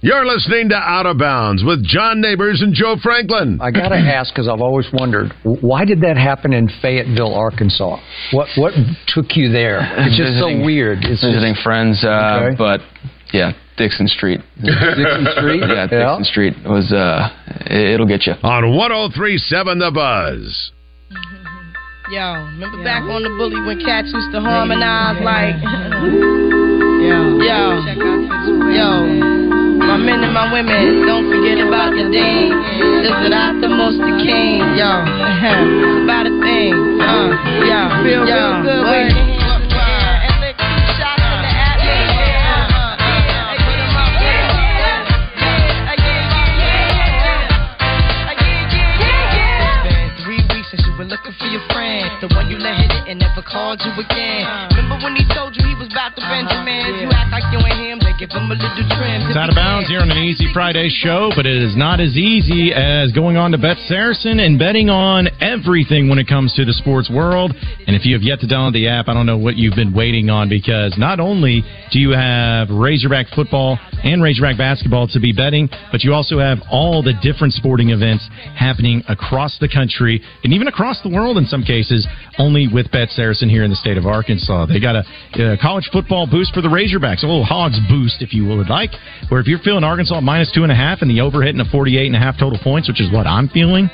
You're 0.00 0.24
listening 0.24 0.68
to 0.68 0.76
Out 0.76 1.06
of 1.06 1.18
Bounds 1.18 1.64
with 1.64 1.84
John 1.84 2.20
Neighbors 2.20 2.62
and 2.62 2.72
Joe 2.72 2.94
Franklin. 3.02 3.58
I 3.60 3.72
got 3.72 3.88
to 3.88 3.96
ask 3.98 4.32
because 4.32 4.46
I've 4.46 4.60
always 4.60 4.86
wondered 4.92 5.32
why 5.42 5.84
did 5.84 6.02
that 6.02 6.16
happen 6.16 6.52
in 6.52 6.68
Fayetteville, 6.80 7.34
Arkansas? 7.34 7.98
What 8.32 8.46
what 8.56 8.74
took 9.08 9.34
you 9.36 9.50
there? 9.50 9.80
It's 10.06 10.16
just 10.16 10.34
Visiting- 10.34 10.60
so 10.60 10.64
weird. 10.64 10.98
It's 11.02 11.24
visiting 11.24 11.54
just, 11.54 11.64
friends, 11.64 12.04
uh, 12.04 12.40
Okay. 12.52 12.54
but 12.56 12.80
yeah, 13.32 13.52
Dickson 13.76 14.06
Street. 14.06 14.40
Dickson 14.62 15.26
Street? 15.36 15.62
yeah, 15.66 15.86
Dickson 15.90 15.98
Yeah. 15.98 16.22
Street 16.22 16.54
was. 16.64 16.92
Uh, 16.92 17.30
it- 17.66 17.94
it'll 17.94 18.06
get 18.06 18.24
you 18.26 18.34
On 18.44 18.70
1037 18.76 19.78
The 19.80 19.90
Buzz. 19.90 20.70
Yo, 22.10 22.32
remember 22.54 22.84
back 22.84 23.02
on 23.02 23.24
the 23.24 23.30
bully 23.30 23.60
when 23.66 23.80
cats 23.84 24.12
used 24.14 24.30
to 24.32 24.40
harmonize 24.40 25.18
like 25.24 25.58
Yo, 27.02 27.38
yo, 27.42 27.82
yo. 28.70 29.37
My 29.88 29.96
men 29.96 30.22
and 30.22 30.34
my 30.34 30.52
women, 30.52 31.06
don't 31.06 31.32
forget 31.32 31.56
about 31.64 31.96
the 31.96 32.12
ding. 32.12 32.52
Is 33.08 33.16
it 33.24 33.32
out 33.32 33.56
the 33.56 33.72
most 33.72 33.96
the 33.96 34.20
king? 34.20 34.60
Yo, 34.76 35.00
it's 35.00 36.02
about 36.04 36.28
a 36.28 36.34
thing. 36.44 36.76
Uh, 37.00 37.32
yo, 37.64 37.88
feel 38.04 38.20
real 38.28 38.60
good 38.68 38.84
when 38.84 39.08
you 39.08 39.38
Three 50.20 50.44
weeks 50.52 50.68
since 50.68 50.84
you 50.84 50.92
were 50.98 51.08
looking 51.08 51.32
for 51.40 51.46
your 51.48 51.64
friend. 51.78 52.10
The 52.18 52.28
one 52.34 52.50
you 52.50 52.58
let 52.58 52.74
hit 52.82 52.90
it 52.90 53.04
and 53.06 53.22
never 53.22 53.42
called 53.46 53.78
you 53.86 53.94
again. 53.94 54.42
Uh-huh. 54.42 54.74
Remember 54.74 54.98
when 54.98 55.14
he 55.14 55.22
told 55.30 55.54
you 55.54 55.62
he 55.62 55.78
was 55.78 55.86
about 55.94 56.18
to 56.18 56.22
uh-huh. 56.22 56.34
Benjamin? 56.34 57.06
You 57.06 57.08
act 57.14 57.30
like 57.30 57.46
you 57.54 57.62
ain't 57.62 57.78
him, 57.78 57.98
they 58.02 58.14
give 58.18 58.34
him 58.34 58.50
a 58.50 58.58
little 58.58 58.86
trim. 58.98 59.30
It's 59.30 59.38
out 59.38 59.48
of 59.48 59.54
bounds 59.54 59.86
here 59.86 60.02
on 60.02 60.10
an 60.10 60.18
Easy 60.18 60.50
Friday 60.50 60.90
show, 60.90 61.30
but 61.38 61.46
it 61.46 61.54
is 61.54 61.78
not 61.78 62.02
as 62.02 62.18
easy 62.18 62.74
as 62.74 63.14
going 63.14 63.38
on 63.38 63.54
to 63.54 63.58
Bet 63.58 63.78
Saracen 63.86 64.42
and 64.42 64.58
betting 64.58 64.90
on 64.90 65.30
everything 65.38 66.10
when 66.10 66.18
it 66.18 66.26
comes 66.26 66.52
to 66.58 66.66
the 66.66 66.74
sports 66.74 67.06
world. 67.06 67.54
And 67.86 67.94
if 67.94 68.04
you 68.04 68.18
have 68.18 68.26
yet 68.26 68.42
to 68.42 68.46
download 68.50 68.74
the 68.74 68.90
app, 68.90 69.06
I 69.06 69.14
don't 69.14 69.26
know 69.26 69.38
what 69.38 69.54
you've 69.56 69.78
been 69.78 69.94
waiting 69.94 70.28
on 70.30 70.50
because 70.50 70.98
not 70.98 71.20
only 71.20 71.62
do 71.94 72.02
you 72.02 72.10
have 72.10 72.68
Razorback 72.70 73.30
football 73.30 73.78
and 74.02 74.22
Razorback 74.22 74.58
basketball 74.58 75.06
to 75.08 75.20
be 75.20 75.32
betting, 75.32 75.68
but 75.92 76.02
you 76.02 76.12
also 76.12 76.38
have 76.38 76.58
all 76.70 77.02
the 77.02 77.14
different 77.22 77.54
sporting 77.54 77.90
events 77.90 78.26
happening 78.56 79.02
across 79.08 79.58
the 79.60 79.68
country 79.68 80.20
and 80.42 80.52
even 80.52 80.66
across 80.66 81.00
the 81.02 81.08
world 81.08 81.38
in 81.38 81.46
some 81.46 81.62
cases, 81.68 82.08
only 82.38 82.66
with 82.72 82.90
Bet 82.90 83.10
Saracen 83.10 83.48
here 83.48 83.62
in 83.62 83.70
the 83.70 83.76
state 83.76 83.98
of 83.98 84.06
Arkansas. 84.06 84.66
They 84.66 84.80
got 84.80 84.96
a, 84.96 85.04
a 85.52 85.58
college 85.60 85.88
football 85.92 86.26
boost 86.26 86.54
for 86.54 86.62
the 86.62 86.72
Razorbacks, 86.72 87.22
a 87.22 87.28
little 87.28 87.44
Hogs 87.44 87.78
boost, 87.88 88.22
if 88.22 88.32
you 88.32 88.48
would 88.48 88.70
like, 88.72 88.90
where 89.28 89.40
if 89.40 89.46
you're 89.46 89.60
feeling 89.60 89.84
Arkansas 89.84 90.20
minus 90.22 90.50
two 90.50 90.62
and 90.62 90.72
a 90.72 90.74
half 90.74 91.02
and 91.02 91.10
the 91.10 91.20
over 91.20 91.42
hitting 91.42 91.60
a 91.60 91.68
48 91.70 92.06
and 92.06 92.16
a 92.16 92.18
half 92.18 92.40
total 92.40 92.58
points, 92.64 92.88
which 92.88 93.00
is 93.00 93.12
what 93.12 93.26
I'm 93.26 93.48
feeling, 93.50 93.90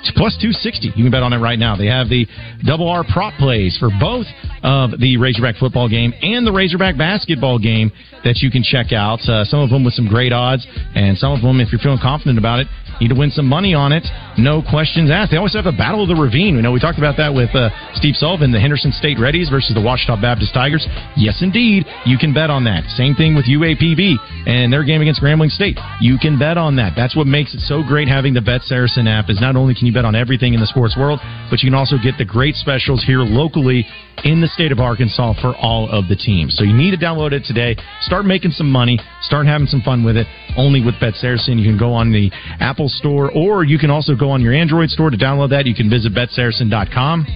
it's 0.00 0.12
plus 0.16 0.38
260. 0.40 0.94
You 0.94 1.04
can 1.04 1.10
bet 1.10 1.22
on 1.22 1.32
it 1.32 1.38
right 1.38 1.58
now. 1.58 1.76
They 1.76 1.86
have 1.86 2.08
the 2.08 2.26
double 2.64 2.88
R 2.88 3.04
prop 3.04 3.34
plays 3.34 3.76
for 3.78 3.90
both 4.00 4.26
of 4.62 4.98
the 4.98 5.16
Razorback 5.18 5.56
football 5.56 5.88
game 5.88 6.14
and 6.22 6.46
the 6.46 6.52
Razorback 6.52 6.96
basketball 6.96 7.58
game 7.58 7.90
that 8.24 8.38
you 8.38 8.50
can 8.50 8.62
check 8.62 8.92
out. 8.92 9.20
Uh, 9.28 9.44
some 9.44 9.60
of 9.60 9.70
them 9.70 9.84
with 9.84 9.94
some 9.94 10.06
great 10.06 10.32
odds, 10.32 10.66
and 10.94 11.18
some 11.18 11.32
of 11.32 11.42
them, 11.42 11.60
if 11.60 11.72
you're 11.72 11.80
feeling 11.80 11.98
confident 12.00 12.38
about 12.38 12.60
it, 12.60 12.66
need 13.00 13.08
to 13.08 13.14
win 13.14 13.30
some 13.30 13.46
money 13.46 13.74
on 13.74 13.92
it. 13.92 14.04
No 14.38 14.62
questions 14.62 15.10
asked. 15.10 15.32
They 15.32 15.36
always 15.36 15.54
have 15.54 15.66
the 15.66 15.74
Battle 15.74 16.00
of 16.00 16.08
the 16.08 16.14
Ravine. 16.14 16.54
We 16.54 16.62
know 16.62 16.70
we 16.70 16.78
talked 16.78 16.98
about 16.98 17.16
that 17.18 17.34
with 17.34 17.50
uh, 17.58 17.74
Steve 17.98 18.14
Sullivan, 18.14 18.52
the 18.52 18.60
Henderson 18.60 18.92
State 18.92 19.18
Reddies 19.18 19.50
versus 19.50 19.74
the 19.74 19.82
Ouachita 19.82 20.14
Baptist 20.22 20.54
Tigers. 20.54 20.86
Yes, 21.16 21.42
indeed, 21.42 21.86
you 22.06 22.16
can 22.18 22.32
bet 22.32 22.48
on 22.48 22.62
that. 22.70 22.86
Same 22.94 23.16
thing 23.18 23.34
with 23.34 23.50
UAPB 23.50 24.14
and 24.46 24.72
their 24.72 24.84
game 24.84 25.02
against 25.02 25.20
Grambling 25.20 25.50
State. 25.50 25.76
You 26.00 26.18
can 26.22 26.38
bet 26.38 26.56
on 26.56 26.76
that. 26.76 26.94
That's 26.94 27.16
what 27.16 27.26
makes 27.26 27.52
it 27.52 27.66
so 27.66 27.82
great 27.82 28.06
having 28.06 28.32
the 28.32 28.40
Bet 28.40 28.62
Saracen 28.62 29.08
app. 29.08 29.28
Is 29.28 29.40
not 29.40 29.56
only 29.56 29.74
can 29.74 29.86
you 29.88 29.92
bet 29.92 30.04
on 30.04 30.14
everything 30.14 30.54
in 30.54 30.60
the 30.60 30.70
sports 30.70 30.96
world, 30.96 31.18
but 31.50 31.60
you 31.60 31.66
can 31.66 31.74
also 31.74 31.96
get 31.98 32.14
the 32.16 32.24
great 32.24 32.54
specials 32.54 33.02
here 33.02 33.26
locally 33.26 33.86
in 34.24 34.40
the 34.40 34.48
state 34.48 34.72
of 34.72 34.78
Arkansas 34.80 35.34
for 35.40 35.54
all 35.56 35.88
of 35.90 36.08
the 36.08 36.16
teams. 36.16 36.56
So 36.56 36.64
you 36.64 36.72
need 36.72 36.90
to 36.90 36.96
download 36.96 37.32
it 37.32 37.44
today. 37.44 37.76
Start 38.02 38.24
making 38.24 38.50
some 38.52 38.70
money. 38.70 38.98
Start 39.22 39.46
having 39.46 39.66
some 39.66 39.82
fun 39.82 40.04
with 40.04 40.16
it. 40.16 40.26
Only 40.56 40.84
with 40.84 40.94
Bet 41.00 41.14
Saracen. 41.14 41.58
You 41.58 41.68
can 41.68 41.78
go 41.78 41.92
on 41.92 42.12
the 42.12 42.30
Apple 42.60 42.88
Store 42.88 43.30
or 43.30 43.64
you 43.64 43.78
can 43.78 43.90
also 43.90 44.14
go 44.14 44.27
on 44.30 44.40
your 44.40 44.52
Android 44.52 44.90
store 44.90 45.10
to 45.10 45.16
download 45.16 45.50
that. 45.50 45.66
You 45.66 45.74
can 45.74 45.90
visit 45.90 46.14
betsaracen.com 46.14 47.26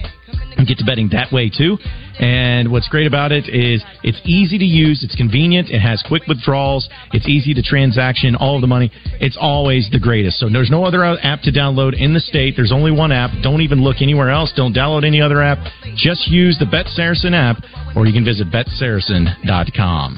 and 0.57 0.67
get 0.67 0.77
to 0.77 0.85
betting 0.85 1.09
that 1.09 1.31
way 1.31 1.49
too. 1.49 1.77
And 2.19 2.71
what's 2.71 2.87
great 2.87 3.07
about 3.07 3.31
it 3.31 3.49
is 3.49 3.83
it's 4.03 4.21
easy 4.23 4.57
to 4.59 4.65
use, 4.65 5.03
it's 5.03 5.15
convenient, 5.15 5.71
it 5.71 5.79
has 5.79 6.03
quick 6.07 6.23
withdrawals, 6.27 6.87
it's 7.11 7.27
easy 7.27 7.53
to 7.55 7.63
transaction 7.63 8.35
all 8.35 8.55
of 8.55 8.61
the 8.61 8.67
money. 8.67 8.91
It's 9.19 9.37
always 9.39 9.89
the 9.91 9.99
greatest. 9.99 10.39
So 10.39 10.47
there's 10.49 10.69
no 10.69 10.85
other 10.85 11.03
app 11.03 11.41
to 11.41 11.51
download 11.51 11.99
in 11.99 12.13
the 12.13 12.19
state. 12.19 12.53
There's 12.55 12.71
only 12.71 12.91
one 12.91 13.11
app. 13.11 13.31
Don't 13.41 13.61
even 13.61 13.81
look 13.83 13.97
anywhere 14.01 14.29
else. 14.29 14.53
Don't 14.55 14.75
download 14.75 15.05
any 15.05 15.21
other 15.21 15.41
app. 15.41 15.57
Just 15.95 16.27
use 16.27 16.57
the 16.59 16.65
Bet 16.65 16.87
Saracen 16.87 17.33
app, 17.33 17.57
or 17.95 18.05
you 18.05 18.13
can 18.13 18.23
visit 18.23 18.47
betsaracen.com. 18.51 20.17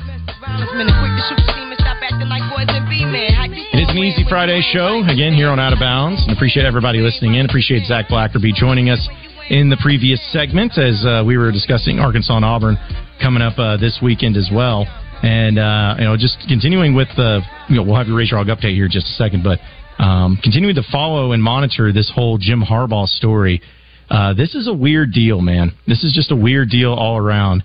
It 3.17 3.80
is 3.80 3.89
an 3.89 3.97
Easy 3.97 4.25
Friday 4.28 4.60
show, 4.73 4.99
again, 5.08 5.34
here 5.34 5.47
on 5.47 5.58
Out 5.58 5.71
of 5.71 5.80
Bounds. 5.80 6.21
And 6.28 6.36
appreciate 6.36 6.65
everybody 6.65 6.99
listening 6.99 7.36
in. 7.36 7.45
Appreciate 7.45 7.86
Zach 7.86 8.08
Blackerby 8.08 8.54
joining 8.54 8.89
us 8.89 9.08
in 9.49 9.69
the 9.69 9.78
previous 9.82 10.19
segment 10.34 10.78
as 10.78 11.06
uh, 11.08 11.23
we 11.25 11.38
were 11.38 11.49
discussing 11.49 11.99
Arkansas 11.99 12.36
and 12.36 12.43
Auburn 12.43 12.78
coming 13.21 13.41
up 13.41 13.58
uh, 13.58 13.78
this 13.78 13.99
weekend 14.04 14.36
as 14.36 14.49
well. 14.54 14.86
And, 15.23 15.58
uh, 15.58 15.95
you 15.97 16.04
know, 16.04 16.17
just 16.17 16.43
continuing 16.49 16.93
with 16.93 17.08
the, 17.15 17.39
you 17.69 17.78
know, 17.78 17.84
we'll 17.84 17.95
have 17.95 18.08
your 18.08 18.17
Razor 18.17 18.36
Hog 18.36 18.47
update 18.47 18.75
here 18.75 18.86
in 18.86 18.91
just 18.91 19.08
a 19.08 19.15
second, 19.15 19.43
but 19.43 19.60
um, 19.97 20.38
continuing 20.43 20.75
to 20.75 20.84
follow 20.91 21.32
and 21.32 21.41
monitor 21.41 21.93
this 21.93 22.12
whole 22.13 22.38
Jim 22.38 22.62
Harbaugh 22.62 23.08
story. 23.08 23.62
Uh, 24.10 24.34
this 24.34 24.56
is 24.56 24.67
a 24.67 24.73
weird 24.73 25.13
deal, 25.13 25.39
man. 25.39 25.71
This 25.88 26.04
is 26.04 26.12
just 26.13 26.32
a 26.32 26.36
weird 26.36 26.69
deal 26.69 26.91
all 26.91 27.15
around. 27.15 27.63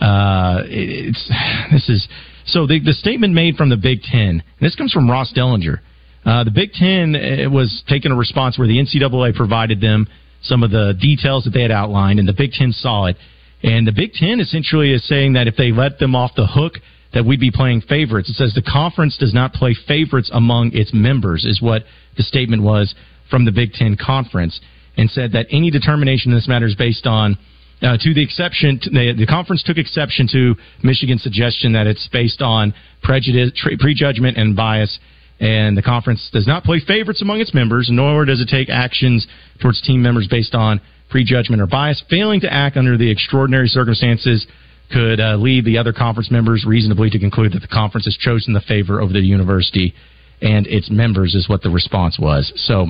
Uh, 0.00 0.62
it's 0.66 1.28
this 1.72 1.88
is 1.88 2.06
so 2.46 2.66
the 2.66 2.80
the 2.80 2.92
statement 2.92 3.34
made 3.34 3.56
from 3.56 3.68
the 3.68 3.76
Big 3.76 4.02
Ten. 4.02 4.42
This 4.60 4.74
comes 4.74 4.92
from 4.92 5.10
Ross 5.10 5.32
Dellenger. 5.32 5.78
Uh, 6.24 6.44
the 6.44 6.50
Big 6.50 6.72
Ten 6.72 7.16
uh, 7.16 7.50
was 7.50 7.82
taking 7.88 8.12
a 8.12 8.16
response 8.16 8.58
where 8.58 8.68
the 8.68 8.78
NCAA 8.78 9.34
provided 9.34 9.80
them 9.80 10.06
some 10.42 10.62
of 10.62 10.70
the 10.70 10.94
details 11.00 11.44
that 11.44 11.50
they 11.50 11.62
had 11.62 11.70
outlined, 11.70 12.18
and 12.18 12.28
the 12.28 12.32
Big 12.32 12.52
Ten 12.52 12.72
saw 12.72 13.06
it. 13.06 13.16
And 13.62 13.86
the 13.86 13.92
Big 13.92 14.12
Ten 14.12 14.40
essentially 14.40 14.92
is 14.92 15.06
saying 15.06 15.34
that 15.34 15.46
if 15.46 15.56
they 15.56 15.70
let 15.70 15.98
them 15.98 16.16
off 16.16 16.32
the 16.36 16.46
hook, 16.46 16.74
that 17.14 17.24
we'd 17.24 17.40
be 17.40 17.50
playing 17.50 17.82
favorites. 17.82 18.30
It 18.30 18.34
says 18.34 18.54
the 18.54 18.62
conference 18.62 19.16
does 19.18 19.34
not 19.34 19.52
play 19.52 19.76
favorites 19.86 20.30
among 20.32 20.72
its 20.72 20.92
members, 20.94 21.44
is 21.44 21.60
what 21.60 21.82
the 22.16 22.22
statement 22.22 22.62
was 22.62 22.94
from 23.30 23.44
the 23.44 23.52
Big 23.52 23.72
Ten 23.72 23.96
Conference, 23.96 24.60
and 24.96 25.10
said 25.10 25.32
that 25.32 25.46
any 25.50 25.70
determination 25.70 26.32
in 26.32 26.36
this 26.36 26.48
matter 26.48 26.66
is 26.66 26.74
based 26.74 27.06
on 27.06 27.38
uh, 27.82 27.96
to 27.98 28.14
the 28.14 28.22
exception, 28.22 28.80
the, 28.82 29.14
the 29.18 29.26
conference 29.26 29.62
took 29.62 29.76
exception 29.76 30.28
to 30.32 30.54
Michigan's 30.82 31.22
suggestion 31.22 31.72
that 31.72 31.86
it's 31.86 32.08
based 32.12 32.40
on 32.40 32.74
prejudice, 33.02 33.50
tre- 33.56 33.76
prejudgment, 33.76 34.36
and 34.36 34.54
bias. 34.54 34.98
And 35.40 35.76
the 35.76 35.82
conference 35.82 36.30
does 36.32 36.46
not 36.46 36.62
play 36.62 36.80
favorites 36.86 37.20
among 37.20 37.40
its 37.40 37.52
members, 37.52 37.88
nor 37.90 38.24
does 38.24 38.40
it 38.40 38.48
take 38.48 38.68
actions 38.70 39.26
towards 39.60 39.82
team 39.82 40.00
members 40.00 40.28
based 40.30 40.54
on 40.54 40.80
prejudgment 41.10 41.60
or 41.60 41.66
bias. 41.66 42.02
Failing 42.08 42.40
to 42.40 42.52
act 42.52 42.76
under 42.76 42.96
the 42.96 43.10
extraordinary 43.10 43.66
circumstances 43.66 44.46
could 44.92 45.18
uh, 45.18 45.36
lead 45.36 45.64
the 45.64 45.78
other 45.78 45.92
conference 45.92 46.30
members 46.30 46.64
reasonably 46.64 47.10
to 47.10 47.18
conclude 47.18 47.52
that 47.52 47.60
the 47.60 47.68
conference 47.68 48.04
has 48.04 48.16
chosen 48.16 48.52
the 48.52 48.60
favor 48.60 49.00
over 49.00 49.12
the 49.12 49.20
university 49.20 49.94
and 50.40 50.66
its 50.66 50.90
members, 50.90 51.34
is 51.34 51.48
what 51.48 51.62
the 51.62 51.70
response 51.70 52.18
was. 52.18 52.52
So 52.56 52.86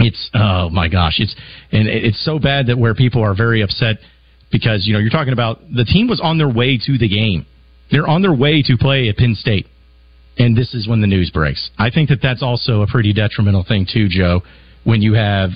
it's 0.00 0.30
oh 0.34 0.70
my 0.70 0.88
gosh, 0.88 1.14
it's 1.18 1.34
and 1.72 1.86
it's 1.88 2.22
so 2.24 2.38
bad 2.38 2.66
that 2.66 2.78
where 2.78 2.94
people 2.94 3.22
are 3.22 3.34
very 3.34 3.62
upset 3.62 3.96
because 4.50 4.86
you 4.86 4.92
know 4.92 4.98
you're 4.98 5.10
talking 5.10 5.32
about 5.32 5.60
the 5.74 5.84
team 5.84 6.08
was 6.08 6.20
on 6.22 6.38
their 6.38 6.48
way 6.48 6.78
to 6.78 6.98
the 6.98 7.08
game. 7.08 7.46
They're 7.90 8.06
on 8.06 8.22
their 8.22 8.34
way 8.34 8.62
to 8.62 8.76
play 8.76 9.08
at 9.08 9.16
Penn 9.16 9.34
State, 9.34 9.66
and 10.38 10.56
this 10.56 10.74
is 10.74 10.88
when 10.88 11.00
the 11.00 11.06
news 11.06 11.30
breaks. 11.30 11.70
I 11.78 11.90
think 11.90 12.08
that 12.08 12.20
that's 12.22 12.42
also 12.42 12.82
a 12.82 12.86
pretty 12.86 13.12
detrimental 13.12 13.64
thing 13.64 13.86
too, 13.90 14.08
Joe, 14.08 14.42
when 14.84 15.02
you 15.02 15.14
have 15.14 15.50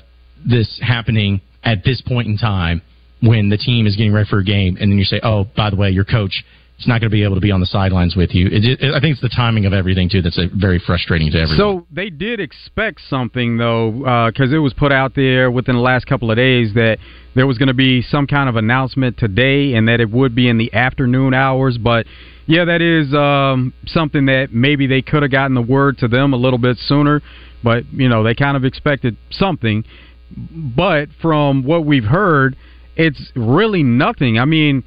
this 0.44 0.80
happening 0.82 1.40
at 1.62 1.84
this 1.84 2.02
point 2.02 2.28
in 2.28 2.36
time 2.36 2.82
when 3.22 3.48
the 3.48 3.56
team 3.56 3.86
is 3.86 3.96
getting 3.96 4.12
ready 4.12 4.28
for 4.28 4.38
a 4.38 4.44
game, 4.44 4.76
and 4.78 4.90
then 4.90 4.98
you 4.98 5.04
say, 5.04 5.20
"Oh, 5.22 5.44
by 5.56 5.70
the 5.70 5.76
way, 5.76 5.90
your 5.90 6.04
coach 6.04 6.44
is 6.78 6.86
not 6.86 7.00
going 7.00 7.10
to 7.10 7.14
be 7.14 7.22
able 7.22 7.36
to 7.36 7.40
be 7.40 7.50
on 7.50 7.60
the 7.60 7.66
sidelines 7.66 8.16
with 8.16 8.34
you." 8.34 8.46
It, 8.46 8.80
it, 8.80 8.94
I 8.94 9.00
think 9.00 9.12
it's 9.12 9.20
the 9.20 9.28
timing 9.28 9.66
of 9.66 9.72
everything 9.72 10.08
too 10.08 10.22
that's 10.22 10.38
uh, 10.38 10.46
very 10.54 10.78
frustrating 10.78 11.30
to 11.32 11.38
everyone. 11.38 11.56
So 11.56 11.86
they 11.92 12.10
did 12.10 12.40
expect 12.40 13.00
something 13.08 13.56
though, 13.56 14.30
because 14.32 14.52
it 14.52 14.58
was 14.58 14.72
put 14.74 14.92
out 14.92 15.14
there 15.14 15.50
within 15.50 15.76
the 15.76 15.82
last 15.82 16.06
couple 16.06 16.30
of 16.30 16.36
days 16.36 16.74
that 16.74 16.98
there 17.34 17.46
was 17.46 17.58
going 17.58 17.68
to 17.68 17.74
be 17.74 18.02
some 18.02 18.26
kind 18.26 18.48
of 18.48 18.56
announcement 18.56 19.18
today, 19.18 19.74
and 19.74 19.88
that 19.88 20.00
it 20.00 20.10
would 20.10 20.34
be 20.34 20.48
in 20.48 20.58
the 20.58 20.72
afternoon 20.74 21.34
hours. 21.34 21.78
But 21.78 22.06
yeah, 22.46 22.64
that 22.64 22.82
is 22.82 23.14
um, 23.14 23.72
something 23.86 24.26
that 24.26 24.52
maybe 24.52 24.86
they 24.86 25.02
could 25.02 25.22
have 25.22 25.32
gotten 25.32 25.54
the 25.54 25.62
word 25.62 25.98
to 25.98 26.08
them 26.08 26.32
a 26.32 26.36
little 26.36 26.58
bit 26.58 26.76
sooner. 26.78 27.22
But 27.62 27.90
you 27.92 28.08
know, 28.08 28.22
they 28.22 28.34
kind 28.34 28.56
of 28.56 28.64
expected 28.64 29.16
something. 29.30 29.84
But 30.36 31.08
from 31.22 31.64
what 31.64 31.84
we've 31.84 32.04
heard, 32.04 32.56
it's 32.96 33.32
really 33.34 33.82
nothing. 33.82 34.38
I 34.38 34.44
mean, 34.44 34.84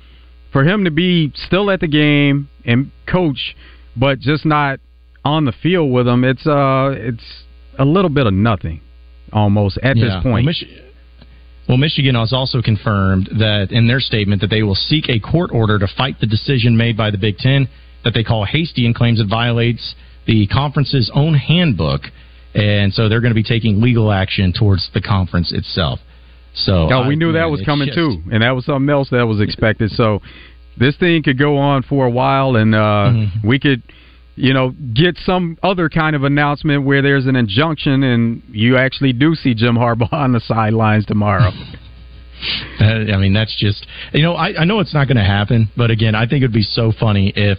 for 0.57 0.63
him 0.63 0.85
to 0.85 0.89
be 0.89 1.31
still 1.35 1.69
at 1.69 1.79
the 1.81 1.87
game 1.87 2.49
and 2.65 2.89
coach, 3.05 3.55
but 3.95 4.17
just 4.17 4.43
not 4.43 4.79
on 5.23 5.45
the 5.45 5.51
field 5.51 5.91
with 5.91 6.07
them, 6.07 6.23
it's 6.23 6.47
uh, 6.47 6.89
it's 6.97 7.43
a 7.77 7.85
little 7.85 8.09
bit 8.09 8.25
of 8.25 8.33
nothing, 8.33 8.81
almost 9.31 9.77
at 9.83 9.95
Yeah. 9.95 10.05
this 10.05 10.13
point. 10.23 10.33
Well, 10.33 10.41
Mich- 10.45 10.65
well, 11.67 11.77
Michigan 11.77 12.15
has 12.15 12.33
also 12.33 12.63
confirmed 12.63 13.29
that 13.37 13.71
in 13.71 13.85
their 13.85 13.99
statement 13.99 14.41
that 14.41 14.49
they 14.49 14.63
will 14.63 14.73
seek 14.73 15.09
a 15.09 15.19
court 15.19 15.51
order 15.53 15.77
to 15.77 15.85
fight 15.85 16.19
the 16.19 16.25
decision 16.25 16.75
made 16.75 16.97
by 16.97 17.11
the 17.11 17.19
Big 17.19 17.37
Ten 17.37 17.67
that 18.03 18.15
they 18.15 18.23
call 18.23 18.43
hasty 18.43 18.87
and 18.87 18.95
claims 18.95 19.19
it 19.19 19.27
violates 19.27 19.93
the 20.25 20.47
conference's 20.47 21.11
own 21.13 21.35
handbook, 21.35 22.01
and 22.55 22.91
so 22.95 23.07
they're 23.07 23.21
going 23.21 23.29
to 23.29 23.35
be 23.35 23.43
taking 23.43 23.79
legal 23.79 24.11
action 24.11 24.53
towards 24.53 24.89
the 24.95 25.01
conference 25.01 25.51
itself. 25.51 25.99
So, 26.65 26.87
I- 26.89 27.07
we 27.07 27.15
knew 27.15 27.31
that 27.33 27.41
man, 27.41 27.51
was 27.51 27.61
coming 27.61 27.87
just- 27.87 27.97
too, 27.97 28.21
and 28.31 28.41
that 28.43 28.55
was 28.55 28.65
something 28.65 28.89
else 28.89 29.09
that 29.09 29.27
was 29.27 29.39
expected. 29.41 29.91
So 29.91 30.21
this 30.77 30.95
thing 30.97 31.23
could 31.23 31.37
go 31.37 31.57
on 31.57 31.83
for 31.83 32.05
a 32.05 32.09
while, 32.09 32.55
and 32.55 32.73
uh, 32.75 33.11
Mm-hmm. 33.13 33.47
we 33.47 33.59
could, 33.59 33.81
you 34.35 34.53
know, 34.53 34.73
get 34.93 35.17
some 35.25 35.57
other 35.63 35.89
kind 35.89 36.15
of 36.15 36.23
announcement 36.23 36.83
where 36.83 37.01
there's 37.01 37.25
an 37.27 37.35
injunction, 37.35 38.03
and 38.03 38.41
you 38.51 38.77
actually 38.77 39.13
do 39.13 39.33
see 39.35 39.53
Jim 39.53 39.75
Harbaugh 39.75 40.11
on 40.25 40.31
the 40.33 40.39
sidelines 40.41 41.05
tomorrow. 41.05 41.51
Uh, 42.79 42.83
I 42.85 43.17
mean, 43.17 43.33
that's 43.33 43.55
just 43.57 43.87
you 44.13 44.21
know, 44.21 44.33
I, 44.35 44.61
I 44.61 44.63
know 44.63 44.79
it's 44.79 44.93
not 44.93 45.07
going 45.07 45.17
to 45.17 45.23
happen, 45.23 45.69
but 45.75 45.89
again, 45.89 46.13
I 46.13 46.27
think 46.27 46.43
it'd 46.43 46.53
be 46.53 46.61
so 46.61 46.91
funny 46.99 47.33
if 47.35 47.57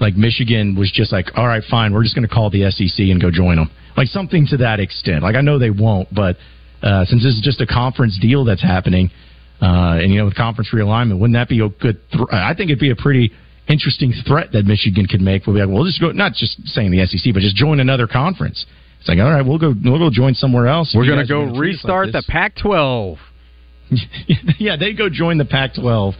like 0.00 0.16
Michigan 0.16 0.74
was 0.74 0.92
just 0.92 1.12
like, 1.12 1.30
all 1.34 1.46
right, 1.46 1.62
fine, 1.70 1.94
we're 1.94 2.02
just 2.02 2.14
going 2.14 2.28
to 2.28 2.32
call 2.34 2.50
the 2.50 2.70
SEC 2.70 3.08
and 3.08 3.22
go 3.22 3.30
join 3.30 3.56
them, 3.56 3.70
like 3.96 4.08
something 4.08 4.46
to 4.48 4.58
that 4.58 4.80
extent. 4.80 5.22
Like 5.22 5.34
I 5.34 5.40
know 5.40 5.58
they 5.58 5.70
won't, 5.70 6.12
but 6.14 6.36
uh, 6.82 7.04
since 7.04 7.22
this 7.22 7.34
is 7.34 7.40
just 7.42 7.60
a 7.60 7.66
conference 7.66 8.18
deal 8.20 8.44
that's 8.44 8.62
happening, 8.62 9.10
uh, 9.60 9.98
and 10.00 10.12
you 10.12 10.18
know, 10.18 10.24
with 10.26 10.36
conference 10.36 10.70
realignment, 10.72 11.18
wouldn't 11.18 11.34
that 11.34 11.48
be 11.48 11.60
a 11.60 11.68
good? 11.68 12.00
Th- 12.12 12.28
I 12.30 12.54
think 12.54 12.70
it'd 12.70 12.80
be 12.80 12.90
a 12.90 12.96
pretty 12.96 13.32
interesting 13.68 14.12
threat 14.26 14.52
that 14.52 14.64
Michigan 14.64 15.06
could 15.06 15.20
make. 15.20 15.46
We'll 15.46 15.56
be 15.56 15.60
like, 15.60 15.74
well, 15.74 15.84
just 15.84 16.00
go, 16.00 16.10
not 16.12 16.32
just 16.32 16.66
saying 16.68 16.90
the 16.90 17.04
SEC, 17.06 17.34
but 17.34 17.40
just 17.40 17.56
join 17.56 17.80
another 17.80 18.06
conference. 18.06 18.64
It's 19.00 19.08
like, 19.08 19.18
all 19.18 19.30
right, 19.30 19.42
we'll 19.42 19.58
go, 19.58 19.74
we'll 19.84 19.98
go 19.98 20.10
join 20.10 20.34
somewhere 20.34 20.66
else. 20.66 20.92
We're 20.96 21.06
going 21.06 21.24
to 21.24 21.26
go 21.26 21.44
us 21.44 21.50
like 21.52 21.60
restart 21.60 22.12
the 22.12 22.24
Pac-12. 22.28 23.18
yeah, 24.58 24.76
they 24.76 24.92
go 24.92 25.08
join 25.08 25.38
the 25.38 25.44
Pac-12, 25.44 26.14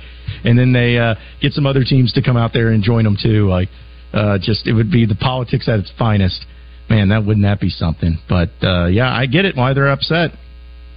and 0.44 0.59
then 0.59 0.73
they 0.73 0.97
uh, 0.97 1.14
get 1.40 1.53
some 1.53 1.66
other 1.66 1.85
teams 1.85 2.12
to 2.14 2.23
come 2.23 2.37
out 2.37 2.53
there 2.53 2.68
and 2.68 2.83
join 2.83 3.05
them 3.05 3.16
too. 3.21 3.49
Like, 3.49 3.68
uh, 4.12 4.38
just 4.40 4.66
it 4.66 4.73
would 4.73 4.90
be 4.90 5.07
the 5.07 5.16
politics 5.16 5.68
at 5.68 5.79
its 5.81 5.92
finest. 5.99 6.44
Man, 6.88 7.11
that 7.11 7.25
wouldn't 7.27 7.44
that 7.44 7.61
be 7.61 7.68
something? 7.68 8.18
But 8.29 8.51
uh, 8.62 8.87
yeah, 8.87 9.12
I 9.12 9.27
get 9.27 9.44
it 9.44 9.57
why 9.57 9.75
they're 9.75 9.90
upset, 9.90 10.31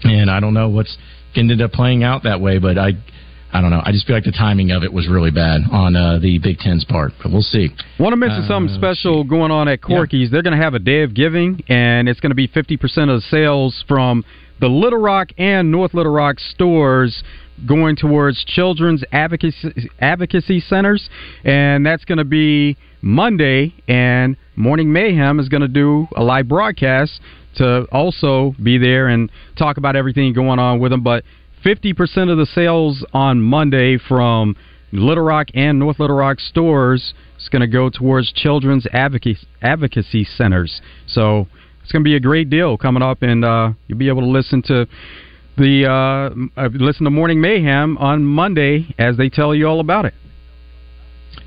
and 0.04 0.30
I 0.30 0.40
don't 0.40 0.54
know 0.54 0.70
what's 0.70 0.98
ended 1.36 1.62
up 1.62 1.72
playing 1.72 2.04
out 2.04 2.24
that 2.24 2.40
way. 2.42 2.58
But 2.60 2.78
I, 2.78 2.92
I 3.54 3.62
don't 3.62 3.70
know. 3.70 3.82
I 3.84 3.92
just 3.92 4.06
feel 4.08 4.16
like 4.16 4.24
the 4.24 4.32
timing 4.32 4.72
of 4.72 4.84
it 4.84 4.92
was 4.92 5.08
really 5.10 5.32
bad 5.32 5.62
on 5.72 5.96
uh, 5.96 6.20
the 6.20 6.40
Big 6.40 6.58
Ten's 6.60 6.86
part. 6.86 7.12
But 7.22 7.32
we'll 7.32 7.42
see. 7.42 7.70
Want 8.00 8.14
to 8.14 8.18
mention 8.18 8.44
Uh, 8.44 8.48
something 8.48 8.76
special 8.76 9.24
going 9.24 9.52
on 9.52 9.68
at 9.68 9.82
Corky's? 9.82 10.32
They're 10.32 10.44
going 10.44 10.58
to 10.58 10.64
have 10.64 10.74
a 10.74 10.80
day 10.80 11.04
of 11.04 11.14
giving, 11.14 11.64
and 11.68 12.08
it's 12.10 12.20
going 12.20 12.32
to 12.32 12.36
be 12.36 12.48
50% 12.48 12.78
of 13.10 13.22
the 13.22 13.26
sales 13.30 13.84
from 13.88 14.24
the 14.62 14.69
Little 14.69 15.00
Rock 15.00 15.30
and 15.39 15.71
North 15.71 15.95
Little 15.95 16.13
Rock 16.13 16.39
stores 16.39 17.24
going 17.67 17.95
towards 17.95 18.43
children's 18.45 19.04
advocacy, 19.12 19.89
advocacy 20.00 20.60
centers, 20.62 21.10
and 21.43 21.86
that's 21.86 22.06
going 22.06 22.19
to 22.19 22.24
be 22.24 22.78
Monday. 23.02 23.74
And 23.88 24.38
Morning 24.56 24.93
Mayhem 24.93 25.39
is 25.39 25.50
going 25.50 25.62
to 25.62 25.67
do 25.67 26.08
a 26.15 26.24
live 26.24 26.47
broadcast 26.47 27.19
to 27.56 27.86
also 27.91 28.56
be 28.63 28.78
there 28.78 29.08
and 29.08 29.32
talk 29.58 29.78
about 29.78 29.95
everything 29.95 30.32
going 30.32 30.60
on 30.60 30.80
with 30.80 30.91
them. 30.91 31.02
But 31.02 31.24
50% 31.65 32.32
of 32.32 32.38
the 32.38 32.45
sales 32.45 33.04
on 33.13 33.41
Monday 33.41 33.97
from 33.97 34.56
Little 34.91 35.24
Rock 35.24 35.47
and 35.56 35.80
North 35.80 36.00
Little 36.00 36.15
Rock 36.15 36.39
stores 36.39 37.15
is 37.39 37.50
going 37.50 37.62
to 37.62 37.67
go 37.67 37.89
towards 37.89 38.32
children's 38.32 38.86
advocacy, 38.93 39.47
advocacy 39.62 40.24
centers. 40.24 40.82
So 41.08 41.47
it's 41.84 41.91
going 41.91 42.04
to 42.04 42.08
be 42.08 42.15
a 42.15 42.20
great 42.20 42.50
deal 42.50 42.78
coming 42.78 43.04
up, 43.04 43.22
and 43.22 43.44
uh, 43.44 43.74
you'll 43.88 43.98
be 43.98 44.10
able 44.10 44.22
to 44.22 44.28
listen 44.28 44.62
to 44.63 44.88
the 45.58 45.86
uh, 45.86 46.62
uh, 46.62 46.70
listen 46.74 47.04
to 47.04 47.10
Morning 47.10 47.41
Mayhem 47.41 47.98
on 47.98 48.24
Monday 48.24 48.94
as 48.98 49.17
they 49.17 49.30
tell 49.30 49.54
you 49.54 49.67
all 49.67 49.80
about 49.80 50.06
it. 50.06 50.13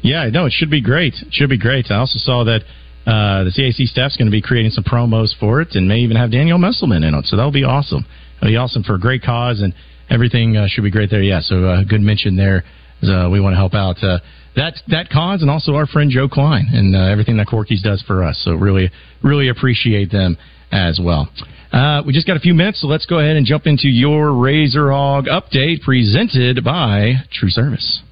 Yeah, 0.02 0.28
no, 0.30 0.46
it 0.46 0.52
should 0.52 0.70
be 0.70 0.82
great. 0.82 1.14
It 1.14 1.32
should 1.32 1.48
be 1.48 1.58
great. 1.58 1.90
I 1.90 1.96
also 1.96 2.18
saw 2.18 2.44
that 2.44 2.62
uh, 3.06 3.44
the 3.44 3.52
CAC 3.56 3.86
staff's 3.86 4.16
going 4.16 4.26
to 4.26 4.32
be 4.32 4.42
creating 4.42 4.70
some 4.70 4.84
promos 4.84 5.34
for 5.38 5.60
it, 5.60 5.74
and 5.74 5.88
may 5.88 5.98
even 5.98 6.16
have 6.16 6.30
Daniel 6.30 6.58
Messelman 6.58 7.06
in 7.06 7.14
it. 7.14 7.26
So 7.26 7.36
that'll 7.36 7.52
be 7.52 7.64
awesome. 7.64 8.04
That'll 8.36 8.52
be 8.52 8.56
awesome 8.56 8.82
for 8.82 8.94
a 8.94 9.00
great 9.00 9.22
cause, 9.22 9.60
and 9.60 9.74
everything 10.10 10.56
uh, 10.56 10.66
should 10.68 10.84
be 10.84 10.90
great 10.90 11.10
there. 11.10 11.22
Yeah, 11.22 11.40
so 11.40 11.64
uh, 11.64 11.84
good 11.84 12.00
mention 12.00 12.36
there. 12.36 12.64
Uh, 13.02 13.28
we 13.30 13.40
want 13.40 13.52
to 13.52 13.58
help 13.58 13.74
out 13.74 14.02
uh, 14.02 14.18
that 14.56 14.74
that 14.88 15.10
cause, 15.10 15.42
and 15.42 15.50
also 15.50 15.74
our 15.74 15.86
friend 15.86 16.10
Joe 16.10 16.28
Klein, 16.28 16.66
and 16.72 16.94
uh, 16.94 17.00
everything 17.00 17.36
that 17.38 17.46
Corky's 17.46 17.82
does 17.82 18.02
for 18.06 18.22
us. 18.22 18.40
So 18.44 18.52
really, 18.54 18.90
really 19.22 19.48
appreciate 19.48 20.10
them 20.10 20.36
as 20.70 21.00
well. 21.02 21.28
Uh, 21.72 22.02
we 22.06 22.12
just 22.12 22.26
got 22.26 22.36
a 22.36 22.40
few 22.40 22.54
minutes, 22.54 22.80
so 22.80 22.86
let's 22.86 23.06
go 23.06 23.18
ahead 23.18 23.36
and 23.36 23.44
jump 23.44 23.66
into 23.66 23.88
your 23.88 24.32
Razor 24.32 24.92
Hog 24.92 25.26
update 25.26 25.82
presented 25.82 26.62
by 26.62 27.14
True 27.32 27.50
Service. 27.50 28.02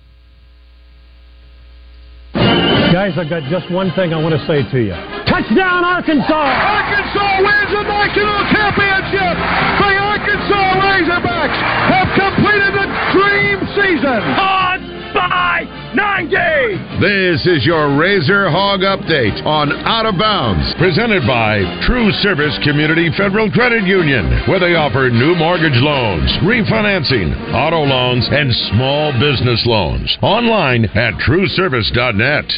Guys, 2.34 3.16
I've 3.16 3.30
got 3.30 3.48
just 3.48 3.70
one 3.72 3.88
thing 3.94 4.12
I 4.12 4.20
want 4.20 4.34
to 4.34 4.42
say 4.44 4.66
to 4.68 4.78
you. 4.82 4.92
Touchdown, 5.24 5.80
Arkansas! 5.80 6.28
Arkansas 6.28 7.40
wins 7.40 7.70
the 7.72 7.82
national 7.88 8.40
championship! 8.52 9.36
The 9.80 9.92
Arkansas 9.96 10.66
Razorbacks 10.76 11.60
have 11.88 12.10
completed 12.18 12.72
the 12.76 12.86
dream 13.16 13.58
season! 13.78 14.20
Odds 14.36 14.84
by 15.14 15.81
90! 15.94 17.00
This 17.04 17.44
is 17.44 17.66
your 17.66 17.98
Razor 17.98 18.48
Hog 18.48 18.80
Update 18.80 19.44
on 19.44 19.72
Out 19.84 20.06
of 20.06 20.16
Bounds, 20.16 20.72
presented 20.78 21.26
by 21.26 21.60
True 21.84 22.10
Service 22.24 22.56
Community 22.64 23.10
Federal 23.12 23.50
Credit 23.52 23.84
Union, 23.84 24.24
where 24.48 24.58
they 24.58 24.72
offer 24.72 25.10
new 25.12 25.36
mortgage 25.36 25.76
loans, 25.84 26.32
refinancing, 26.40 27.36
auto 27.52 27.84
loans, 27.84 28.26
and 28.32 28.48
small 28.72 29.12
business 29.20 29.60
loans. 29.68 30.16
Online 30.22 30.86
at 30.96 31.12
trueservice.net. 31.20 32.48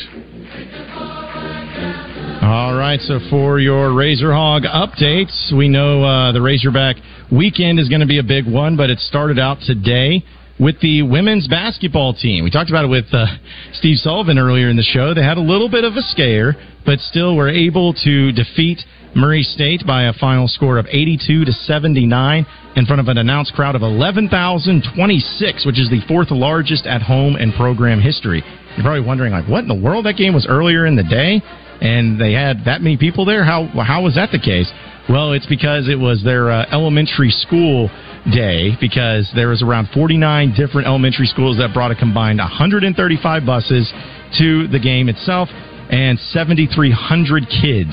All 2.45 2.75
right, 2.77 3.01
so 3.01 3.19
for 3.31 3.59
your 3.59 3.93
Razor 3.95 4.33
Hog 4.33 4.63
updates, 4.63 5.53
we 5.53 5.69
know 5.69 6.05
uh, 6.05 6.31
the 6.31 6.41
Razorback 6.41 6.97
weekend 7.33 7.81
is 7.81 7.89
going 7.89 8.03
to 8.03 8.07
be 8.07 8.19
a 8.19 8.23
big 8.23 8.47
one, 8.47 8.77
but 8.77 8.91
it 8.91 9.01
started 9.01 9.41
out 9.41 9.59
today 9.67 10.23
with 10.59 10.81
the 10.81 11.03
women's 11.03 11.49
basketball 11.49 12.15
team. 12.15 12.45
We 12.45 12.51
talked 12.51 12.71
about 12.71 12.85
it 12.85 12.89
with 12.89 13.07
uh, 13.13 13.27
Steve 13.73 13.99
Sullivan 13.99 14.39
earlier 14.39 14.69
in 14.69 14.77
the 14.77 14.83
show. 14.83 15.15
They 15.15 15.23
had 15.23 15.37
a 15.37 15.43
little 15.43 15.69
bit 15.69 15.85
of 15.85 15.95
a 15.95 16.03
scare, 16.03 16.55
but 16.87 17.01
still 17.01 17.37
were 17.37 17.49
able 17.49 17.93
to 18.05 18.33
defeat 18.33 18.81
Murray 19.17 19.43
State 19.43 19.87
by 19.87 20.05
a 20.05 20.13
final 20.13 20.49
score 20.49 20.79
of 20.79 20.87
82 20.89 21.45
to 21.45 21.53
79 21.53 22.47
in 22.77 22.87
front 22.87 23.01
of 23.01 23.09
an 23.09 23.19
announced 23.19 23.53
crowd 23.55 23.75
of 23.75 23.83
11,026, 23.83 25.67
which 25.67 25.79
is 25.79 25.89
the 25.91 26.01
fourth 26.09 26.31
largest 26.31 26.87
at 26.87 27.03
home 27.03 27.37
in 27.37 27.53
program 27.53 28.01
history. 28.01 28.43
You're 28.75 28.83
probably 28.83 29.07
wondering, 29.07 29.33
like, 29.33 29.49
what 29.49 29.61
in 29.61 29.69
the 29.69 29.75
world? 29.75 30.07
That 30.07 30.17
game 30.17 30.35
was 30.35 30.47
earlier 30.49 30.87
in 30.87 30.97
the 30.97 31.05
day, 31.05 31.41
and 31.81 32.21
they 32.21 32.33
had 32.33 32.65
that 32.67 32.81
many 32.81 32.97
people 32.97 33.25
there. 33.25 33.45
How 33.45 33.67
how 33.67 34.03
was 34.03 34.17
that 34.17 34.31
the 34.33 34.39
case? 34.39 34.71
Well, 35.09 35.33
it's 35.33 35.47
because 35.47 35.89
it 35.89 35.99
was 35.99 36.25
their 36.25 36.51
uh, 36.51 36.65
elementary 36.73 37.31
school 37.31 37.91
day 38.33 38.73
because 38.81 39.31
there 39.35 39.49
was 39.49 39.63
around 39.63 39.89
49 39.93 40.55
different 40.57 40.87
elementary 40.87 41.27
schools 41.27 41.59
that 41.59 41.75
brought 41.75 41.91
a 41.91 41.95
combined 41.95 42.39
135 42.39 43.45
buses 43.45 43.93
to 44.39 44.67
the 44.69 44.81
game 44.81 45.11
itself, 45.11 45.51
and 45.91 46.19
7,300 46.19 47.45
kids 47.53 47.93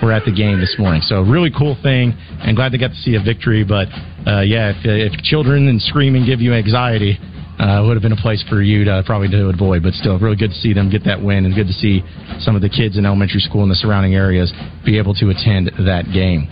were 0.00 0.12
at 0.12 0.24
the 0.24 0.30
game 0.30 0.60
this 0.60 0.76
morning. 0.78 1.02
So 1.02 1.22
really 1.22 1.50
cool 1.50 1.76
thing, 1.82 2.14
and 2.38 2.54
glad 2.54 2.72
they 2.72 2.78
got 2.78 2.94
to 2.94 3.02
see 3.02 3.16
a 3.16 3.22
victory. 3.22 3.64
But 3.64 3.88
uh, 4.22 4.42
yeah, 4.42 4.70
if, 4.70 4.78
if 4.84 5.12
children 5.22 5.66
and 5.66 5.82
screaming 5.82 6.24
give 6.24 6.40
you 6.40 6.54
anxiety, 6.54 7.18
uh, 7.58 7.82
would 7.86 7.94
have 7.94 8.02
been 8.02 8.12
a 8.12 8.22
place 8.22 8.42
for 8.48 8.62
you 8.62 8.84
to 8.84 9.02
probably 9.06 9.28
to 9.28 9.48
avoid. 9.48 9.82
But 9.82 9.94
still, 9.94 10.18
really 10.18 10.36
good 10.36 10.50
to 10.50 10.60
see 10.60 10.72
them 10.72 10.90
get 10.90 11.04
that 11.04 11.20
win, 11.20 11.44
and 11.44 11.54
good 11.54 11.66
to 11.66 11.72
see 11.72 12.02
some 12.40 12.56
of 12.56 12.62
the 12.62 12.68
kids 12.68 12.98
in 12.98 13.06
elementary 13.06 13.40
school 13.40 13.62
in 13.62 13.68
the 13.68 13.78
surrounding 13.78 14.14
areas 14.14 14.52
be 14.84 14.98
able 14.98 15.14
to 15.14 15.30
attend 15.30 15.70
that 15.86 16.10
game. 16.12 16.48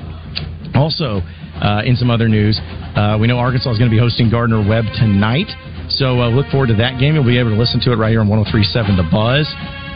Also, 0.74 1.20
uh, 1.61 1.82
in 1.84 1.96
some 1.96 2.11
other 2.11 2.28
news, 2.28 2.59
uh, 2.96 3.18
we 3.20 3.26
know 3.26 3.36
Arkansas 3.38 3.70
is 3.70 3.78
going 3.78 3.90
to 3.90 3.94
be 3.94 4.00
hosting 4.00 4.30
Gardner 4.30 4.66
Webb 4.66 4.84
tonight. 4.96 5.50
So 5.88 6.20
uh, 6.20 6.30
look 6.30 6.46
forward 6.48 6.68
to 6.68 6.78
that 6.80 6.98
game. 6.98 7.14
You'll 7.14 7.26
be 7.26 7.38
able 7.38 7.50
to 7.50 7.61
listen 7.61 7.80
to 7.84 7.92
it 7.92 7.96
right 7.96 8.11
here 8.11 8.20
on 8.20 8.28
1037 8.28 8.96
The 8.96 9.05
Buzz 9.11 9.44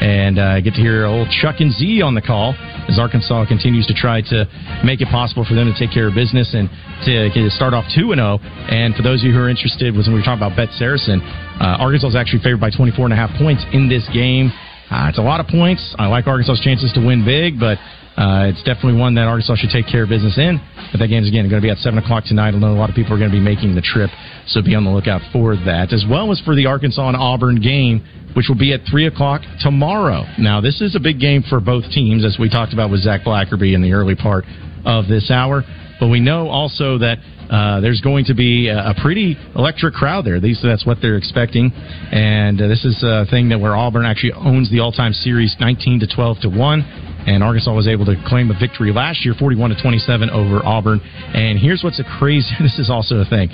and 0.00 0.38
uh, 0.38 0.60
get 0.60 0.74
to 0.74 0.80
hear 0.80 1.06
old 1.06 1.28
Chuck 1.30 1.56
and 1.60 1.72
Z 1.72 2.02
on 2.02 2.14
the 2.14 2.20
call 2.20 2.54
as 2.88 2.98
Arkansas 2.98 3.46
continues 3.46 3.86
to 3.86 3.94
try 3.94 4.20
to 4.30 4.44
make 4.84 5.00
it 5.00 5.08
possible 5.08 5.44
for 5.44 5.54
them 5.54 5.66
to 5.72 5.76
take 5.78 5.92
care 5.92 6.08
of 6.08 6.14
business 6.14 6.54
and 6.54 6.68
to, 7.04 7.32
to 7.32 7.50
start 7.50 7.74
off 7.74 7.84
2 7.94 8.14
0. 8.14 8.38
And 8.70 8.94
for 8.94 9.02
those 9.02 9.22
of 9.22 9.26
you 9.26 9.32
who 9.32 9.40
are 9.40 9.48
interested, 9.48 9.94
was 9.94 10.06
when 10.06 10.14
we 10.14 10.20
were 10.20 10.24
talking 10.24 10.42
about 10.42 10.56
Bet 10.56 10.70
Saracen, 10.76 11.20
uh, 11.22 11.82
Arkansas 11.82 12.08
is 12.12 12.16
actually 12.16 12.42
favored 12.42 12.60
by 12.60 12.70
24 12.70 13.06
and 13.06 13.14
a 13.14 13.16
half 13.16 13.32
points 13.38 13.64
in 13.72 13.88
this 13.88 14.06
game. 14.12 14.52
Uh, 14.90 15.10
it's 15.10 15.18
a 15.18 15.22
lot 15.22 15.40
of 15.40 15.46
points. 15.48 15.82
I 15.98 16.06
like 16.06 16.26
Arkansas's 16.26 16.62
chances 16.62 16.92
to 16.94 17.02
win 17.02 17.24
big, 17.24 17.58
but 17.58 17.78
uh, 18.16 18.48
it's 18.48 18.62
definitely 18.62 18.96
one 18.96 19.14
that 19.16 19.28
Arkansas 19.28 19.56
should 19.56 19.70
take 19.70 19.86
care 19.86 20.04
of 20.04 20.08
business 20.08 20.38
in. 20.38 20.56
But 20.92 20.98
that 21.04 21.08
game's 21.08 21.28
again 21.28 21.48
going 21.50 21.60
to 21.60 21.66
be 21.66 21.70
at 21.70 21.78
seven 21.78 21.98
o'clock 21.98 22.24
tonight. 22.24 22.54
I 22.54 22.58
know 22.58 22.72
a 22.72 22.78
lot 22.78 22.88
of 22.88 22.96
people 22.96 23.12
are 23.12 23.18
going 23.18 23.30
to 23.30 23.36
be 23.36 23.42
making 23.42 23.74
the 23.74 23.82
trip, 23.82 24.08
so 24.46 24.62
be 24.62 24.74
on 24.74 24.84
the 24.84 24.90
lookout 24.90 25.20
for 25.32 25.56
that, 25.68 25.92
as 25.92 26.04
well 26.08 26.32
as 26.32 26.40
for 26.40 26.54
the 26.54 26.66
Arkansas 26.66 27.08
and 27.08 27.16
Auburn 27.16 27.60
game, 27.60 28.06
which 28.36 28.46
will 28.48 28.58
be 28.58 28.74
at 28.74 28.80
three 28.90 29.06
o'clock 29.06 29.40
tomorrow. 29.60 30.24
Now, 30.38 30.60
this 30.60 30.82
is 30.82 30.94
a 30.94 31.00
big 31.00 31.18
game 31.18 31.42
for 31.48 31.58
both 31.58 31.90
teams, 31.90 32.24
as 32.24 32.36
we 32.38 32.50
talked 32.50 32.74
about 32.74 32.90
with 32.90 33.00
Zach 33.00 33.22
Blackerby 33.22 33.74
in 33.74 33.80
the 33.80 33.92
early 33.92 34.14
part 34.14 34.44
of 34.84 35.08
this 35.08 35.30
hour. 35.30 35.64
But 35.98 36.08
we 36.08 36.20
know 36.20 36.48
also 36.48 36.98
that 36.98 37.18
uh, 37.50 37.80
there's 37.80 38.02
going 38.02 38.26
to 38.26 38.34
be 38.34 38.68
a, 38.68 38.92
pretty 39.00 39.36
electric 39.54 39.94
crowd 39.94 40.26
there. 40.26 40.40
That's 40.40 40.84
what 40.84 40.98
they're 41.00 41.16
expecting, 41.16 41.72
and 41.72 42.60
uh, 42.60 42.68
this 42.68 42.84
is 42.84 43.02
a 43.02 43.24
thing 43.30 43.48
that 43.50 43.60
where 43.60 43.74
Auburn 43.74 44.04
actually 44.04 44.32
owns 44.32 44.70
the 44.70 44.80
all-time 44.80 45.12
series, 45.12 45.56
19 45.58 46.00
to 46.00 46.06
12 46.06 46.38
to 46.42 46.48
one, 46.48 46.82
and 47.26 47.42
Arkansas 47.42 47.72
was 47.72 47.88
able 47.88 48.04
to 48.06 48.14
claim 48.26 48.50
a 48.50 48.58
victory 48.58 48.92
last 48.92 49.24
year, 49.24 49.34
41 49.38 49.70
to 49.70 49.82
27 49.82 50.30
over 50.30 50.64
Auburn. 50.64 51.00
And 51.34 51.58
here's 51.58 51.82
what's 51.82 52.00
a 52.00 52.04
crazy. 52.18 52.50
This 52.60 52.78
is 52.78 52.90
also 52.90 53.16
a 53.16 53.24
thing. 53.24 53.48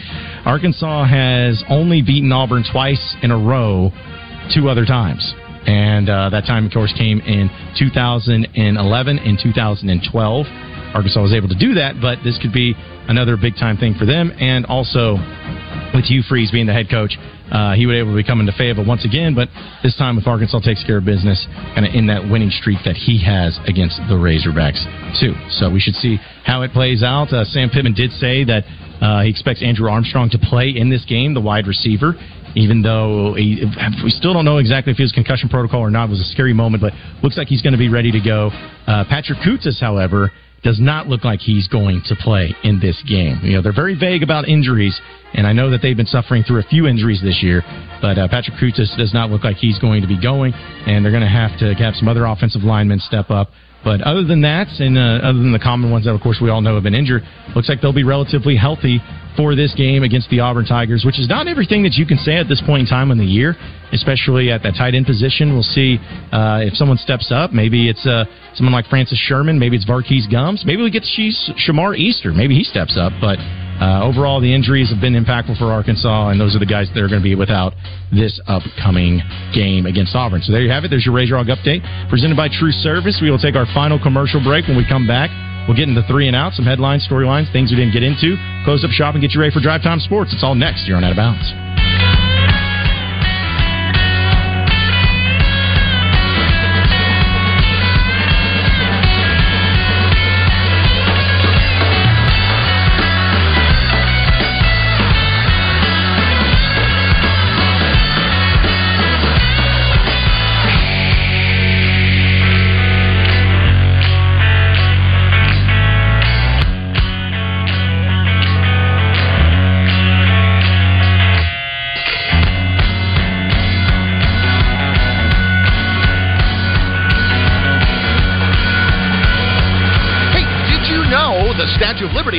Arkansas 0.44 1.04
has 1.04 1.62
only 1.68 2.02
beaten 2.02 2.32
Auburn 2.32 2.64
twice 2.70 3.16
in 3.22 3.30
a 3.30 3.38
row, 3.38 3.92
two 4.55 4.68
other 4.68 4.84
times. 4.84 5.22
And 5.66 6.11
uh, 6.11 6.30
that 6.30 6.45
time, 6.45 6.66
of 6.66 6.72
course, 6.72 6.93
came 6.99 7.20
in 7.20 7.49
2011 7.78 9.18
and 9.18 9.38
2012. 9.38 10.47
Arkansas 10.95 11.22
was 11.22 11.32
able 11.32 11.49
to 11.49 11.59
do 11.59 11.74
that, 11.74 12.03
but 12.03 12.18
this 12.24 12.36
could 12.43 12.53
be 12.53 12.74
another 13.09 13.36
big 13.36 13.55
time 13.57 13.76
thing 13.76 13.95
for 13.95 14.05
them. 14.05 14.32
And 14.38 14.66
also, 14.66 15.16
with 15.95 16.05
Hugh 16.05 16.22
Freeze 16.26 16.51
being 16.51 16.66
the 16.66 16.72
head 16.74 16.90
coach, 16.90 17.16
uh, 17.53 17.74
he 17.74 17.86
would 17.86 17.93
be 17.93 17.99
able 17.99 18.12
to 18.12 18.16
be 18.16 18.24
coming 18.24 18.47
to 18.47 18.53
Fayetteville 18.57 18.86
once 18.86 19.05
again, 19.05 19.34
but 19.34 19.49
this 19.82 19.95
time 19.97 20.16
if 20.16 20.26
Arkansas 20.26 20.61
takes 20.61 20.82
care 20.84 20.99
of 20.99 21.05
business, 21.05 21.47
kind 21.74 21.84
of 21.84 21.95
in 21.95 22.07
that 22.07 22.24
winning 22.24 22.51
streak 22.51 22.78
that 22.84 22.97
he 22.97 23.22
has 23.22 23.59
against 23.68 24.01
the 24.09 24.16
Razorbacks 24.16 24.80
too. 25.20 25.36
So 25.61 25.68
we 25.68 25.78
should 25.78 25.95
see 25.95 26.16
how 26.45 26.62
it 26.62 26.72
plays 26.72 27.03
out. 27.03 27.32
Uh, 27.32 27.45
Sam 27.45 27.68
Pittman 27.68 27.93
did 27.93 28.11
say 28.12 28.45
that 28.45 28.64
uh, 29.03 29.22
he 29.22 29.30
expects 29.30 29.62
Andrew 29.62 29.90
Armstrong 29.90 30.30
to 30.30 30.38
play 30.38 30.72
in 30.74 30.88
this 30.88 31.05
game, 31.05 31.34
the 31.34 31.40
wide 31.40 31.66
receiver. 31.66 32.14
Even 32.55 32.82
though 32.82 33.34
he, 33.34 33.64
we 34.05 34.11
still 34.11 34.34
don't 34.34 34.44
know 34.44 34.59
exactly 34.59 34.90
if 34.92 34.96
he 34.96 35.03
was 35.03 35.12
concussion 35.12 35.48
protocol 35.48 35.80
or 35.80 35.90
not, 35.90 36.09
it 36.09 36.11
was 36.11 36.20
a 36.20 36.30
scary 36.32 36.53
moment, 36.53 36.82
but 36.82 36.92
looks 37.22 37.38
like 37.38 37.48
he's 37.48 37.62
going 37.62 37.72
to 37.72 37.78
be 37.78 37.88
ready 37.88 38.12
to 38.12 38.20
go. 38.20 38.50
Uh, 38.86 39.05
Patrick 39.09 39.38
Kutas, 39.38 39.80
however, 39.80 40.30
does 40.62 40.78
not 40.78 41.09
look 41.09 41.24
like 41.24 41.40
he's 41.40 41.66
going 41.66 42.03
to 42.07 42.14
play 42.14 42.55
in 42.62 42.78
this 42.78 43.03
game. 43.09 43.40
You 43.42 43.57
know, 43.57 43.62
they're 43.62 43.74
very 43.74 43.98
vague 43.98 44.22
about 44.22 44.48
injuries, 44.48 44.98
and 45.34 45.46
I 45.46 45.53
know 45.53 45.70
that 45.70 45.82
they've 45.82 45.96
been 45.96 46.07
suffering 46.07 46.44
through 46.44 46.61
a 46.61 46.64
few 46.64 46.86
injuries 46.86 47.20
this 47.20 47.42
year, 47.42 47.62
but 48.00 48.18
uh, 48.18 48.28
Patrick 48.28 48.57
Kutas 48.59 48.96
does 48.96 49.12
not 49.12 49.30
look 49.30 49.42
like 49.44 49.57
he's 49.57 49.78
going 49.78 50.03
to 50.03 50.09
be 50.09 50.20
going, 50.20 50.53
and 50.55 51.05
they're 51.05 51.12
going 51.12 51.24
to 51.24 51.28
have 51.28 51.59
to 51.59 51.74
have 51.74 51.94
some 51.94 52.07
other 52.07 52.26
offensive 52.26 52.62
linemen 52.62 53.00
step 53.00 53.30
up. 53.30 53.48
But 53.84 54.00
other 54.03 54.22
than 54.22 54.42
that, 54.42 54.68
and 54.78 54.96
uh, 54.96 55.26
other 55.26 55.38
than 55.38 55.50
the 55.50 55.59
common 55.59 55.90
ones 55.90 56.05
that, 56.05 56.14
of 56.14 56.20
course, 56.20 56.38
we 56.40 56.50
all 56.50 56.61
know 56.61 56.74
have 56.74 56.84
been 56.84 56.94
injured, 56.94 57.22
looks 57.57 57.68
like 57.68 57.80
they'll 57.80 57.92
be 57.92 58.05
relatively 58.05 58.55
healthy 58.55 59.00
for 59.36 59.54
this 59.54 59.74
game 59.74 60.02
against 60.02 60.28
the 60.30 60.40
Auburn 60.40 60.64
Tigers, 60.64 61.04
which 61.04 61.18
is 61.18 61.28
not 61.28 61.48
everything 61.48 61.82
that 61.84 61.94
you 61.94 62.06
can 62.06 62.18
say 62.18 62.36
at 62.36 62.48
this 62.48 62.62
point 62.64 62.80
in 62.80 62.86
time 62.86 63.10
in 63.10 63.18
the 63.18 63.24
year, 63.24 63.56
especially 63.92 64.50
at 64.50 64.62
that 64.62 64.74
tight 64.76 64.94
end 64.94 65.06
position. 65.06 65.52
We'll 65.52 65.62
see 65.62 65.98
uh, 66.32 66.60
if 66.62 66.74
someone 66.74 66.98
steps 66.98 67.32
up. 67.32 67.52
Maybe 67.52 67.88
it's 67.88 68.06
uh, 68.06 68.24
someone 68.54 68.72
like 68.72 68.86
Francis 68.86 69.18
Sherman. 69.18 69.58
Maybe 69.58 69.76
it's 69.76 69.86
Var'Keyes 69.86 70.30
Gumms. 70.30 70.64
Maybe 70.64 70.82
we 70.82 70.90
get 70.90 71.04
Shamar 71.04 71.96
Easter. 71.96 72.32
Maybe 72.32 72.54
he 72.54 72.64
steps 72.64 72.96
up. 72.96 73.12
But 73.20 73.38
uh, 73.82 74.04
overall, 74.04 74.40
the 74.40 74.52
injuries 74.52 74.90
have 74.90 75.00
been 75.00 75.14
impactful 75.14 75.58
for 75.58 75.72
Arkansas, 75.72 76.28
and 76.28 76.40
those 76.40 76.54
are 76.54 76.60
the 76.60 76.66
guys 76.66 76.88
that 76.94 77.00
are 77.02 77.08
going 77.08 77.20
to 77.20 77.24
be 77.24 77.34
without 77.34 77.72
this 78.12 78.40
upcoming 78.46 79.20
game 79.54 79.86
against 79.86 80.14
Auburn. 80.14 80.42
So 80.42 80.52
there 80.52 80.62
you 80.62 80.70
have 80.70 80.84
it. 80.84 80.88
There's 80.88 81.06
your 81.06 81.14
Razor 81.14 81.36
Hog 81.36 81.48
update 81.48 81.82
presented 82.08 82.36
by 82.36 82.48
True 82.48 82.70
Service. 82.70 83.18
We 83.20 83.30
will 83.30 83.40
take 83.42 83.56
our 83.56 83.66
final 83.74 83.98
commercial 83.98 84.42
break 84.42 84.68
when 84.68 84.76
we 84.76 84.86
come 84.86 85.06
back. 85.06 85.30
We'll 85.66 85.76
get 85.76 85.88
into 85.88 86.02
three 86.04 86.26
and 86.26 86.36
out, 86.36 86.54
some 86.54 86.64
headlines, 86.64 87.06
storylines, 87.08 87.52
things 87.52 87.70
we 87.70 87.76
didn't 87.76 87.92
get 87.92 88.02
into. 88.02 88.36
Close 88.64 88.84
up 88.84 88.90
shop 88.90 89.14
and 89.14 89.22
get 89.22 89.32
you 89.32 89.40
ready 89.40 89.52
for 89.52 89.60
Drive 89.60 89.82
Time 89.82 90.00
Sports. 90.00 90.32
It's 90.32 90.42
all 90.42 90.54
next. 90.54 90.86
You're 90.86 90.96
on 90.96 91.04
Out 91.04 91.12
of 91.12 91.16
Bounds. 91.16 91.91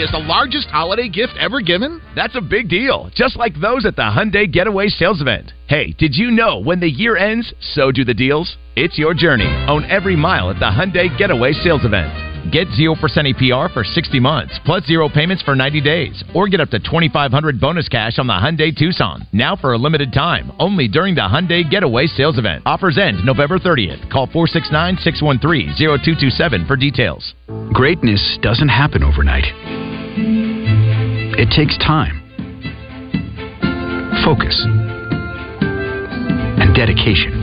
Is 0.04 0.12
the 0.12 0.18
largest 0.18 0.68
holiday 0.68 1.08
gift 1.08 1.32
ever 1.40 1.62
given? 1.62 2.02
That's 2.14 2.36
a 2.36 2.42
big 2.42 2.68
deal, 2.68 3.10
just 3.16 3.38
like 3.38 3.54
those 3.62 3.86
at 3.86 3.96
the 3.96 4.02
Hyundai 4.02 4.52
Getaway 4.52 4.90
Sales 4.90 5.22
Event. 5.22 5.54
Hey, 5.68 5.96
did 5.98 6.14
you 6.14 6.30
know 6.30 6.60
when 6.60 6.82
the 6.82 6.90
year 6.90 7.16
ends, 7.16 7.54
so 7.74 7.90
do 7.90 8.04
the 8.04 8.14
deals? 8.14 8.58
It's 8.76 8.98
your 8.98 9.14
journey. 9.14 9.48
Own 9.70 9.86
every 9.86 10.18
mile 10.18 10.50
at 10.50 10.60
the 10.60 10.66
Hyundai 10.66 11.18
Getaway 11.18 11.54
Sales 11.54 11.86
Event. 11.86 12.33
Get 12.52 12.68
0% 12.68 13.00
APR 13.00 13.74
for 13.74 13.86
60 13.86 14.20
months, 14.20 14.60
plus 14.66 14.84
zero 14.86 15.08
payments 15.08 15.42
for 15.44 15.56
90 15.56 15.80
days, 15.80 16.22
or 16.36 16.50
get 16.50 16.60
up 16.60 16.70
to 16.72 16.80
2500 16.80 17.58
bonus 17.60 17.88
cash 17.88 18.20
on 18.20 18.28
the 18.28 18.34
Hyundai 18.34 18.78
Tucson. 18.78 19.26
Now 19.32 19.56
for 19.56 19.72
a 19.74 19.78
limited 19.78 20.12
time, 20.12 20.52
only 20.60 20.90
during 20.90 21.16
the 21.16 21.22
Hyundai 21.22 21.64
Getaway 21.70 22.08
Sales 22.08 22.38
Event. 22.38 22.64
Offers 22.66 22.98
end 22.98 23.24
November 23.26 23.60
30th. 23.60 24.12
Call 24.12 24.28
469-613-0227 24.28 26.68
for 26.68 26.76
details. 26.76 27.34
Greatness 27.72 28.38
doesn't 28.42 28.70
happen 28.70 29.04
overnight. 29.04 29.46
It 31.36 31.50
takes 31.56 31.78
time, 31.78 32.22
focus, 34.26 34.62
and 36.60 36.76
dedication. 36.76 37.40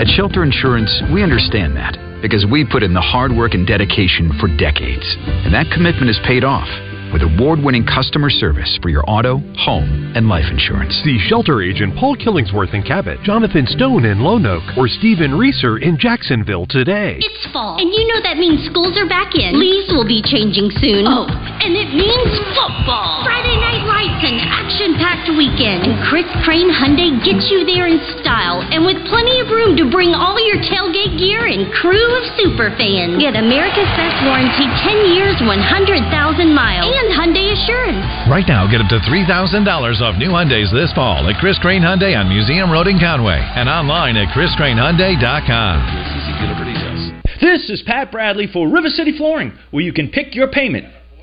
At 0.00 0.08
Shelter 0.08 0.42
Insurance, 0.42 1.00
we 1.12 1.22
understand 1.22 1.76
that 1.76 1.96
because 2.20 2.46
we 2.50 2.64
put 2.64 2.82
in 2.82 2.94
the 2.94 3.00
hard 3.00 3.32
work 3.32 3.54
and 3.54 3.66
dedication 3.66 4.32
for 4.40 4.48
decades. 4.56 5.16
And 5.44 5.54
that 5.54 5.70
commitment 5.72 6.10
is 6.10 6.18
paid 6.26 6.44
off 6.44 6.68
with 7.12 7.22
award 7.22 7.60
winning 7.60 7.84
customer 7.84 8.30
service 8.30 8.78
for 8.82 8.88
your 8.88 9.04
auto, 9.08 9.40
home, 9.56 10.12
and 10.14 10.28
life 10.28 10.44
insurance. 10.50 10.92
See 11.04 11.18
shelter 11.28 11.62
agent 11.62 11.96
Paul 11.96 12.16
Killingsworth 12.16 12.74
in 12.74 12.82
Cabot, 12.82 13.20
Jonathan 13.22 13.66
Stone 13.66 14.04
in 14.04 14.20
Lone 14.20 14.46
Oak, 14.46 14.62
or 14.76 14.88
Stephen 14.88 15.32
Reeser 15.36 15.78
in 15.78 15.98
Jacksonville 15.98 16.66
today. 16.68 17.16
It's 17.20 17.52
fall, 17.52 17.80
and 17.80 17.92
you 17.92 18.04
know 18.12 18.20
that 18.22 18.36
means 18.36 18.64
schools 18.68 18.96
are 18.98 19.08
back 19.08 19.34
in. 19.34 19.58
Leaves 19.58 19.88
will 19.92 20.06
be 20.06 20.22
changing 20.24 20.70
soon. 20.80 21.08
Oh, 21.08 21.28
and 21.28 21.72
it 21.74 21.90
means 21.96 22.32
football. 22.52 23.24
Friday 23.24 23.57
night 24.08 24.24
an 24.24 24.40
action-packed 24.40 25.28
weekend. 25.36 25.84
And 25.84 26.00
Chris 26.08 26.26
Crane 26.44 26.70
Hyundai 26.72 27.20
gets 27.20 27.50
you 27.52 27.64
there 27.68 27.86
in 27.86 28.00
style 28.20 28.64
and 28.72 28.84
with 28.84 28.96
plenty 29.08 29.40
of 29.40 29.48
room 29.52 29.76
to 29.76 29.90
bring 29.90 30.14
all 30.16 30.40
your 30.40 30.56
tailgate 30.64 31.18
gear 31.18 31.46
and 31.46 31.68
crew 31.72 32.08
of 32.16 32.24
super 32.40 32.72
fans. 32.76 33.20
Get 33.20 33.36
America's 33.36 33.88
best 33.96 34.16
warranty, 34.24 34.66
10 34.84 35.12
years, 35.14 35.36
100,000 35.40 36.54
miles, 36.54 36.92
and 36.92 37.08
Hyundai 37.12 37.52
Assurance. 37.52 38.00
Right 38.28 38.46
now, 38.48 38.66
get 38.70 38.80
up 38.80 38.88
to 38.88 38.98
$3,000 39.04 39.28
off 40.00 40.16
new 40.16 40.30
Hyundais 40.32 40.72
this 40.72 40.92
fall 40.94 41.28
at 41.28 41.36
Chris 41.40 41.58
Crane 41.58 41.82
Hyundai 41.82 42.16
on 42.16 42.28
Museum 42.28 42.70
Road 42.70 42.88
in 42.88 42.98
Conway 42.98 43.38
and 43.38 43.68
online 43.68 44.16
at 44.16 44.32
chriscranehyundai.com. 44.34 45.76
This 47.40 47.70
is 47.70 47.82
Pat 47.86 48.10
Bradley 48.10 48.48
for 48.52 48.68
River 48.68 48.88
City 48.88 49.16
Flooring, 49.16 49.52
where 49.70 49.84
you 49.84 49.92
can 49.92 50.08
pick 50.08 50.34
your 50.34 50.48
payment. 50.48 50.86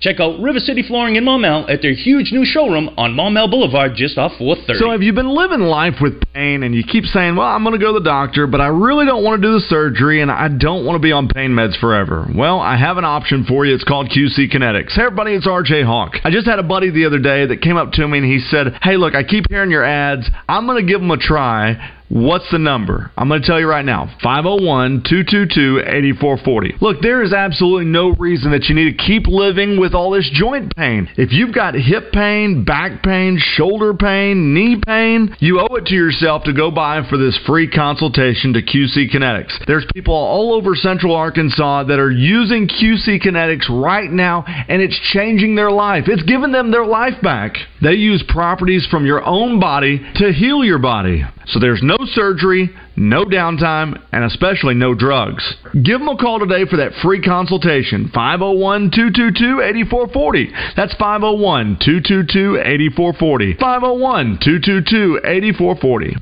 Check 0.00 0.20
out 0.20 0.40
River 0.40 0.58
City 0.58 0.82
Flooring 0.82 1.16
in 1.16 1.24
Maumelle 1.24 1.70
at 1.70 1.80
their 1.80 1.94
huge 1.94 2.32
new 2.32 2.44
showroom 2.44 2.90
on 2.98 3.14
Maumelle 3.14 3.50
Boulevard 3.50 3.92
just 3.94 4.18
off 4.18 4.32
430. 4.38 4.78
So, 4.78 4.90
have 4.90 5.02
you 5.02 5.12
been 5.12 5.30
living 5.30 5.60
life 5.60 5.94
with 6.00 6.20
pain 6.34 6.62
and 6.62 6.74
you 6.74 6.82
keep 6.84 7.04
saying, 7.04 7.36
Well, 7.36 7.46
I'm 7.46 7.62
going 7.62 7.78
to 7.78 7.84
go 7.84 7.92
to 7.92 8.00
the 8.00 8.04
doctor, 8.04 8.46
but 8.46 8.60
I 8.60 8.66
really 8.66 9.06
don't 9.06 9.24
want 9.24 9.40
to 9.40 9.48
do 9.48 9.54
the 9.54 9.64
surgery 9.68 10.20
and 10.20 10.30
I 10.30 10.48
don't 10.48 10.84
want 10.84 10.96
to 10.96 11.00
be 11.00 11.12
on 11.12 11.28
pain 11.28 11.52
meds 11.52 11.78
forever? 11.78 12.28
Well, 12.34 12.60
I 12.60 12.76
have 12.76 12.98
an 12.98 13.04
option 13.04 13.44
for 13.44 13.64
you. 13.64 13.74
It's 13.74 13.84
called 13.84 14.10
QC 14.10 14.52
Kinetics. 14.52 14.92
Hey, 14.92 15.04
everybody, 15.04 15.32
it's 15.32 15.46
RJ 15.46 15.84
Hawk. 15.86 16.16
I 16.24 16.30
just 16.30 16.46
had 16.46 16.58
a 16.58 16.62
buddy 16.64 16.90
the 16.90 17.06
other 17.06 17.18
day 17.18 17.46
that 17.46 17.62
came 17.62 17.76
up 17.76 17.92
to 17.92 18.06
me 18.06 18.18
and 18.18 18.26
he 18.26 18.40
said, 18.40 18.78
Hey, 18.82 18.96
look, 18.96 19.14
I 19.14 19.22
keep 19.24 19.46
hearing 19.48 19.70
your 19.70 19.84
ads. 19.84 20.28
I'm 20.48 20.66
going 20.66 20.84
to 20.84 20.90
give 20.90 21.00
them 21.00 21.10
a 21.10 21.18
try. 21.18 21.93
What's 22.08 22.50
the 22.52 22.58
number? 22.58 23.10
I'm 23.16 23.28
going 23.28 23.40
to 23.40 23.46
tell 23.46 23.58
you 23.58 23.66
right 23.66 23.84
now 23.84 24.14
501 24.22 25.04
222 25.08 25.80
8440. 25.80 26.74
Look, 26.80 27.00
there 27.00 27.22
is 27.22 27.32
absolutely 27.32 27.86
no 27.86 28.10
reason 28.18 28.52
that 28.52 28.64
you 28.64 28.74
need 28.74 28.96
to 28.96 29.04
keep 29.04 29.26
living 29.26 29.80
with 29.80 29.94
all 29.94 30.10
this 30.10 30.28
joint 30.32 30.76
pain. 30.76 31.08
If 31.16 31.32
you've 31.32 31.54
got 31.54 31.74
hip 31.74 32.12
pain, 32.12 32.64
back 32.64 33.02
pain, 33.02 33.38
shoulder 33.40 33.94
pain, 33.94 34.52
knee 34.52 34.80
pain, 34.84 35.34
you 35.40 35.60
owe 35.60 35.74
it 35.76 35.86
to 35.86 35.94
yourself 35.94 36.44
to 36.44 36.52
go 36.52 36.70
by 36.70 37.08
for 37.08 37.16
this 37.16 37.38
free 37.46 37.70
consultation 37.70 38.52
to 38.52 38.60
QC 38.60 39.10
Kinetics. 39.10 39.64
There's 39.66 39.86
people 39.94 40.14
all 40.14 40.52
over 40.52 40.74
central 40.74 41.14
Arkansas 41.14 41.84
that 41.84 41.98
are 41.98 42.10
using 42.10 42.68
QC 42.68 43.22
Kinetics 43.24 43.68
right 43.70 44.10
now, 44.10 44.44
and 44.46 44.82
it's 44.82 44.98
changing 45.12 45.54
their 45.54 45.70
life. 45.70 46.04
It's 46.06 46.22
giving 46.24 46.52
them 46.52 46.70
their 46.70 46.86
life 46.86 47.20
back. 47.22 47.56
They 47.82 47.94
use 47.94 48.22
properties 48.28 48.86
from 48.90 49.06
your 49.06 49.24
own 49.24 49.58
body 49.58 50.04
to 50.16 50.32
heal 50.32 50.64
your 50.64 50.78
body. 50.78 51.24
So 51.46 51.60
there's 51.60 51.82
no 51.82 51.96
surgery, 52.12 52.70
no 52.96 53.24
downtime, 53.24 54.00
and 54.12 54.24
especially 54.24 54.74
no 54.74 54.94
drugs. 54.94 55.44
Give 55.72 56.00
them 56.00 56.08
a 56.08 56.16
call 56.16 56.40
today 56.40 56.64
for 56.64 56.78
that 56.78 56.92
free 57.02 57.20
consultation. 57.20 58.10
501 58.14 58.90
222 58.90 59.60
8440. 59.60 60.52
That's 60.76 60.94
501 60.94 61.78
222 61.84 62.60
8440. 62.64 63.54
501 63.60 64.38
222 64.40 65.20
8440. 65.24 66.16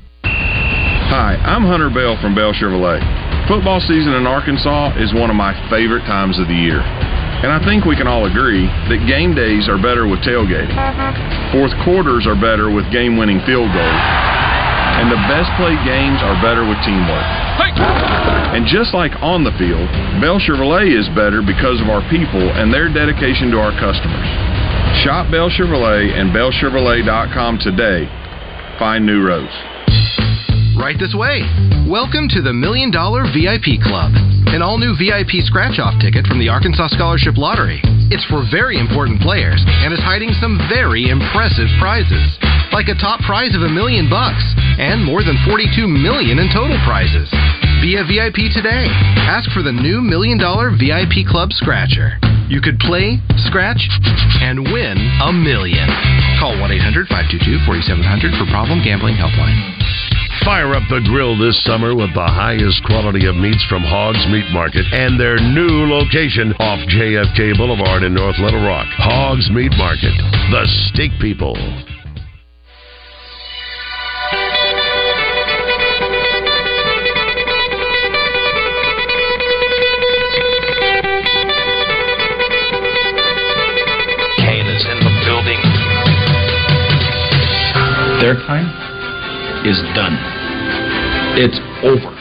Hi, 1.13 1.35
I'm 1.45 1.63
Hunter 1.63 1.89
Bell 1.93 2.17
from 2.19 2.35
Bell 2.35 2.51
Chevrolet. 2.53 2.99
Football 3.47 3.79
season 3.81 4.13
in 4.15 4.25
Arkansas 4.25 4.97
is 4.97 5.13
one 5.13 5.29
of 5.29 5.35
my 5.35 5.53
favorite 5.69 6.03
times 6.07 6.39
of 6.39 6.47
the 6.47 6.55
year. 6.55 6.79
And 7.43 7.51
I 7.51 7.59
think 7.63 7.83
we 7.83 7.95
can 7.95 8.07
all 8.07 8.25
agree 8.25 8.65
that 8.87 9.03
game 9.03 9.35
days 9.35 9.67
are 9.67 9.75
better 9.75 10.07
with 10.07 10.23
tailgating. 10.23 10.71
Fourth 11.51 11.75
quarters 11.83 12.25
are 12.25 12.39
better 12.39 12.71
with 12.71 12.87
game 12.91 13.19
winning 13.19 13.43
field 13.43 13.67
goals. 13.75 14.52
And 14.99 15.09
the 15.09 15.21
best 15.27 15.49
played 15.57 15.79
games 15.83 16.21
are 16.21 16.37
better 16.41 16.63
with 16.63 16.77
teamwork. 16.85 17.27
And 18.53 18.69
just 18.69 18.93
like 18.93 19.11
on 19.21 19.43
the 19.43 19.51
field, 19.57 19.89
Bell 20.21 20.37
Chevrolet 20.37 20.87
is 20.87 21.09
better 21.17 21.41
because 21.41 21.81
of 21.81 21.89
our 21.89 22.05
people 22.09 22.41
and 22.53 22.69
their 22.69 22.87
dedication 22.87 23.49
to 23.51 23.57
our 23.57 23.73
customers. 23.81 24.29
Shop 25.01 25.29
Bell 25.31 25.49
Chevrolet 25.49 26.13
and 26.13 26.29
BellChevrolet.com 26.29 27.57
today. 27.59 28.05
Find 28.77 29.05
new 29.05 29.25
roads. 29.25 29.72
Right 30.73 30.97
this 30.97 31.13
way. 31.13 31.45
Welcome 31.85 32.25
to 32.33 32.41
the 32.41 32.51
Million 32.51 32.89
Dollar 32.89 33.29
VIP 33.29 33.77
Club, 33.77 34.09
an 34.49 34.65
all 34.65 34.81
new 34.81 34.97
VIP 34.97 35.45
scratch 35.45 35.77
off 35.77 35.93
ticket 36.01 36.25
from 36.25 36.41
the 36.41 36.49
Arkansas 36.49 36.89
Scholarship 36.97 37.37
Lottery. 37.37 37.77
It's 38.09 38.25
for 38.25 38.41
very 38.49 38.81
important 38.81 39.21
players 39.21 39.61
and 39.61 39.93
is 39.93 40.01
hiding 40.01 40.33
some 40.41 40.57
very 40.73 41.13
impressive 41.13 41.69
prizes, 41.77 42.25
like 42.73 42.89
a 42.89 42.97
top 42.97 43.21
prize 43.21 43.53
of 43.53 43.61
a 43.61 43.69
million 43.69 44.09
bucks 44.09 44.41
and 44.81 45.05
more 45.05 45.21
than 45.21 45.37
42 45.45 45.85
million 45.85 46.41
in 46.41 46.49
total 46.49 46.81
prizes. 46.89 47.29
Be 47.85 48.01
a 48.01 48.03
VIP 48.09 48.49
today. 48.49 48.89
Ask 49.29 49.53
for 49.53 49.61
the 49.61 49.71
new 49.71 50.01
Million 50.01 50.41
Dollar 50.41 50.73
VIP 50.73 51.21
Club 51.29 51.53
Scratcher. 51.53 52.17
You 52.49 52.65
could 52.65 52.81
play, 52.81 53.21
scratch, 53.45 53.85
and 54.41 54.65
win 54.73 54.97
a 55.21 55.29
million. 55.29 55.85
Call 56.41 56.57
1 56.57 56.71
800 56.73 57.07
522 57.13 57.61
4700 57.69 58.41
for 58.41 58.49
Problem 58.49 58.81
Gambling 58.81 59.21
Helpline. 59.21 59.83
Fire 60.45 60.75
up 60.75 60.83
the 60.89 60.99
grill 61.07 61.37
this 61.39 61.55
summer 61.63 61.95
with 61.95 62.13
the 62.13 62.27
highest 62.27 62.83
quality 62.83 63.27
of 63.27 63.35
meats 63.35 63.63
from 63.69 63.81
Hogs 63.81 64.27
Meat 64.27 64.43
Market 64.51 64.83
and 64.91 65.17
their 65.17 65.39
new 65.39 65.87
location 65.87 66.51
off 66.59 66.83
JFK 66.91 67.55
Boulevard 67.55 68.03
in 68.03 68.13
North 68.13 68.35
Little 68.39 68.59
Rock. 68.59 68.85
Hogs 68.99 69.49
Meat 69.49 69.71
Market, 69.77 70.11
the 70.51 70.67
steak 70.91 71.11
people. 71.21 71.55
Kane 84.43 84.67
is 84.67 84.83
in 84.91 84.99
the 84.99 85.13
building. 85.23 85.61
Their 88.19 88.35
time 88.43 88.67
is 89.65 89.79
done. 89.95 90.32
It's 91.33 91.57
over. 91.81 92.13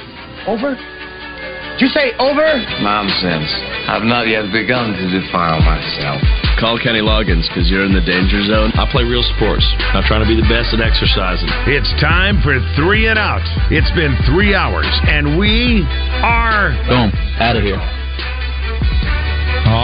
Over? 0.49 0.73
Did 0.73 1.81
you 1.85 1.89
say 1.93 2.17
over? 2.17 2.49
Nonsense. 2.81 3.49
I've 3.89 4.09
not 4.09 4.25
yet 4.29 4.49
begun 4.53 4.97
to 4.97 5.05
defile 5.13 5.61
myself. 5.61 6.21
Call 6.57 6.79
Kenny 6.81 7.05
Loggins 7.05 7.45
because 7.49 7.69
you're 7.69 7.85
in 7.85 7.93
the 7.93 8.01
danger 8.01 8.41
zone. 8.45 8.73
I 8.73 8.89
play 8.91 9.05
real 9.05 9.25
sports. 9.37 9.69
I'm 9.93 10.05
trying 10.05 10.25
to 10.25 10.29
be 10.29 10.37
the 10.37 10.49
best 10.49 10.73
at 10.73 10.81
exercising. 10.81 11.49
It's 11.69 11.93
time 12.01 12.41
for 12.41 12.57
three 12.73 13.09
and 13.09 13.19
out. 13.19 13.45
It's 13.69 13.91
been 13.93 14.17
three 14.25 14.55
hours, 14.55 14.89
and 15.05 15.37
we 15.37 15.85
are 16.25 16.73
Boom. 16.89 17.13
Out 17.37 17.57
of 17.57 17.65
here. 17.65 18.02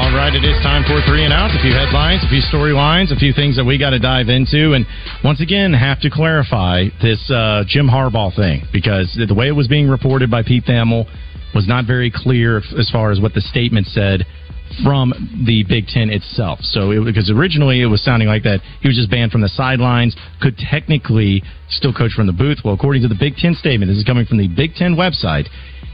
All 0.09 0.16
right. 0.16 0.32
it 0.32 0.40
is 0.42 0.56
time 0.62 0.88
for 0.88 1.04
three 1.04 1.24
and 1.24 1.34
outs. 1.34 1.52
A 1.52 1.61
few 1.61 1.76
headlines, 1.76 2.24
a 2.24 2.28
few 2.32 2.40
storylines, 2.40 3.12
a 3.12 3.16
few 3.16 3.34
things 3.34 3.56
that 3.56 3.64
we 3.64 3.76
got 3.76 3.90
to 3.90 3.98
dive 3.98 4.30
into, 4.30 4.72
and 4.72 4.86
once 5.22 5.42
again, 5.42 5.74
have 5.74 6.00
to 6.00 6.09
clarify 6.09 6.88
this 7.02 7.20
uh, 7.30 7.62
Jim 7.68 7.86
Harbaugh 7.86 8.34
thing 8.34 8.64
because 8.72 9.12
the 9.12 9.34
way 9.34 9.48
it 9.48 9.52
was 9.52 9.68
being 9.68 9.86
reported 9.86 10.30
by 10.30 10.42
Pete 10.42 10.64
Thamel 10.64 11.04
was 11.54 11.68
not 11.68 11.84
very 11.84 12.11
clear 12.11 12.56
as 12.78 12.88
far 12.90 13.11
as 13.12 13.20
what 13.20 13.34
the 13.34 13.42
statement 13.42 13.86
said 13.88 14.24
from 14.82 15.12
the 15.46 15.62
Big 15.68 15.86
Ten 15.88 16.09
itself. 16.09 16.61
So, 16.62 16.90
it, 16.90 17.04
because 17.04 17.28
originally 17.28 17.82
it 17.82 17.86
was 17.92 18.02
sounding 18.02 18.28
like 18.28 18.44
that 18.44 18.61
he 18.80 18.88
was 18.88 18.96
just 18.96 19.11
banned 19.11 19.30
from 19.30 19.42
the 19.42 19.52
sidelines, 19.52 20.16
could 20.40 20.56
technically 20.56 21.42
still 21.68 21.92
coach 21.92 22.12
from 22.16 22.26
the 22.26 22.32
booth. 22.32 22.64
Well, 22.64 22.72
according 22.72 23.02
to 23.02 23.09
the 23.09 23.18
Big 23.18 23.36
Ten 23.36 23.52
statement, 23.52 23.90
this 23.90 23.98
is 23.98 24.04
coming 24.04 24.24
from 24.24 24.38
the 24.38 24.48
Big 24.48 24.72
Ten 24.72 24.96
website. 24.96 25.48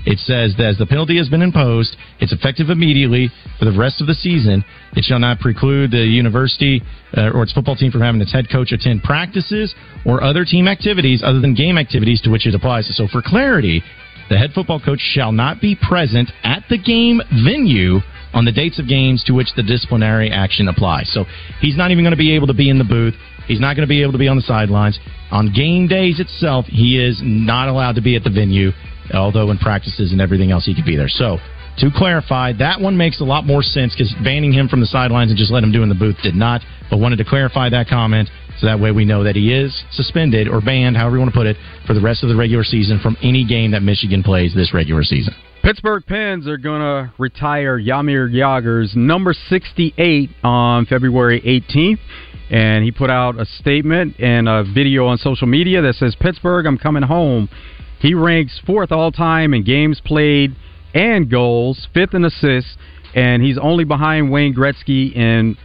It 0.07 0.18
says 0.18 0.55
that 0.59 0.66
as 0.66 0.78
the 0.78 0.86
penalty 0.86 1.16
has 1.16 1.28
been 1.28 1.42
imposed, 1.42 1.96
it's 2.20 2.32
effective 2.32 2.68
immediately 2.68 3.30
for 3.59 3.64
the 3.64 3.76
rest 3.76 4.00
of 4.00 4.07
the 4.07 4.14
season. 4.14 4.64
It 4.96 5.05
shall 5.05 5.18
not 5.18 5.40
preclude 5.40 5.90
the 5.90 6.05
university 6.05 6.82
uh, 7.16 7.30
or 7.30 7.42
its 7.42 7.52
football 7.52 7.76
team 7.76 7.90
from 7.90 8.02
having 8.02 8.20
its 8.20 8.32
head 8.32 8.50
coach 8.50 8.72
attend 8.72 9.02
practices 9.02 9.74
or 10.05 10.22
other 10.22 10.44
team 10.44 10.68
activities 10.68 11.22
other 11.24 11.40
than 11.40 11.55
game 11.55 11.78
activities 11.78 12.20
to 12.22 12.30
which 12.30 12.46
it 12.46 12.55
applies. 12.55 12.88
So, 12.96 13.09
for 13.09 13.22
clarity, 13.22 13.82
the 14.28 14.38
head 14.38 14.50
football 14.55 14.80
coach 14.80 15.00
shall 15.00 15.32
not 15.32 15.61
be 15.61 15.76
present 15.76 16.30
at 16.42 16.64
the 16.68 16.78
game 16.78 17.20
venue 17.44 18.00
on 18.32 18.44
the 18.44 18.52
dates 18.52 18.78
of 18.78 18.88
games 18.88 19.22
to 19.24 19.32
which 19.32 19.48
the 19.57 19.62
disciplinary 19.62 20.30
action 20.30 20.68
applies. 20.68 21.11
So 21.12 21.24
he's 21.61 21.76
not 21.76 21.90
even 21.90 22.05
going 22.05 22.12
to 22.12 22.18
be 22.18 22.34
able 22.34 22.48
to 22.48 22.55
be 22.55 22.68
in 22.68 22.78
the 22.78 22.84
booth. 22.84 23.14
He's 23.46 23.61
not 23.61 23.76
going 23.76 23.86
to 23.86 23.88
be 23.88 24.02
able 24.02 24.12
to 24.12 24.18
be 24.18 24.28
on 24.28 24.36
the 24.36 24.42
sidelines. 24.42 24.98
On 25.30 25.52
game 25.52 25.86
days 25.86 26.18
itself, 26.20 26.66
he 26.66 26.98
is 26.98 27.20
not 27.22 27.68
allowed 27.68 27.94
to 27.96 28.02
be 28.02 28.16
at 28.16 28.24
the 28.24 28.30
venue, 28.30 28.72
although 29.12 29.50
in 29.50 29.59
practices 29.59 30.12
and 30.12 30.20
everything 30.20 30.50
else, 30.50 30.64
he 30.64 30.74
could 30.74 30.84
be 30.84 30.96
there. 30.96 31.09
So 31.09 31.38
to 31.78 31.90
clarify, 31.94 32.52
that 32.55 32.80
one 32.80 32.96
makes 32.96 33.20
a 33.20 33.24
lot 33.24 33.44
more 33.44 33.62
sense 33.62 33.94
because 33.94 34.14
banning 34.22 34.52
him 34.52 34.68
from 34.68 34.80
the 34.80 34.86
sidelines 34.86 35.30
and 35.30 35.38
just 35.38 35.50
let 35.50 35.64
him 35.64 35.72
do 35.72 35.82
in 35.82 35.88
the 35.88 35.94
booth 35.94 36.16
did 36.22 36.34
not. 36.34 36.61
But 36.90 36.98
wanted 36.98 37.16
to 37.16 37.24
clarify 37.24 37.68
that 37.70 37.88
comment 37.88 38.28
so 38.61 38.66
that 38.66 38.78
way 38.78 38.92
we 38.92 39.05
know 39.05 39.24
that 39.24 39.34
he 39.34 39.52
is 39.52 39.84
suspended 39.90 40.48
or 40.48 40.61
banned, 40.61 40.96
however 40.96 41.16
you 41.16 41.20
want 41.20 41.32
to 41.32 41.38
put 41.38 41.46
it, 41.46 41.57
for 41.86 41.94
the 41.94 42.00
rest 42.00 42.22
of 42.22 42.28
the 42.28 42.36
regular 42.36 42.62
season 42.62 43.00
from 43.00 43.16
any 43.22 43.44
game 43.44 43.72
that 43.72 43.82
Michigan 43.82 44.22
plays 44.22 44.55
this 44.55 44.72
regular 44.72 45.02
season. 45.02 45.34
Pittsburgh 45.62 46.05
Pens 46.07 46.46
are 46.46 46.59
going 46.59 46.82
to 46.82 47.12
retire 47.18 47.80
Jaromir 47.80 48.30
Jagr's 48.30 48.94
number 48.94 49.32
68 49.48 50.30
on 50.44 50.86
February 50.86 51.40
18th. 51.40 51.98
And 52.50 52.84
he 52.84 52.92
put 52.92 53.09
out 53.09 53.40
a 53.40 53.46
statement 53.46 54.20
and 54.20 54.48
a 54.48 54.62
video 54.62 55.07
on 55.07 55.16
social 55.16 55.46
media 55.46 55.80
that 55.80 55.94
says, 55.94 56.14
Pittsburgh, 56.20 56.66
I'm 56.66 56.76
coming 56.76 57.02
home. 57.02 57.48
He 58.05 58.12
ranks 58.12 58.61
fourth 58.66 58.92
all 58.92 59.11
time 59.11 59.55
in 59.55 59.64
games 59.64 59.98
played 60.05 60.55
and 60.92 61.30
goals, 61.30 61.88
fifth 61.94 62.12
in 62.12 62.26
assists, 62.26 62.76
and 63.14 63.42
he's 63.42 63.57
only 63.57 63.84
behind 63.84 64.30
Wayne 64.30 64.55
Gretzky 64.55 65.16
in 65.16 65.57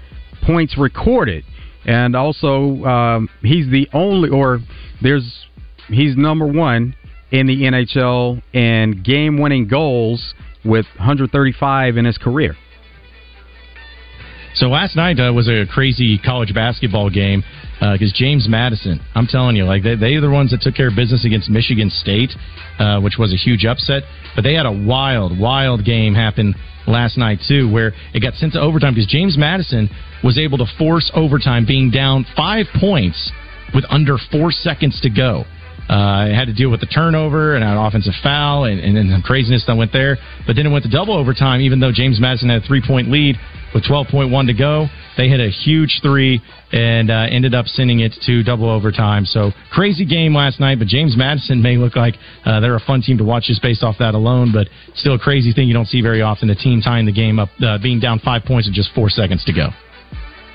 points 0.43 0.77
recorded. 0.77 1.43
And 1.83 2.15
also, 2.15 2.85
um, 2.85 3.29
he's 3.41 3.69
the 3.69 3.89
only, 3.91 4.29
or 4.29 4.61
there's, 5.01 5.47
he's 5.89 6.15
number 6.15 6.47
one 6.47 6.95
in 7.29 7.45
the 7.45 7.63
NHL 7.63 8.41
in 8.53 9.03
game-winning 9.03 9.67
goals 9.67 10.33
with 10.63 10.85
135 10.95 11.97
in 11.97 12.05
his 12.05 12.17
career. 12.17 12.55
So 14.55 14.67
last 14.67 14.95
night 14.95 15.19
uh, 15.19 15.33
was 15.33 15.49
a 15.49 15.65
crazy 15.69 16.17
college 16.17 16.53
basketball 16.53 17.09
game 17.09 17.43
because 17.79 18.11
uh, 18.11 18.19
James 18.19 18.47
Madison, 18.49 18.99
I'm 19.15 19.25
telling 19.25 19.55
you, 19.55 19.63
like 19.63 19.83
they, 19.83 19.95
they 19.95 20.15
are 20.15 20.21
the 20.21 20.29
ones 20.29 20.51
that 20.51 20.61
took 20.61 20.75
care 20.75 20.89
of 20.89 20.95
business 20.95 21.23
against 21.25 21.49
Michigan 21.49 21.89
State, 21.89 22.31
uh, 22.77 22.99
which 22.99 23.15
was 23.17 23.31
a 23.31 23.37
huge 23.37 23.65
upset. 23.65 24.03
But 24.35 24.43
they 24.43 24.53
had 24.53 24.65
a 24.65 24.71
wild, 24.71 25.39
wild 25.39 25.85
game 25.85 26.13
happen 26.13 26.55
last 26.87 27.17
night 27.17 27.39
too, 27.47 27.71
where 27.71 27.93
it 28.13 28.21
got 28.21 28.33
sent 28.33 28.53
to 28.53 28.59
overtime 28.59 28.95
because 28.95 29.07
James 29.07 29.37
Madison 29.37 29.89
was 30.23 30.37
able 30.37 30.57
to 30.57 30.65
force 30.77 31.09
overtime, 31.15 31.65
being 31.65 31.89
down 31.89 32.25
five 32.35 32.65
points 32.79 33.31
with 33.73 33.85
under 33.89 34.17
four 34.31 34.51
seconds 34.51 34.99
to 35.01 35.09
go. 35.09 35.45
Uh, 35.89 36.29
it 36.29 36.35
had 36.35 36.45
to 36.45 36.53
deal 36.53 36.69
with 36.69 36.81
the 36.81 36.85
turnover 36.85 37.55
and 37.55 37.63
an 37.63 37.75
offensive 37.75 38.13
foul 38.21 38.65
and, 38.65 38.79
and, 38.79 38.95
and 38.95 39.09
some 39.09 39.23
craziness 39.23 39.65
that 39.65 39.75
went 39.75 39.91
there. 39.91 40.17
But 40.45 40.55
then 40.55 40.67
it 40.67 40.69
went 40.69 40.83
to 40.85 40.91
double 40.91 41.17
overtime, 41.17 41.61
even 41.61 41.79
though 41.79 41.91
James 41.91 42.19
Madison 42.19 42.49
had 42.49 42.61
a 42.61 42.67
three 42.67 42.83
point 42.85 43.09
lead 43.09 43.37
with 43.73 43.83
12.1 43.85 44.47
to 44.47 44.53
go. 44.53 44.87
They 45.17 45.29
hit 45.29 45.39
a 45.39 45.49
huge 45.49 45.99
three 46.03 46.41
and 46.71 47.09
uh, 47.09 47.27
ended 47.29 47.53
up 47.55 47.65
sending 47.65 47.99
it 48.01 48.13
to 48.25 48.43
double 48.43 48.69
overtime. 48.69 49.25
So 49.25 49.51
crazy 49.71 50.05
game 50.05 50.35
last 50.35 50.59
night, 50.59 50.79
but 50.79 50.87
James 50.87 51.15
Madison 51.17 51.61
may 51.61 51.77
look 51.77 51.95
like 51.95 52.15
uh, 52.45 52.59
they're 52.59 52.75
a 52.75 52.79
fun 52.79 53.01
team 53.01 53.17
to 53.17 53.23
watch 53.23 53.45
just 53.45 53.61
based 53.61 53.83
off 53.83 53.95
that 53.99 54.13
alone, 54.13 54.51
but 54.53 54.67
still 54.95 55.15
a 55.15 55.19
crazy 55.19 55.53
thing 55.53 55.67
you 55.67 55.73
don't 55.73 55.87
see 55.87 56.01
very 56.01 56.21
often. 56.21 56.49
A 56.49 56.55
team 56.55 56.81
tying 56.81 57.05
the 57.05 57.11
game 57.11 57.39
up, 57.39 57.49
uh, 57.61 57.77
being 57.81 57.99
down 57.99 58.19
five 58.19 58.43
points 58.43 58.67
with 58.67 58.75
just 58.75 58.93
four 58.93 59.09
seconds 59.09 59.43
to 59.45 59.53
go. 59.53 59.69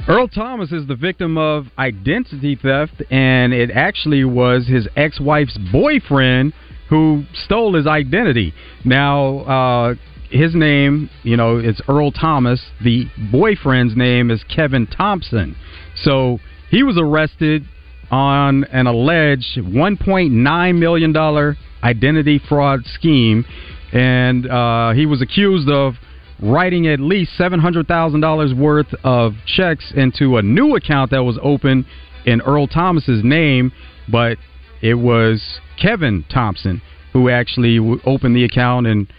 Earl 0.06 0.28
Thomas 0.28 0.70
is 0.70 0.86
the 0.86 0.96
victim 0.96 1.38
of 1.38 1.66
identity 1.78 2.56
theft, 2.56 3.02
and 3.10 3.54
it 3.54 3.70
actually 3.70 4.24
was 4.24 4.66
his 4.66 4.86
ex 4.96 5.18
wife's 5.18 5.56
boyfriend 5.72 6.52
who 6.90 7.24
stole 7.32 7.74
his 7.74 7.86
identity. 7.86 8.52
Now, 8.84 9.38
uh, 9.38 9.94
his 10.30 10.54
name, 10.54 11.08
you 11.22 11.36
know, 11.36 11.58
is 11.58 11.80
Earl 11.88 12.10
Thomas. 12.10 12.60
The 12.82 13.06
boyfriend's 13.32 13.96
name 13.96 14.30
is 14.30 14.44
Kevin 14.54 14.86
Thompson. 14.86 15.56
So 15.96 16.38
he 16.70 16.82
was 16.82 16.96
arrested 16.98 17.64
on 18.10 18.64
an 18.64 18.86
alleged 18.86 19.56
$1.9 19.56 20.78
million 20.78 21.56
identity 21.82 22.40
fraud 22.48 22.80
scheme, 22.86 23.44
and 23.92 24.46
uh, 24.46 24.92
he 24.92 25.06
was 25.06 25.22
accused 25.22 25.68
of 25.68 25.94
writing 26.42 26.86
at 26.86 27.00
least 27.00 27.32
$700,000 27.38 28.56
worth 28.56 28.94
of 29.04 29.34
checks 29.46 29.92
into 29.96 30.36
a 30.36 30.42
new 30.42 30.76
account 30.76 31.10
that 31.12 31.22
was 31.22 31.38
open 31.42 31.86
in 32.26 32.40
Earl 32.40 32.66
Thomas's 32.66 33.22
name, 33.22 33.72
but 34.10 34.38
it 34.82 34.94
was 34.94 35.60
Kevin 35.80 36.24
Thompson 36.32 36.82
who 37.12 37.30
actually 37.30 37.78
opened 38.04 38.34
the 38.34 38.44
account 38.44 38.86
and 38.86 39.10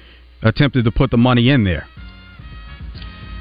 attempted 0.43 0.84
to 0.84 0.91
put 0.91 1.11
the 1.11 1.17
money 1.17 1.49
in 1.49 1.63
there. 1.63 1.88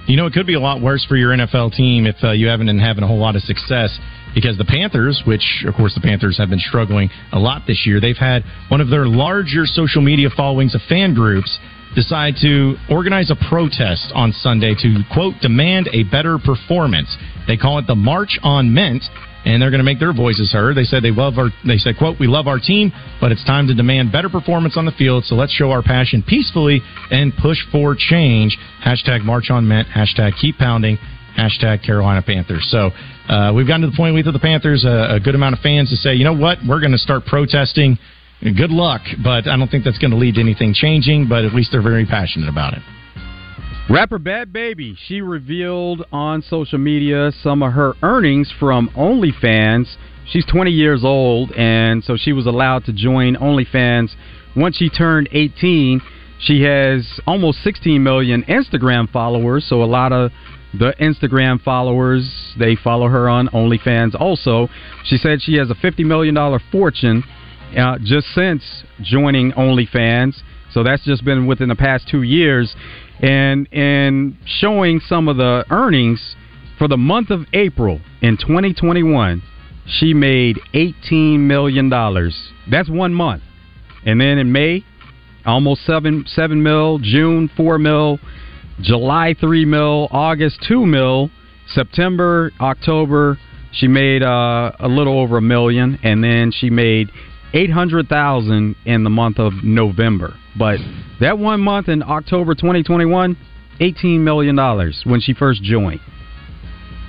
You 0.06 0.16
know, 0.16 0.26
it 0.26 0.34
could 0.34 0.46
be 0.46 0.54
a 0.54 0.60
lot 0.60 0.82
worse 0.82 1.02
for 1.06 1.16
your 1.16 1.30
NFL 1.30 1.72
team 1.72 2.06
if 2.06 2.16
uh, 2.22 2.32
you 2.32 2.48
haven't 2.48 2.66
been 2.66 2.78
having 2.78 3.02
a 3.02 3.06
whole 3.06 3.18
lot 3.18 3.36
of 3.36 3.42
success 3.42 3.98
because 4.34 4.58
the 4.58 4.64
Panthers, 4.64 5.22
which 5.26 5.64
of 5.66 5.74
course 5.74 5.94
the 5.94 6.00
Panthers 6.02 6.36
have 6.36 6.50
been 6.50 6.58
struggling 6.58 7.08
a 7.32 7.38
lot 7.38 7.62
this 7.66 7.86
year, 7.86 8.00
they've 8.00 8.16
had 8.16 8.42
one 8.68 8.82
of 8.82 8.90
their 8.90 9.06
larger 9.06 9.64
social 9.64 10.02
media 10.02 10.28
followings 10.36 10.74
of 10.74 10.82
fan 10.90 11.14
groups 11.14 11.58
decide 11.94 12.34
to 12.42 12.76
organize 12.90 13.30
a 13.30 13.48
protest 13.48 14.12
on 14.14 14.32
Sunday 14.32 14.74
to, 14.74 14.98
quote, 15.12 15.34
demand 15.40 15.88
a 15.92 16.02
better 16.04 16.38
performance. 16.38 17.16
They 17.46 17.56
call 17.56 17.78
it 17.78 17.86
the 17.86 17.94
March 17.94 18.38
on 18.42 18.74
Mint, 18.74 19.04
and 19.44 19.60
they're 19.60 19.70
going 19.70 19.80
to 19.80 19.84
make 19.84 20.00
their 20.00 20.12
voices 20.12 20.52
heard. 20.52 20.76
They 20.76 20.84
said 20.84 21.02
they 21.02 21.10
love 21.10 21.38
our, 21.38 21.50
they 21.66 21.78
said, 21.78 21.96
quote, 21.98 22.18
we 22.18 22.26
love 22.26 22.46
our 22.46 22.58
team, 22.58 22.92
but 23.20 23.32
it's 23.32 23.44
time 23.44 23.66
to 23.68 23.74
demand 23.74 24.12
better 24.12 24.28
performance 24.28 24.76
on 24.76 24.84
the 24.84 24.92
field, 24.92 25.24
so 25.24 25.34
let's 25.34 25.52
show 25.52 25.70
our 25.70 25.82
passion 25.82 26.24
peacefully 26.26 26.80
and 27.10 27.32
push 27.36 27.58
for 27.70 27.94
change. 27.96 28.56
Hashtag 28.84 29.24
March 29.24 29.50
on 29.50 29.68
Mint, 29.68 29.88
hashtag 29.88 30.32
keep 30.40 30.56
pounding, 30.58 30.98
hashtag 31.38 31.84
Carolina 31.84 32.22
Panthers. 32.22 32.66
So 32.70 32.90
uh, 33.28 33.52
we've 33.54 33.66
gotten 33.66 33.82
to 33.82 33.90
the 33.90 33.96
point 33.96 34.14
with 34.14 34.24
the 34.24 34.38
Panthers, 34.38 34.84
a, 34.84 35.16
a 35.16 35.20
good 35.20 35.34
amount 35.34 35.54
of 35.54 35.60
fans 35.60 35.90
to 35.90 35.96
say, 35.96 36.14
you 36.14 36.24
know 36.24 36.36
what, 36.36 36.58
we're 36.66 36.80
going 36.80 36.92
to 36.92 36.98
start 36.98 37.24
protesting 37.26 37.98
good 38.52 38.70
luck, 38.70 39.00
but 39.22 39.48
I 39.48 39.56
don't 39.56 39.70
think 39.70 39.84
that's 39.84 39.98
going 39.98 40.10
to 40.10 40.18
lead 40.18 40.34
to 40.34 40.40
anything 40.40 40.74
changing, 40.74 41.28
but 41.28 41.44
at 41.44 41.54
least 41.54 41.70
they're 41.72 41.82
very 41.82 42.04
passionate 42.04 42.48
about 42.48 42.74
it. 42.74 42.82
Rapper 43.90 44.18
Bhad 44.18 44.50
Bhabie, 44.50 44.96
she 44.96 45.20
revealed 45.20 46.06
on 46.10 46.40
social 46.40 46.78
media 46.78 47.30
some 47.42 47.62
of 47.62 47.74
her 47.74 47.92
earnings 48.02 48.50
from 48.58 48.88
OnlyFans. 48.96 49.96
She's 50.26 50.46
20 50.46 50.70
years 50.70 51.04
old, 51.04 51.52
and 51.52 52.02
so 52.02 52.16
she 52.16 52.32
was 52.32 52.46
allowed 52.46 52.86
to 52.86 52.94
join 52.94 53.36
OnlyFans 53.36 54.12
once 54.56 54.76
she 54.76 54.88
turned 54.88 55.28
18. 55.32 56.00
She 56.40 56.62
has 56.62 57.20
almost 57.26 57.62
16 57.62 58.02
million 58.02 58.42
Instagram 58.44 59.10
followers, 59.12 59.66
so 59.68 59.82
a 59.82 59.84
lot 59.84 60.14
of 60.14 60.30
the 60.72 60.94
Instagram 60.98 61.62
followers 61.62 62.54
they 62.58 62.76
follow 62.76 63.08
her 63.08 63.28
on 63.28 63.48
OnlyFans. 63.48 64.18
Also, 64.18 64.70
she 65.04 65.18
said 65.18 65.42
she 65.42 65.56
has 65.56 65.68
a 65.68 65.74
50 65.74 66.04
million 66.04 66.34
dollar 66.34 66.58
fortune 66.72 67.22
uh, 67.76 67.98
just 68.02 68.28
since 68.34 68.62
joining 69.02 69.52
OnlyFans. 69.52 70.40
So 70.72 70.82
that's 70.82 71.04
just 71.04 71.24
been 71.24 71.46
within 71.46 71.68
the 71.68 71.76
past 71.76 72.08
two 72.08 72.22
years, 72.22 72.74
and 73.20 73.68
and 73.72 74.36
showing 74.46 75.00
some 75.00 75.28
of 75.28 75.36
the 75.36 75.64
earnings 75.70 76.36
for 76.78 76.88
the 76.88 76.96
month 76.96 77.30
of 77.30 77.46
April 77.52 78.00
in 78.20 78.36
2021, 78.36 79.42
she 79.86 80.14
made 80.14 80.58
18 80.72 81.46
million 81.46 81.88
dollars. 81.88 82.50
That's 82.70 82.88
one 82.88 83.14
month, 83.14 83.42
and 84.04 84.20
then 84.20 84.38
in 84.38 84.50
May, 84.52 84.84
almost 85.46 85.84
seven 85.84 86.24
seven 86.26 86.62
mil. 86.62 86.98
June 86.98 87.50
four 87.56 87.78
mil. 87.78 88.18
July 88.80 89.34
three 89.38 89.64
mil. 89.64 90.08
August 90.10 90.64
two 90.66 90.84
mil. 90.84 91.30
September, 91.66 92.52
October, 92.60 93.38
she 93.72 93.88
made 93.88 94.22
uh, 94.22 94.72
a 94.78 94.88
little 94.88 95.18
over 95.18 95.38
a 95.38 95.42
million, 95.42 95.98
and 96.02 96.22
then 96.22 96.52
she 96.52 96.70
made 96.70 97.10
800,000 97.52 98.76
in 98.84 99.04
the 99.04 99.10
month 99.10 99.38
of 99.38 99.52
November. 99.62 100.34
But 100.58 100.78
that 101.20 101.38
one 101.38 101.60
month 101.60 101.88
in 101.88 102.02
October 102.02 102.54
2021, 102.54 103.36
$18 103.80 104.20
million 104.20 104.56
when 105.04 105.20
she 105.20 105.34
first 105.34 105.62
joined. 105.62 106.00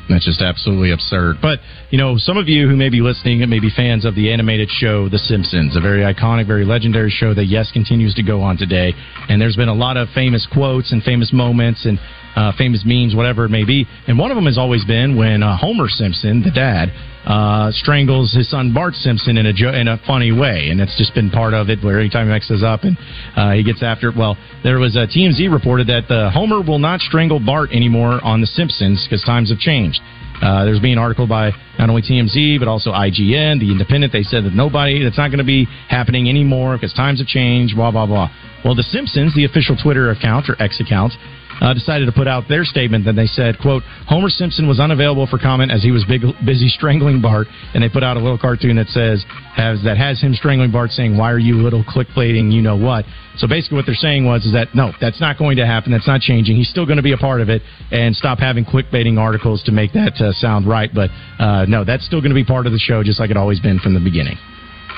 That's 0.09 0.25
just 0.25 0.41
absolutely 0.41 0.91
absurd. 0.91 1.37
But, 1.41 1.59
you 1.89 1.97
know, 1.97 2.17
some 2.17 2.37
of 2.37 2.47
you 2.47 2.69
who 2.69 2.75
may 2.75 2.89
be 2.89 3.01
listening 3.01 3.47
may 3.49 3.59
be 3.59 3.71
fans 3.75 4.05
of 4.05 4.13
the 4.13 4.31
animated 4.31 4.69
show 4.69 5.09
The 5.09 5.17
Simpsons, 5.17 5.75
a 5.75 5.81
very 5.81 6.01
iconic, 6.01 6.45
very 6.45 6.63
legendary 6.63 7.09
show 7.09 7.33
that, 7.33 7.45
yes, 7.45 7.71
continues 7.71 8.13
to 8.15 8.23
go 8.23 8.41
on 8.41 8.57
today. 8.57 8.93
And 9.29 9.41
there's 9.41 9.55
been 9.55 9.69
a 9.69 9.73
lot 9.73 9.97
of 9.97 10.07
famous 10.13 10.47
quotes 10.51 10.91
and 10.91 11.01
famous 11.01 11.33
moments 11.33 11.85
and 11.85 11.97
uh, 12.35 12.51
famous 12.57 12.83
memes, 12.85 13.15
whatever 13.15 13.45
it 13.45 13.49
may 13.49 13.65
be. 13.65 13.87
And 14.07 14.19
one 14.19 14.29
of 14.29 14.35
them 14.35 14.45
has 14.45 14.59
always 14.59 14.85
been 14.85 15.17
when 15.17 15.41
uh, 15.41 15.57
Homer 15.57 15.87
Simpson, 15.89 16.43
the 16.43 16.51
dad, 16.51 16.89
uh, 17.25 17.71
strangles 17.71 18.33
his 18.33 18.49
son 18.49 18.73
Bart 18.73 18.93
Simpson 18.93 19.37
in 19.37 19.45
a 19.47 19.53
jo- 19.53 19.73
in 19.73 19.87
a 19.87 19.97
funny 20.05 20.31
way, 20.31 20.69
and 20.69 20.79
it's 20.79 20.97
just 20.97 21.13
been 21.13 21.29
part 21.29 21.53
of 21.53 21.69
it. 21.69 21.83
Where 21.83 21.99
anytime 21.99 22.27
he 22.27 22.33
mixes 22.33 22.63
up 22.63 22.83
and 22.83 22.97
uh, 23.35 23.51
he 23.51 23.63
gets 23.63 23.81
after 23.81 24.09
it. 24.09 24.15
Well, 24.15 24.37
there 24.63 24.79
was 24.79 24.95
a 24.95 25.07
TMZ 25.07 25.51
reported 25.51 25.87
that 25.87 26.07
the 26.07 26.29
Homer 26.31 26.61
will 26.61 26.79
not 26.79 26.99
strangle 27.01 27.39
Bart 27.39 27.71
anymore 27.71 28.23
on 28.23 28.41
The 28.41 28.47
Simpsons 28.47 29.05
because 29.07 29.23
times 29.23 29.49
have 29.49 29.59
changed. 29.59 29.99
Uh, 30.41 30.65
there's 30.65 30.81
been 30.81 30.93
an 30.93 30.97
article 30.97 31.25
by 31.25 31.51
not 31.79 31.89
only 31.89 32.01
TMZ 32.01 32.59
but 32.59 32.67
also 32.67 32.91
IGN, 32.91 33.59
The 33.59 33.71
Independent. 33.71 34.11
They 34.11 34.23
said 34.23 34.43
that 34.43 34.53
nobody, 34.53 35.03
that's 35.03 35.17
not 35.17 35.29
going 35.29 35.39
to 35.39 35.45
be 35.45 35.65
happening 35.87 36.29
anymore 36.29 36.75
because 36.75 36.93
times 36.93 37.19
have 37.19 37.27
changed. 37.27 37.75
Blah 37.75 37.91
blah 37.91 38.05
blah. 38.05 38.29
Well, 38.63 38.75
The 38.75 38.83
Simpsons, 38.83 39.33
the 39.35 39.45
official 39.45 39.75
Twitter 39.77 40.11
account 40.11 40.49
or 40.49 40.61
X 40.61 40.79
account, 40.79 41.13
uh, 41.61 41.73
decided 41.73 42.05
to 42.05 42.11
put 42.11 42.27
out 42.27 42.43
their 42.49 42.63
statement. 42.63 43.05
Then 43.05 43.15
they 43.15 43.27
said, 43.27 43.57
"quote 43.59 43.83
Homer 44.07 44.29
Simpson 44.29 44.67
was 44.67 44.79
unavailable 44.79 45.27
for 45.27 45.37
comment 45.37 45.71
as 45.71 45.83
he 45.83 45.91
was 45.91 46.03
big, 46.05 46.21
busy 46.45 46.67
strangling 46.67 47.21
Bart." 47.21 47.47
And 47.73 47.83
they 47.83 47.89
put 47.89 48.03
out 48.03 48.17
a 48.17 48.19
little 48.19 48.37
cartoon 48.37 48.75
that 48.77 48.87
says 48.87 49.23
has 49.55 49.83
that 49.83 49.97
has 49.97 50.21
him 50.21 50.33
strangling 50.33 50.71
Bart, 50.71 50.91
saying, 50.91 51.17
"Why 51.17 51.31
are 51.31 51.39
you 51.39 51.61
little 51.61 51.83
clickbaiting? 51.83 52.51
You 52.51 52.61
know 52.61 52.75
what?" 52.75 53.05
So 53.37 53.47
basically, 53.47 53.77
what 53.77 53.85
they're 53.85 53.95
saying 53.95 54.25
was 54.25 54.45
is 54.45 54.53
that 54.53 54.75
no, 54.75 54.91
that's 55.01 55.19
not 55.19 55.37
going 55.37 55.57
to 55.57 55.65
happen. 55.65 55.91
That's 55.91 56.07
not 56.07 56.21
changing. 56.21 56.55
He's 56.55 56.69
still 56.69 56.85
going 56.85 56.97
to 56.97 57.03
be 57.03 57.13
a 57.13 57.17
part 57.17 57.41
of 57.41 57.49
it, 57.49 57.61
and 57.91 58.15
stop 58.15 58.39
having 58.39 58.65
clickbaiting 58.65 59.17
articles 59.17 59.63
to 59.63 59.71
make 59.71 59.93
that 59.93 60.19
uh, 60.21 60.31
sound 60.33 60.67
right. 60.67 60.89
But 60.93 61.09
uh, 61.39 61.65
no, 61.65 61.83
that's 61.83 62.05
still 62.05 62.21
going 62.21 62.31
to 62.31 62.35
be 62.35 62.45
part 62.45 62.65
of 62.65 62.71
the 62.71 62.79
show, 62.79 63.03
just 63.03 63.19
like 63.19 63.29
it 63.29 63.37
always 63.37 63.59
been 63.59 63.79
from 63.79 63.93
the 63.93 63.99
beginning. 63.99 64.37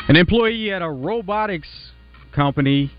An 0.08 0.16
employee 0.16 0.72
at 0.72 0.82
a 0.82 0.90
robotics 0.90 1.68
company 2.34 2.92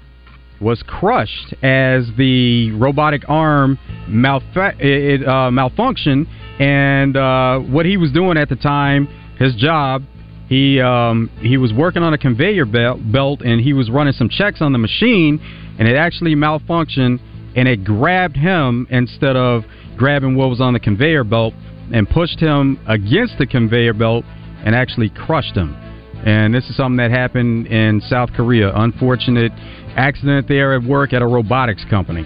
was 0.61 0.83
crushed 0.87 1.55
as 1.63 2.07
the 2.17 2.73
robotic 2.73 3.23
arm 3.29 3.79
malfa- 4.09 4.79
it, 4.81 5.27
uh, 5.27 5.51
malfunctioned, 5.51 6.27
and 6.61 7.17
uh, 7.17 7.59
what 7.61 7.87
he 7.87 7.97
was 7.97 8.11
doing 8.13 8.37
at 8.37 8.49
the 8.49 8.57
time, 8.57 9.07
his 9.39 9.55
job, 9.55 10.03
he 10.49 10.81
um, 10.81 11.31
he 11.41 11.59
was 11.59 11.73
working 11.73 12.03
on 12.03 12.15
a 12.15 12.19
conveyor 12.19 12.65
belt, 12.65 13.01
belt, 13.13 13.43
and 13.43 13.61
he 13.61 13.73
was 13.73 13.91
running 13.91 14.15
some 14.15 14.29
checks 14.29 14.61
on 14.61 14.73
the 14.73 14.79
machine, 14.79 15.41
and 15.79 15.87
it 15.87 15.95
actually 15.95 16.35
malfunctioned, 16.35 17.21
and 17.55 17.69
it 17.69 17.85
grabbed 17.85 18.37
him 18.37 18.87
instead 18.91 19.37
of 19.37 19.63
grabbing 19.97 20.37
what 20.37 20.49
was 20.49 20.61
on 20.61 20.73
the 20.73 20.81
conveyor 20.81 21.25
belt, 21.25 21.55
and 21.93 22.09
pushed 22.09 22.41
him 22.41 22.79
against 22.89 23.37
the 23.39 23.47
conveyor 23.47 23.95
belt, 23.95 24.25
and 24.65 24.75
actually 24.75 25.11
crushed 25.11 25.55
him. 25.55 25.77
And 26.25 26.53
this 26.53 26.65
is 26.69 26.77
something 26.77 26.97
that 26.97 27.13
happened 27.13 27.69
in 27.69 28.01
South 28.01 28.31
Korea. 28.33 28.75
Unfortunate 28.75 29.53
accident 29.99 30.47
there 30.47 30.75
at 30.75 30.83
work 30.83 31.13
at 31.13 31.21
a 31.21 31.27
robotics 31.27 31.85
company. 31.91 32.23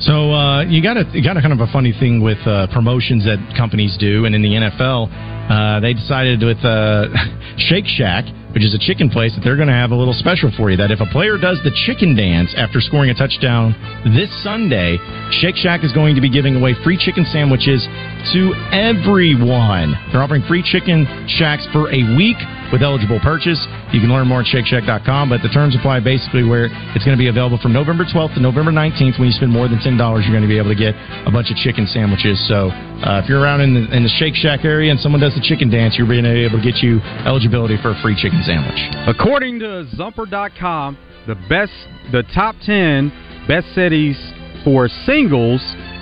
So 0.00 0.32
uh, 0.32 0.62
you 0.62 0.82
got 0.82 0.96
a 0.96 1.04
you 1.12 1.22
got 1.22 1.36
a 1.36 1.42
kind 1.42 1.52
of 1.52 1.60
a 1.60 1.70
funny 1.70 1.92
thing 1.92 2.22
with 2.22 2.38
uh, 2.46 2.66
promotions 2.72 3.24
that 3.24 3.38
companies 3.56 3.96
do, 3.98 4.24
and 4.24 4.34
in 4.34 4.42
the 4.42 4.48
NFL, 4.48 5.10
uh, 5.50 5.80
they 5.80 5.92
decided 5.92 6.40
with 6.40 6.58
uh, 6.64 7.12
Shake 7.58 7.86
Shack, 7.86 8.24
which 8.54 8.64
is 8.64 8.74
a 8.74 8.78
chicken 8.78 9.10
place, 9.10 9.34
that 9.34 9.42
they're 9.42 9.56
going 9.56 9.68
to 9.68 9.76
have 9.76 9.90
a 9.90 9.96
little 9.96 10.14
special 10.14 10.50
for 10.56 10.70
you. 10.70 10.76
That 10.76 10.90
if 10.90 11.00
a 11.00 11.08
player 11.10 11.36
does 11.38 11.60
the 11.64 11.72
chicken 11.86 12.16
dance 12.16 12.54
after 12.56 12.80
scoring 12.80 13.10
a 13.10 13.14
touchdown 13.14 13.74
this 14.16 14.30
Sunday, 14.42 14.98
Shake 15.40 15.56
Shack 15.56 15.84
is 15.84 15.92
going 15.92 16.14
to 16.14 16.20
be 16.20 16.30
giving 16.30 16.56
away 16.56 16.74
free 16.84 16.96
chicken 16.96 17.24
sandwiches 17.28 17.84
to 18.32 18.52
everyone. 18.72 19.94
They're 20.12 20.22
offering 20.22 20.42
free 20.48 20.62
chicken 20.62 21.06
shacks 21.28 21.66
for 21.72 21.92
a 21.92 22.02
week 22.16 22.38
with 22.72 22.82
eligible 22.82 23.20
purchase. 23.20 23.58
You 23.92 24.00
can 24.00 24.12
learn 24.12 24.28
more 24.28 24.44
at 24.44 24.48
ShakeShack.com, 24.48 25.28
but 25.28 25.40
the 25.40 25.48
terms 25.48 25.76
apply 25.76 26.00
basically 26.00 26.44
where 26.44 26.68
it's 26.92 27.04
going 27.04 27.16
to 27.16 27.20
be 27.20 27.28
available 27.28 27.58
from 27.58 27.72
November 27.72 28.04
12th 28.04 28.34
to 28.36 28.40
November 28.40 28.70
19th. 28.70 29.16
When 29.18 29.28
you 29.28 29.36
spend 29.36 29.52
more 29.52 29.68
than 29.68 29.80
$10, 29.80 29.96
you're 29.96 30.34
going 30.34 30.44
to 30.44 30.50
be 30.50 30.60
able 30.60 30.72
to 30.72 30.78
get 30.78 30.92
a 31.24 31.32
bunch 31.32 31.50
of 31.50 31.56
chicken 31.56 31.88
sandwiches. 31.88 32.36
So 32.48 32.68
uh, 32.68 33.24
if 33.24 33.28
you're 33.28 33.40
around 33.40 33.62
in 33.62 33.72
the, 33.74 33.84
in 33.96 34.02
the 34.04 34.12
Shake 34.20 34.36
Shack 34.36 34.64
area 34.64 34.90
and 34.90 35.00
someone 35.00 35.20
does 35.20 35.34
the 35.34 35.44
chicken 35.44 35.70
dance, 35.70 35.96
you're 35.96 36.08
going 36.08 36.24
to 36.24 36.36
be 36.36 36.44
able 36.44 36.60
to 36.60 36.64
get 36.64 36.84
you 36.84 37.00
eligibility 37.24 37.80
for 37.80 37.96
a 37.96 37.98
free 38.02 38.16
chicken 38.16 38.37
sandwich. 38.42 38.78
According 39.06 39.60
to 39.60 39.86
Zumper.com, 39.96 40.98
the 41.26 41.34
best, 41.48 41.72
the 42.12 42.22
top 42.34 42.54
10 42.64 43.12
best 43.46 43.66
cities 43.74 44.16
for 44.64 44.88
singles, 45.06 45.60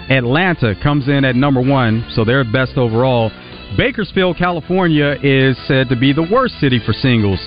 Atlanta 0.09 0.75
comes 0.83 1.09
in 1.09 1.25
at 1.25 1.37
number 1.37 1.61
one, 1.61 2.07
so 2.15 2.25
they're 2.25 2.45
best 2.45 2.77
overall. 2.77 3.31
Bakersfield, 3.77 4.37
California 4.37 5.17
is 5.23 5.57
said 5.67 5.89
to 5.89 5.97
be 5.97 6.13
the 6.13 6.27
worst 6.31 6.59
city 6.61 6.81
for 6.85 6.93
singles. 6.93 7.41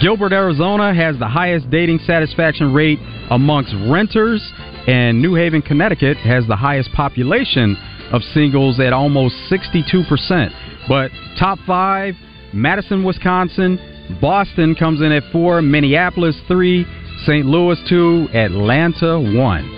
Gilbert, 0.00 0.32
Arizona 0.32 0.94
has 0.94 1.18
the 1.18 1.28
highest 1.28 1.70
dating 1.70 1.98
satisfaction 2.06 2.72
rate 2.72 2.98
amongst 3.30 3.74
renters, 3.88 4.40
and 4.86 5.20
New 5.20 5.34
Haven, 5.34 5.60
Connecticut 5.62 6.16
has 6.18 6.46
the 6.46 6.56
highest 6.56 6.92
population 6.92 7.76
of 8.12 8.22
singles 8.34 8.80
at 8.80 8.92
almost 8.92 9.34
62%. 9.50 10.88
But 10.88 11.10
top 11.38 11.58
five 11.66 12.14
Madison, 12.52 13.04
Wisconsin, 13.04 13.78
Boston 14.20 14.74
comes 14.74 15.00
in 15.00 15.12
at 15.12 15.22
four, 15.32 15.62
Minneapolis, 15.62 16.36
three, 16.48 16.86
St. 17.26 17.44
Louis, 17.44 17.78
two, 17.88 18.28
Atlanta, 18.32 19.20
one. 19.20 19.76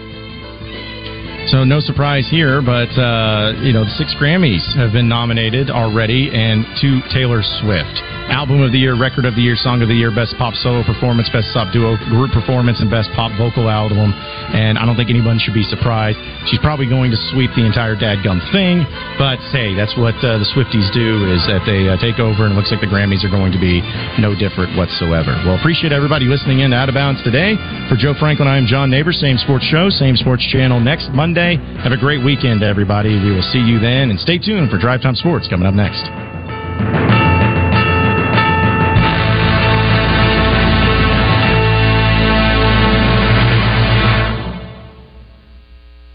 So 1.49 1.64
no 1.64 1.80
surprise 1.80 2.28
here, 2.30 2.62
but 2.62 2.89
uh, 2.95 3.53
you 3.62 3.72
know 3.72 3.85
the 3.85 3.95
six 3.99 4.14
Grammys 4.14 4.62
have 4.76 4.93
been 4.93 5.09
nominated 5.09 5.70
already, 5.70 6.30
and 6.33 6.64
to 6.80 7.01
Taylor 7.12 7.43
Swift, 7.43 7.99
Album 8.31 8.62
of 8.62 8.70
the 8.70 8.79
Year, 8.79 8.95
Record 8.95 9.25
of 9.25 9.35
the 9.35 9.43
Year, 9.43 9.57
Song 9.57 9.83
of 9.83 9.89
the 9.89 9.95
Year, 9.95 10.14
Best 10.14 10.35
Pop 10.39 10.55
Solo 10.61 10.83
Performance, 10.83 11.31
Best 11.31 11.51
Pop 11.55 11.73
Duo 11.73 11.97
Group 12.11 12.31
Performance, 12.31 12.81
and 12.81 12.91
Best 12.91 13.11
Pop 13.14 13.31
Vocal 13.39 13.70
Album. 13.70 14.14
And 14.55 14.79
I 14.79 14.87
don't 14.87 14.95
think 14.95 15.11
anyone 15.11 15.39
should 15.39 15.55
be 15.55 15.64
surprised. 15.66 16.18
She's 16.47 16.61
probably 16.61 16.87
going 16.87 17.11
to 17.11 17.18
sweep 17.31 17.51
the 17.55 17.64
entire 17.64 17.95
dadgum 17.95 18.43
thing, 18.51 18.83
but 19.18 19.39
hey, 19.55 19.75
that's 19.75 19.95
what 19.97 20.18
uh, 20.23 20.43
the 20.43 20.49
Swifties 20.53 20.91
do 20.91 21.31
is 21.31 21.43
that 21.47 21.62
they 21.64 21.87
uh, 21.87 21.97
take 22.03 22.18
over, 22.18 22.45
and 22.45 22.53
it 22.53 22.57
looks 22.59 22.70
like 22.75 22.83
the 22.83 22.91
Grammys 22.91 23.23
are 23.23 23.31
going 23.31 23.55
to 23.55 23.62
be 23.62 23.81
no 24.18 24.35
different 24.35 24.75
whatsoever. 24.75 25.39
Well, 25.47 25.55
appreciate 25.55 25.95
everybody 25.95 26.27
listening 26.27 26.66
in 26.66 26.75
Out 26.75 26.91
of 26.91 26.95
Bounds 26.99 27.23
today. 27.23 27.55
For 27.89 27.95
Joe 27.95 28.14
Franklin, 28.18 28.51
I 28.51 28.59
am 28.59 28.66
John 28.66 28.91
Neighbor. 28.91 29.12
Same 29.12 29.39
sports 29.39 29.64
show, 29.64 29.89
same 29.89 30.16
sports 30.16 30.43
channel 30.51 30.81
next 30.81 31.14
Monday. 31.14 31.57
Have 31.83 31.93
a 31.93 32.01
great 32.01 32.25
weekend, 32.25 32.62
everybody. 32.62 33.14
We 33.14 33.31
will 33.31 33.47
see 33.55 33.62
you 33.62 33.79
then, 33.79 34.11
and 34.11 34.18
stay 34.18 34.39
tuned 34.39 34.70
for 34.70 34.79
Drive 34.79 35.03
Time 35.03 35.14
Sports 35.14 35.47
coming 35.47 35.66
up 35.66 35.75
next. 35.75 37.22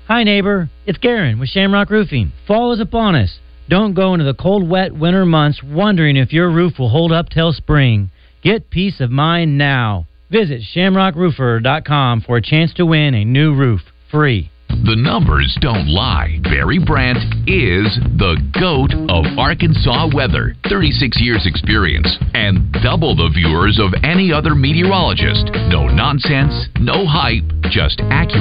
Hi, 0.07 0.23
neighbor. 0.23 0.69
It's 0.85 0.97
Garen 0.99 1.37
with 1.37 1.49
Shamrock 1.49 1.89
Roofing. 1.89 2.31
Fall 2.47 2.71
is 2.71 2.79
upon 2.79 3.13
us. 3.13 3.39
Don't 3.67 3.93
go 3.93 4.13
into 4.13 4.23
the 4.23 4.33
cold, 4.33 4.65
wet 4.65 4.95
winter 4.95 5.25
months 5.25 5.61
wondering 5.61 6.15
if 6.15 6.31
your 6.31 6.49
roof 6.49 6.79
will 6.79 6.87
hold 6.87 7.11
up 7.11 7.27
till 7.27 7.51
spring. 7.51 8.09
Get 8.41 8.69
peace 8.69 9.01
of 9.01 9.11
mind 9.11 9.57
now. 9.57 10.07
Visit 10.31 10.61
shamrockroofer.com 10.73 12.21
for 12.21 12.37
a 12.37 12.41
chance 12.41 12.73
to 12.75 12.85
win 12.85 13.15
a 13.15 13.25
new 13.25 13.53
roof 13.53 13.81
free. 14.09 14.49
The 14.69 14.95
numbers 14.95 15.57
don't 15.59 15.89
lie. 15.89 16.39
Barry 16.43 16.79
Brandt 16.79 17.17
is 17.45 17.99
the 18.15 18.37
GOAT 18.57 18.93
of 19.09 19.25
Arkansas 19.37 20.07
weather. 20.13 20.55
36 20.69 21.19
years 21.19 21.45
experience 21.45 22.07
and 22.33 22.71
double 22.81 23.13
the 23.13 23.29
viewers 23.33 23.77
of 23.77 23.91
any 24.03 24.31
other 24.31 24.55
meteorologist. 24.55 25.51
No 25.67 25.87
nonsense, 25.87 26.53
no 26.79 27.05
hype, 27.05 27.43
just 27.71 27.99
accurate. 28.09 28.27